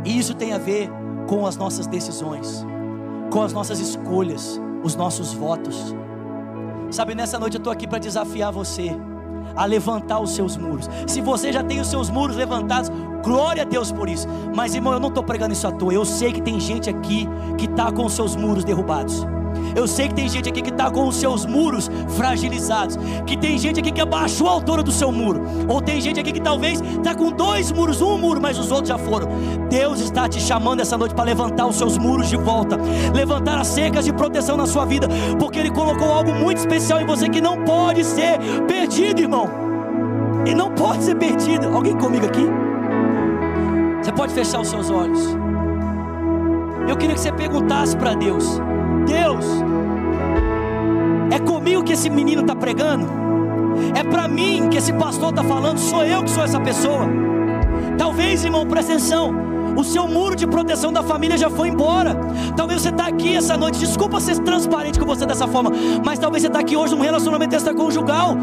E 0.05 0.17
isso 0.17 0.33
tem 0.33 0.53
a 0.53 0.57
ver 0.57 0.89
com 1.27 1.45
as 1.45 1.57
nossas 1.57 1.85
decisões, 1.85 2.65
com 3.31 3.41
as 3.41 3.53
nossas 3.53 3.79
escolhas, 3.79 4.59
os 4.83 4.95
nossos 4.95 5.33
votos. 5.33 5.95
Sabe, 6.91 7.15
nessa 7.15 7.39
noite 7.39 7.55
eu 7.55 7.59
estou 7.59 7.73
aqui 7.73 7.87
para 7.87 7.99
desafiar 7.99 8.51
você 8.51 8.95
a 9.55 9.65
levantar 9.65 10.19
os 10.19 10.31
seus 10.35 10.57
muros. 10.57 10.89
Se 11.07 11.21
você 11.21 11.51
já 11.51 11.63
tem 11.63 11.79
os 11.79 11.87
seus 11.87 12.09
muros 12.09 12.35
levantados, 12.35 12.89
glória 13.23 13.63
a 13.63 13.65
Deus 13.65 13.91
por 13.91 14.09
isso. 14.09 14.27
Mas 14.55 14.75
irmão, 14.75 14.93
eu 14.93 14.99
não 14.99 15.09
estou 15.09 15.23
pregando 15.23 15.53
isso 15.53 15.67
à 15.67 15.71
toa. 15.71 15.93
Eu 15.93 16.05
sei 16.05 16.31
que 16.31 16.41
tem 16.41 16.59
gente 16.59 16.89
aqui 16.89 17.27
que 17.57 17.65
está 17.65 17.91
com 17.91 18.05
os 18.05 18.13
seus 18.13 18.35
muros 18.35 18.63
derrubados. 18.63 19.25
Eu 19.75 19.87
sei 19.87 20.07
que 20.07 20.15
tem 20.15 20.29
gente 20.29 20.47
aqui 20.47 20.61
que 20.61 20.69
está 20.69 20.89
com 20.89 21.07
os 21.07 21.17
seus 21.17 21.45
muros 21.45 21.91
fragilizados. 22.15 22.97
Que 23.25 23.35
tem 23.35 23.57
gente 23.57 23.79
aqui 23.79 23.91
que 23.91 24.01
abaixou 24.01 24.47
a 24.47 24.51
altura 24.51 24.81
do 24.81 24.91
seu 24.91 25.11
muro. 25.11 25.43
Ou 25.67 25.81
tem 25.81 25.99
gente 25.99 26.19
aqui 26.19 26.31
que 26.31 26.41
talvez 26.41 26.81
está 26.81 27.13
com 27.13 27.31
dois 27.31 27.71
muros, 27.71 28.01
um 28.01 28.17
muro, 28.17 28.39
mas 28.41 28.57
os 28.57 28.71
outros 28.71 28.89
já 28.89 28.97
foram. 28.97 29.27
Deus 29.69 29.99
está 29.99 30.29
te 30.29 30.39
chamando 30.39 30.79
essa 30.79 30.97
noite 30.97 31.13
para 31.13 31.25
levantar 31.25 31.67
os 31.67 31.75
seus 31.75 31.97
muros 31.97 32.29
de 32.29 32.37
volta. 32.37 32.79
Levantar 33.13 33.59
as 33.59 33.67
cercas 33.67 34.05
de 34.05 34.13
proteção 34.13 34.55
na 34.55 34.65
sua 34.65 34.85
vida. 34.85 35.07
Porque 35.39 35.59
Ele 35.59 35.71
colocou 35.71 36.11
algo 36.11 36.33
muito 36.33 36.57
especial 36.57 37.01
em 37.01 37.05
você 37.05 37.27
que 37.27 37.41
não 37.41 37.63
pode 37.65 38.03
ser 38.03 38.39
perdido, 38.67 39.21
irmão. 39.21 39.49
E 40.45 40.55
não 40.55 40.71
pode 40.71 41.03
ser 41.03 41.15
perdido. 41.15 41.67
Alguém 41.67 41.97
comigo 41.97 42.25
aqui? 42.25 42.45
Você 44.01 44.11
pode 44.11 44.33
fechar 44.33 44.61
os 44.61 44.69
seus 44.69 44.89
olhos. 44.89 45.35
Eu 46.87 46.95
queria 46.95 47.15
que 47.15 47.21
você 47.21 47.31
perguntasse 47.31 47.97
para 47.97 48.13
Deus. 48.13 48.61
Deus, 49.05 49.45
é 51.31 51.39
comigo 51.39 51.83
que 51.83 51.93
esse 51.93 52.09
menino 52.09 52.41
está 52.41 52.55
pregando? 52.55 53.07
É 53.95 54.03
para 54.03 54.27
mim 54.27 54.69
que 54.69 54.77
esse 54.77 54.93
pastor 54.93 55.29
está 55.29 55.43
falando? 55.43 55.77
Sou 55.77 56.03
eu 56.03 56.23
que 56.23 56.29
sou 56.29 56.43
essa 56.43 56.59
pessoa? 56.59 57.07
Talvez, 57.97 58.43
irmão, 58.43 58.65
presta 58.65 58.93
atenção. 58.93 59.33
O 59.75 59.83
seu 59.83 60.07
muro 60.07 60.35
de 60.35 60.47
proteção 60.47 60.91
da 60.91 61.03
família 61.03 61.37
já 61.37 61.49
foi 61.49 61.67
embora. 61.67 62.15
Talvez 62.55 62.81
você 62.81 62.89
está 62.89 63.07
aqui 63.07 63.35
essa 63.35 63.57
noite. 63.57 63.79
Desculpa 63.79 64.21
ser 64.21 64.39
transparente 64.39 64.97
com 64.97 65.05
você 65.05 65.25
dessa 65.25 65.47
forma, 65.47 65.71
mas 66.03 66.17
talvez 66.17 66.43
você 66.43 66.47
está 66.47 66.59
aqui 66.59 66.77
hoje 66.77 66.95
num 66.95 67.01
relacionamento 67.01 67.55
extraconjugal. 67.55 68.37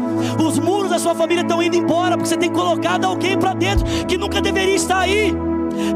Os 0.45 0.59
muros 0.59 0.91
da 0.91 0.99
sua 0.99 1.15
família 1.15 1.41
estão 1.41 1.61
indo 1.61 1.75
embora 1.75 2.15
porque 2.15 2.29
você 2.29 2.37
tem 2.37 2.51
colocado 2.51 3.05
alguém 3.05 3.37
para 3.37 3.53
dentro 3.53 3.83
que 4.05 4.17
nunca 4.17 4.41
deveria 4.41 4.75
estar 4.75 4.99
aí. 4.99 5.35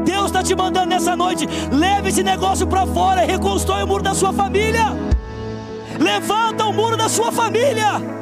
Deus 0.04 0.26
está 0.26 0.42
te 0.42 0.54
mandando 0.54 0.86
nessa 0.86 1.16
noite. 1.16 1.46
Leve 1.70 2.08
esse 2.08 2.22
negócio 2.22 2.66
para 2.66 2.86
fora. 2.86 3.22
Reconstrói 3.22 3.82
o 3.82 3.86
muro 3.86 4.02
da 4.02 4.14
sua 4.14 4.32
família. 4.32 4.96
Levanta 5.98 6.64
o 6.66 6.72
muro 6.72 6.96
da 6.96 7.08
sua 7.08 7.32
família. 7.32 8.18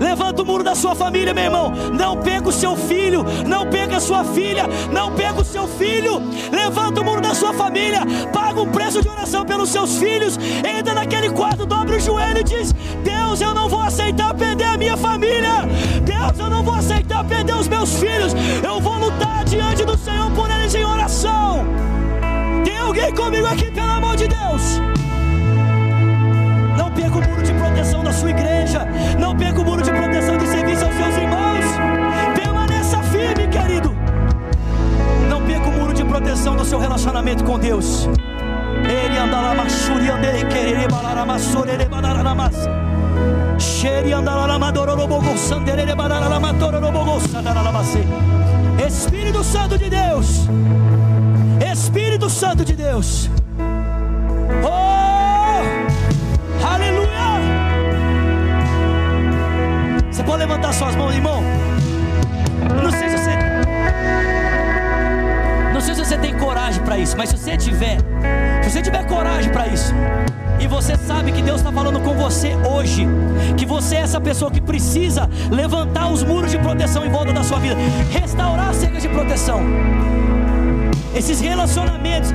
Levanta 0.00 0.42
o 0.42 0.46
muro 0.46 0.64
da 0.64 0.74
sua 0.74 0.94
família, 0.94 1.34
meu 1.34 1.44
irmão. 1.44 1.70
Não 1.92 2.16
pega 2.16 2.48
o 2.48 2.52
seu 2.52 2.74
filho, 2.74 3.22
não 3.46 3.66
pega 3.66 3.98
a 3.98 4.00
sua 4.00 4.24
filha, 4.24 4.64
não 4.90 5.12
pega 5.12 5.42
o 5.42 5.44
seu 5.44 5.68
filho. 5.68 6.22
Levanta 6.50 7.02
o 7.02 7.04
muro 7.04 7.20
da 7.20 7.34
sua 7.34 7.52
família, 7.52 8.00
paga 8.32 8.62
um 8.62 8.70
preço 8.70 9.02
de 9.02 9.08
oração 9.08 9.44
pelos 9.44 9.68
seus 9.68 9.98
filhos. 9.98 10.38
Entra 10.66 10.94
naquele 10.94 11.28
quarto, 11.30 11.66
dobra 11.66 11.96
o 11.96 12.00
joelho 12.00 12.38
e 12.38 12.44
diz: 12.44 12.72
Deus, 13.04 13.40
eu 13.42 13.52
não 13.52 13.68
vou 13.68 13.80
aceitar 13.80 14.32
perder 14.32 14.64
a 14.64 14.78
minha 14.78 14.96
família. 14.96 15.68
Deus, 16.02 16.38
eu 16.38 16.48
não 16.48 16.62
vou 16.62 16.74
aceitar 16.74 17.22
perder 17.24 17.54
os 17.54 17.68
meus 17.68 17.94
filhos. 17.94 18.32
Eu 18.64 18.80
vou 18.80 18.98
lutar 18.98 19.44
diante 19.44 19.84
do 19.84 19.98
Senhor 19.98 20.30
por 20.30 20.50
eles 20.50 20.74
em 20.74 20.84
oração. 20.84 21.66
Tem 22.64 22.78
alguém 22.78 23.14
comigo 23.14 23.46
aqui, 23.46 23.70
pelo 23.70 23.90
amor 23.90 24.16
de 24.16 24.28
Deus? 24.28 24.80
Perca 27.10 27.26
o 27.26 27.28
muro 27.28 27.42
de 27.42 27.52
proteção 27.54 28.04
da 28.04 28.12
sua 28.12 28.30
igreja. 28.30 28.86
Não 29.18 29.36
perca 29.36 29.60
o 29.60 29.64
muro 29.64 29.82
de 29.82 29.90
proteção 29.90 30.38
de 30.38 30.46
serviço 30.46 30.84
aos 30.84 30.94
seus 30.94 31.16
irmãos. 31.16 31.64
Permaneça 32.36 33.02
firme, 33.02 33.48
querido. 33.48 33.92
Não 35.28 35.42
perca 35.42 35.68
o 35.68 35.72
muro 35.72 35.92
de 35.92 36.04
proteção 36.04 36.54
do 36.54 36.64
seu 36.64 36.78
relacionamento 36.78 37.42
com 37.42 37.58
Deus. 37.58 38.08
Ele 38.88 39.18
anda 39.18 39.40
lá, 39.40 39.54
machuri, 39.56 40.08
ande, 40.08 40.46
querer, 40.46 40.88
balarama, 40.88 41.36
sorere, 41.40 41.84
balarama. 41.86 42.48
Xeri 43.58 44.12
andarama, 44.12 44.70
dororobogo, 44.70 45.36
sanderere, 45.36 45.96
balarama, 45.96 46.52
dororobogo, 46.52 47.20
sandarama. 47.28 47.82
Espírito 48.86 49.42
Santo 49.42 49.76
de 49.76 49.90
Deus. 49.90 50.48
Espírito 51.72 52.30
Santo 52.30 52.64
de 52.64 52.74
Deus. 52.74 53.28
Oh! 54.62 55.00
Aleluia! 56.64 56.99
Você 60.20 60.26
pode 60.26 60.40
levantar 60.40 60.74
suas 60.74 60.94
mãos, 60.96 61.14
irmão? 61.14 61.42
Não 62.82 62.90
sei 62.90 63.08
se 63.08 63.16
você. 63.16 63.30
Não 65.72 65.80
sei 65.80 65.94
se 65.94 66.04
você 66.04 66.18
tem 66.18 66.36
coragem 66.36 66.82
para 66.82 66.98
isso, 66.98 67.16
mas 67.16 67.30
se 67.30 67.38
você 67.38 67.56
tiver, 67.56 67.96
se 68.60 68.70
você 68.70 68.82
tiver 68.82 69.02
coragem 69.06 69.50
para 69.50 69.66
isso, 69.68 69.94
e 70.60 70.66
você 70.66 70.94
sabe 70.94 71.32
que 71.32 71.40
Deus 71.40 71.60
está 71.60 71.72
falando 71.72 72.00
com 72.00 72.12
você 72.12 72.54
hoje, 72.70 73.08
que 73.56 73.64
você 73.64 73.96
é 73.96 74.00
essa 74.00 74.20
pessoa 74.20 74.50
que 74.50 74.60
precisa 74.60 75.26
levantar 75.50 76.12
os 76.12 76.22
muros 76.22 76.50
de 76.50 76.58
proteção 76.58 77.06
em 77.06 77.08
volta 77.08 77.32
da 77.32 77.42
sua 77.42 77.58
vida, 77.58 77.76
restaurar 78.10 78.68
as 78.68 78.76
cercas 78.76 79.02
de 79.02 79.08
proteção, 79.08 79.62
esses 81.14 81.40
relacionamentos, 81.40 82.30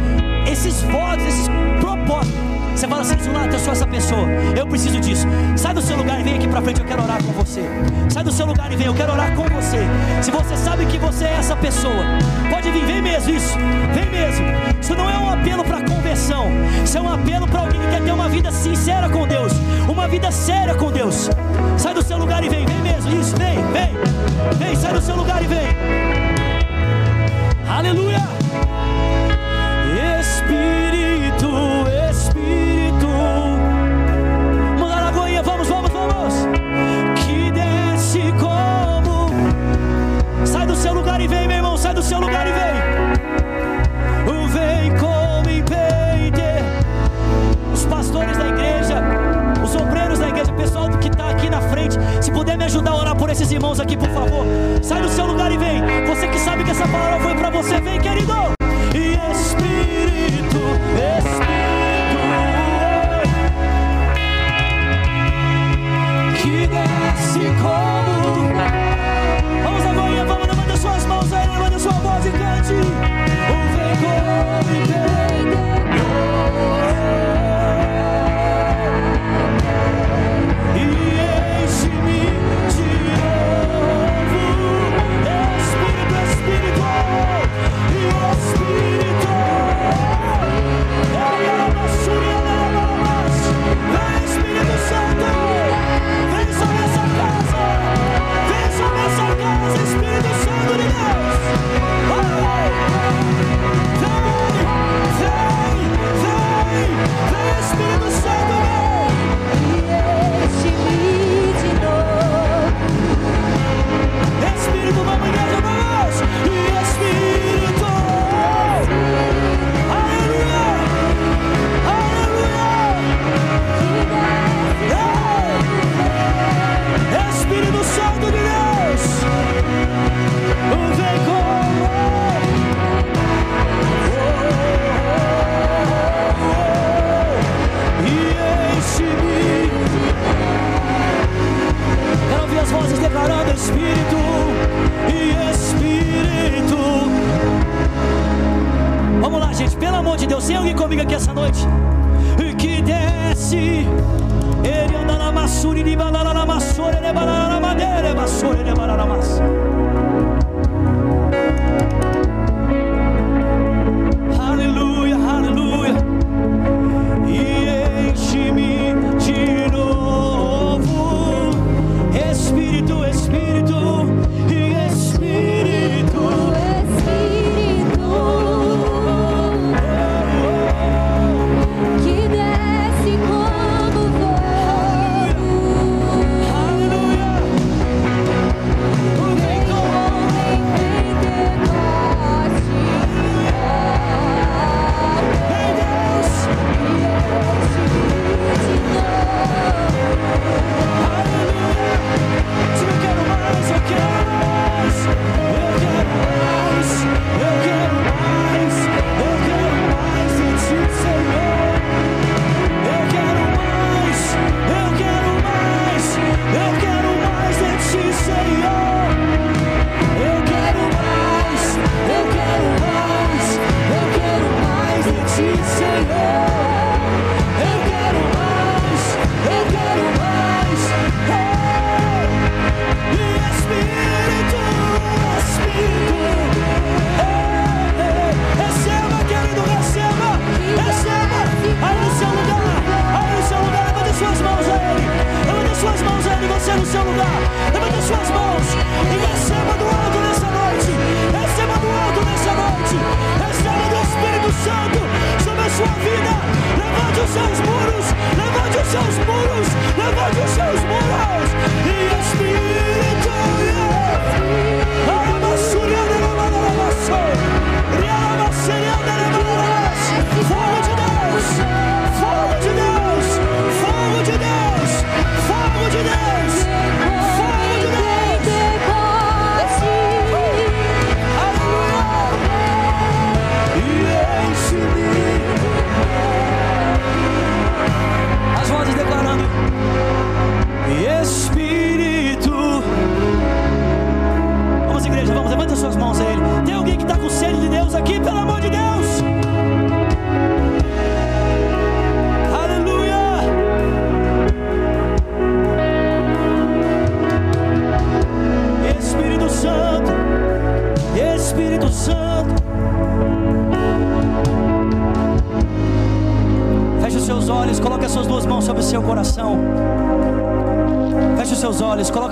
esses 0.52 0.82
votos, 0.82 1.24
esses 1.24 1.48
propósitos. 1.80 2.45
Você 2.76 2.90
fala 2.90 3.02
assim, 3.04 3.18
Zulato, 3.24 3.56
eu 3.56 3.60
sou 3.60 3.72
essa 3.72 3.88
pessoa, 3.88 4.28
eu 4.56 4.68
preciso 4.68 5.00
disso. 5.00 5.26
Sai 5.56 5.74
do 5.74 5.82
seu 5.82 5.96
lugar 5.96 6.20
e 6.20 6.24
vem 6.24 6.36
aqui 6.36 6.48
para 6.48 6.62
frente, 6.62 6.82
eu 6.82 6.86
quero 6.86 7.04
orar 7.04 7.24
com 7.24 7.32
você. 7.32 7.64
Sai 8.10 8.22
do 8.22 8.32
seu 8.32 8.46
lugar 8.46 8.70
e 8.72 8.76
vem, 8.76 8.88
eu 8.88 8.94
quero 8.94 9.14
orar 9.14 9.34
com 9.34 9.44
você. 9.44 9.80
Se 10.22 10.30
você 10.30 10.58
sabe 10.58 10.86
que 10.86 10.98
você 10.98 11.24
é 11.24 11.38
essa 11.40 11.56
pessoa, 11.56 12.04
pode 12.50 12.70
vir, 12.72 12.86
vem 12.86 13.02
mesmo 13.02 13.34
isso, 13.34 13.58
vem 13.94 14.12
mesmo. 14.12 14.46
Isso 14.82 14.94
não 14.94 15.10
é 15.10 15.18
um 15.18 15.30
apelo 15.30 15.64
para 15.64 15.82
conversão, 15.84 16.48
isso 16.84 16.98
é 16.98 17.02
um 17.02 17.14
apelo 17.14 17.48
para 17.48 17.62
alguém 17.62 17.80
que 17.80 17.88
quer 17.88 18.04
ter 18.04 18.12
uma 18.12 18.28
vida 18.28 18.52
sincera 18.52 19.10
com 19.10 19.26
Deus, 19.26 19.54
uma 19.88 20.08
vida 20.10 20.30
séria 20.30 20.76
com 20.76 20.92
Deus. 20.92 21.30
Sai 21.78 21.94
do 21.94 22.04
seu 22.04 22.18
lugar 22.18 22.44
e 22.44 22.50
vem, 22.50 22.66
vem 22.66 22.82
mesmo, 22.82 23.20
isso, 23.20 23.36
vem, 23.38 23.56
vem, 23.72 23.96
vem, 24.58 24.76
sai 24.76 24.94
do 24.94 25.02
seu 25.02 25.16
lugar 25.16 25.42
e 25.42 25.48
vem. 25.48 25.76
Aleluia. 27.70 28.22
Espírito, 30.20 30.85
seu 42.06 42.20
lugar 42.20 42.48
e 42.48 42.52
vem. 42.52 42.76
Vem 44.54 44.96
como 44.98 45.50
empeite. 45.50 46.44
Os 47.74 47.84
pastores 47.86 48.38
da 48.38 48.48
igreja, 48.48 49.02
os 49.62 49.76
obreiros 49.76 50.20
da 50.20 50.30
igreja, 50.30 50.52
o 50.52 50.56
pessoal 50.56 50.88
que 50.90 51.08
está 51.10 51.32
aqui 51.32 51.50
na 51.50 51.60
frente. 51.62 51.98
Se 52.22 52.32
puder 52.32 52.58
me 52.58 52.64
ajudar 52.66 52.92
a 52.92 52.96
orar 52.96 53.16
por 53.18 53.30
esses 53.30 53.52
irmãos 53.52 53.80
aqui, 53.80 53.98
por 53.98 54.10
favor. 54.10 54.46
Sai 54.82 55.02
do 55.02 55.10
seu 55.10 55.26
lugar 55.26 55.52
e 55.52 55.58
vem. 55.58 55.82
Você 56.06 56.28
que 56.28 56.40
sabe 56.40 56.64
que 56.64 56.72
essa 56.72 56.88
palavra 56.88 57.20
foi 57.20 57.36
para 57.36 57.50
você, 57.50 57.82
vem, 57.82 58.00
querido. 58.00 58.34
E 58.94 59.16
Espírito, 59.32 60.62
Espírito, 61.18 62.22
que 66.42 66.68
desce 66.68 67.40
como. 67.62 68.15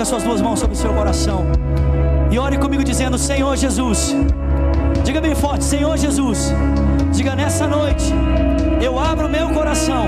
As 0.03 0.09
suas 0.09 0.23
duas 0.23 0.41
mãos 0.41 0.59
sobre 0.59 0.75
o 0.75 0.77
seu 0.77 0.93
coração. 0.93 1.45
E 2.29 2.37
ore 2.37 2.57
comigo 2.57 2.83
dizendo: 2.83 3.17
Senhor 3.17 3.55
Jesus. 3.55 4.13
Diga 5.01 5.21
bem 5.21 5.33
forte: 5.33 5.63
Senhor 5.63 5.97
Jesus. 5.97 6.53
Diga 7.11 7.35
nessa 7.35 7.65
noite, 7.67 8.13
eu 8.81 8.99
abro 8.99 9.29
meu 9.29 9.49
coração. 9.51 10.05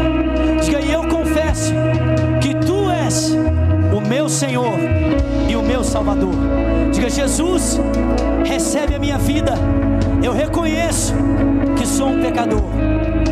Diga 0.61 0.81
e 0.81 0.91
eu 0.91 1.07
confesso 1.07 1.73
que 2.41 2.53
tu 2.55 2.89
és 2.91 3.37
o 3.95 4.01
meu 4.01 4.27
Senhor 4.27 4.73
e 5.47 5.55
o 5.55 5.61
meu 5.61 5.81
Salvador. 5.81 6.35
Diga: 6.91 7.09
Jesus, 7.09 7.79
recebe 8.43 8.95
a 8.95 8.99
minha 8.99 9.17
vida. 9.17 9.53
Eu 10.21 10.33
reconheço 10.33 11.13
que 11.77 11.87
sou 11.87 12.09
um 12.09 12.21
pecador 12.21 12.69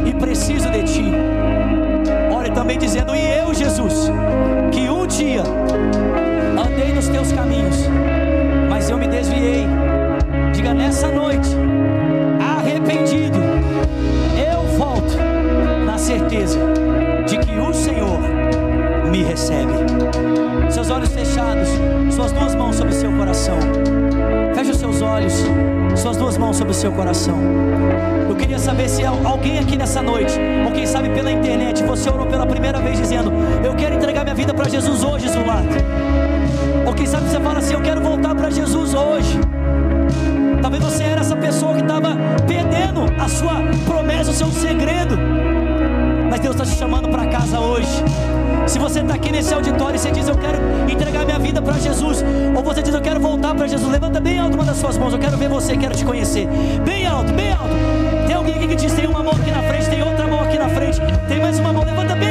e 0.05 0.14
preciso 0.14 0.70
de 0.70 0.84
ti. 0.84 1.11
Ore 2.34 2.51
também 2.51 2.78
dizendo: 2.78 3.14
E 3.14 3.39
eu, 3.39 3.53
Jesus, 3.53 4.09
que 4.72 4.89
um 4.89 5.05
dia 5.05 5.43
caminhos, 7.32 7.88
mas 8.69 8.89
eu 8.89 8.97
me 8.97 9.07
desviei. 9.07 9.65
Diga 10.53 10.74
nessa 10.74 11.07
noite, 11.09 11.49
arrependido, 12.39 13.39
eu 14.38 14.78
volto 14.78 15.17
na 15.86 15.97
certeza 15.97 16.59
de 17.28 17.38
que 17.38 17.57
o 17.57 17.74
Senhor 17.74 18.19
me 19.11 19.24
recebe. 19.24 19.74
Seus 20.69 20.89
olhos 20.89 21.09
fechados, 21.09 21.69
suas 22.11 22.32
duas 22.32 22.55
mãos 22.55 22.76
sobre 22.76 22.93
o 22.93 22.95
seu 22.95 23.11
coração. 23.11 23.57
Feche 24.55 24.71
os 24.71 24.78
seus 24.78 25.01
olhos, 25.01 25.34
suas 25.95 26.17
duas 26.17 26.38
mãos 26.38 26.57
sobre 26.57 26.71
o 26.71 26.76
seu 26.76 26.91
coração. 26.91 27.38
Eu 28.28 28.36
queria 28.36 28.57
saber 28.57 28.89
se 28.89 29.03
alguém 29.03 29.59
aqui 29.59 29.78
nessa 29.78 30.01
noite, 30.01 30.34
ou 30.65 30.71
quem 30.71 30.86
sabe 30.86 31.09
pela 31.09 31.32
internet, 31.32 31.84
você 31.84 32.09
orou 32.09 32.26
pela 32.26 32.45
primeira 32.45 32.80
vez 32.80 32.97
dizendo: 32.97 33.32
Eu 33.63 33.76
quero 33.76 33.95
entregar 33.95 34.24
minha 34.24 34.36
vida 34.36 34.53
para 34.53 34.67
Jesus 34.67 35.03
hoje, 35.03 35.30
Zulato. 35.30 35.76
Casa 47.54 47.60
hoje. 47.60 48.04
Se 48.68 48.80
você 48.80 49.01
está 49.01 49.14
aqui 49.14 49.32
nesse 49.32 49.54
auditório 49.54 49.95
e 49.95 49.99
você 49.99 50.12
diz 50.12 50.28
eu 50.28 50.36
quero 50.36 50.58
entregar 50.89 51.26
minha 51.26 51.38
vida 51.38 51.62
para 51.62 51.74
Jesus, 51.74 52.24
ou 52.56 52.64
você 52.64 52.82
diz 52.82 52.93
eu 52.93 53.01
quero 53.01 53.20
voltar 53.20 53.54
para 53.54 53.68
Jesus, 53.68 53.91
levanta 53.91 54.20
bem 54.20 54.39
alto 54.39 54.56
uma 54.56 54.66
das 54.66 54.78
suas 54.78 54.97
mãos. 54.97 55.14
Eu 55.14 55.20
quero 55.20 55.38
ver 55.38 55.49
você, 55.49 55.78
quero 55.78 55.95
te 55.95 56.04
conhecer. 56.04 56.47
Bem 56.84 57.06
alto, 57.06 57.32
bem 57.34 57.51
alto. 57.51 57.74
Tem 58.26 58.36
alguém 58.36 58.56
aqui 58.56 58.68
que 58.68 58.76
diz 58.76 58.93
tem 58.93 59.06
uma 59.06 59.22
mão 59.22 59.34
aqui 59.34 59.51
na 59.51 59.62
frente, 59.64 59.89
tem 59.89 60.01
outra 60.01 60.28
mão 60.28 60.41
aqui 60.41 60.58
na 60.58 60.70
frente, 60.70 60.99
tem 61.28 61.39
mais 61.39 61.60
uma 61.60 61.74
mão. 61.74 61.84
Levanta 61.84 62.16
bem 62.16 62.22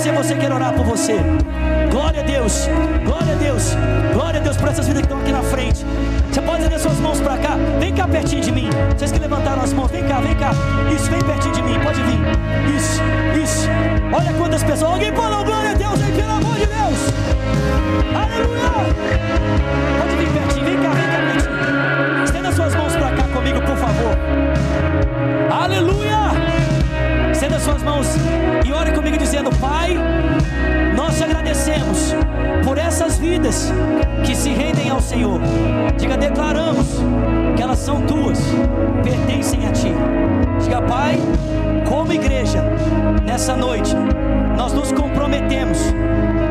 Conhecer 0.00 0.16
você, 0.16 0.34
quero 0.34 0.54
orar 0.54 0.72
por 0.72 0.86
você. 0.86 1.18
Glória 1.90 2.22
a 2.22 2.24
Deus, 2.24 2.66
glória 3.04 3.34
a 3.34 3.36
Deus, 3.36 3.76
glória 4.14 4.40
a 4.40 4.42
Deus 4.42 4.56
por 4.56 4.70
essas 4.70 4.86
vidas 4.86 5.02
que 5.02 5.06
estão 5.06 5.20
aqui 5.20 5.30
na 5.30 5.42
frente. 5.42 5.84
Você 6.32 6.40
pode 6.40 6.56
estender 6.56 6.80
suas 6.80 6.98
mãos 7.00 7.20
para 7.20 7.36
cá, 7.36 7.58
vem 7.78 7.92
cá 7.92 8.08
pertinho 8.08 8.40
de 8.40 8.50
mim. 8.50 8.70
Vocês 8.96 9.12
que 9.12 9.18
levantaram 9.18 9.60
as 9.60 9.74
mãos, 9.74 9.90
vem 9.90 10.02
cá, 10.04 10.20
vem 10.20 10.34
cá. 10.36 10.52
Isso, 10.96 11.10
vem 11.10 11.20
pertinho 11.20 11.52
de 11.52 11.62
mim, 11.62 11.78
pode 11.80 12.00
vir. 12.00 12.18
Isso, 12.74 13.02
isso. 13.42 13.68
Olha 14.10 14.32
quantas 14.38 14.62
pessoas. 14.62 14.90
Alguém 14.90 15.12
dar 15.12 15.44
glória 15.44 15.70
a 15.72 15.74
Deus 15.74 15.98
pelo 16.16 16.30
amor 16.30 16.54
de 16.54 16.66
Deus. 16.66 16.98
Aleluia. 18.16 18.70
Pode 20.00 20.16
vir 20.16 20.28
pertinho, 20.32 20.64
vem 20.64 20.76
cá, 20.78 20.90
vem 20.94 21.08
cá 21.10 21.18
pertinho. 21.30 22.24
Estenda 22.24 22.52
suas 22.52 22.74
mãos 22.74 22.96
para 22.96 23.10
cá 23.10 23.24
comigo, 23.34 23.60
por 23.60 23.76
favor. 23.76 24.16
Aleluia 25.62 26.29
estenda 27.40 27.58
suas 27.58 27.82
mãos 27.82 28.06
e 28.66 28.70
ore 28.70 28.92
comigo 28.92 29.16
dizendo: 29.16 29.48
Pai, 29.56 29.96
nós 30.94 31.16
te 31.16 31.24
agradecemos 31.24 32.14
por 32.62 32.76
essas 32.76 33.16
vidas 33.16 33.72
que 34.26 34.34
se 34.34 34.50
rendem 34.50 34.90
ao 34.90 35.00
Senhor. 35.00 35.40
Diga, 35.96 36.18
declaramos 36.18 36.98
que 37.56 37.62
elas 37.62 37.78
são 37.78 38.02
tuas, 38.02 38.38
pertencem 39.02 39.66
a 39.66 39.72
ti. 39.72 39.90
Diga, 40.62 40.82
Pai, 40.82 41.18
como 41.88 42.12
igreja, 42.12 42.62
nessa 43.24 43.56
noite, 43.56 43.96
nós 44.54 44.74
nos 44.74 44.92
comprometemos 44.92 45.78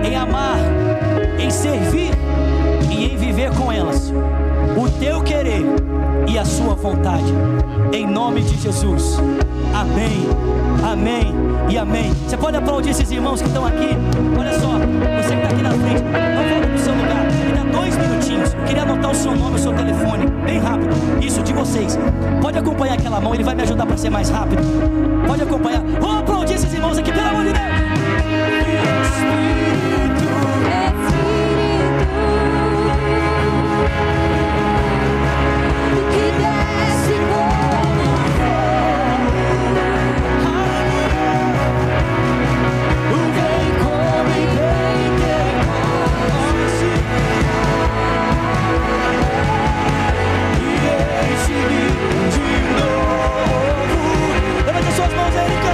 em 0.04 0.16
amar, 0.16 0.58
em 1.38 1.52
servir 1.52 2.14
e 2.90 3.14
em 3.14 3.16
viver 3.16 3.52
com 3.52 3.72
elas 3.72 4.12
o 4.76 4.90
teu 5.00 5.22
querer 5.22 5.66
e 6.28 6.40
a 6.40 6.46
sua 6.46 6.74
vontade. 6.74 7.32
Em 7.94 8.08
nome 8.08 8.42
de 8.42 8.58
Jesus. 8.58 9.20
Amém. 9.72 10.59
Amém 10.84 11.34
e 11.70 11.78
amém. 11.78 12.12
Você 12.28 12.38
pode 12.38 12.58
aplaudir 12.58 12.92
esses 12.92 13.10
irmãos 13.12 13.42
que 13.42 13.48
estão 13.48 13.66
aqui. 13.66 13.90
Olha 14.38 14.54
só, 14.60 14.68
você 14.68 15.36
que 15.36 15.42
está 15.42 15.48
aqui 15.50 15.62
na 15.62 15.72
frente, 15.72 16.04
não 16.04 16.50
volta 16.50 16.68
para 16.68 16.76
o 16.76 16.80
seu 16.80 16.94
lugar. 16.94 17.26
Me 17.46 17.52
dá 17.54 17.80
dois 17.80 17.98
minutinhos. 17.98 18.54
Eu 18.54 18.64
queria 18.66 18.84
anotar 18.84 19.12
o 19.12 19.16
seu 19.16 19.36
nome, 19.36 19.56
o 19.56 19.60
seu 19.60 19.74
telefone, 19.74 20.26
bem 20.46 20.60
rápido. 20.60 20.90
Isso, 21.22 21.42
de 21.44 21.54
vocês. 21.54 21.98
Pode 22.42 22.58
acompanhar 22.58 22.94
aquela 22.94 23.20
mão, 23.20 23.34
ele 23.34 23.44
vai 23.44 23.56
me 23.56 23.64
ajudar 23.64 23.86
para 23.86 23.98
ser 23.98 24.10
mais 24.10 24.30
rápido. 24.30 24.62
Pode 25.28 25.44
acompanhar. 25.44 25.82
Vamos 26.00 26.20
aplaudir 26.20 26.56
esses 26.56 26.74
irmãos 26.74 26.98
aqui, 26.98 27.12
pelo 27.12 27.28
amor 27.28 27.44
de 27.46 27.54
Deus. 27.54 27.70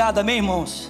Obrigado, 0.00 0.18
amém, 0.20 0.36
irmãos. 0.36 0.89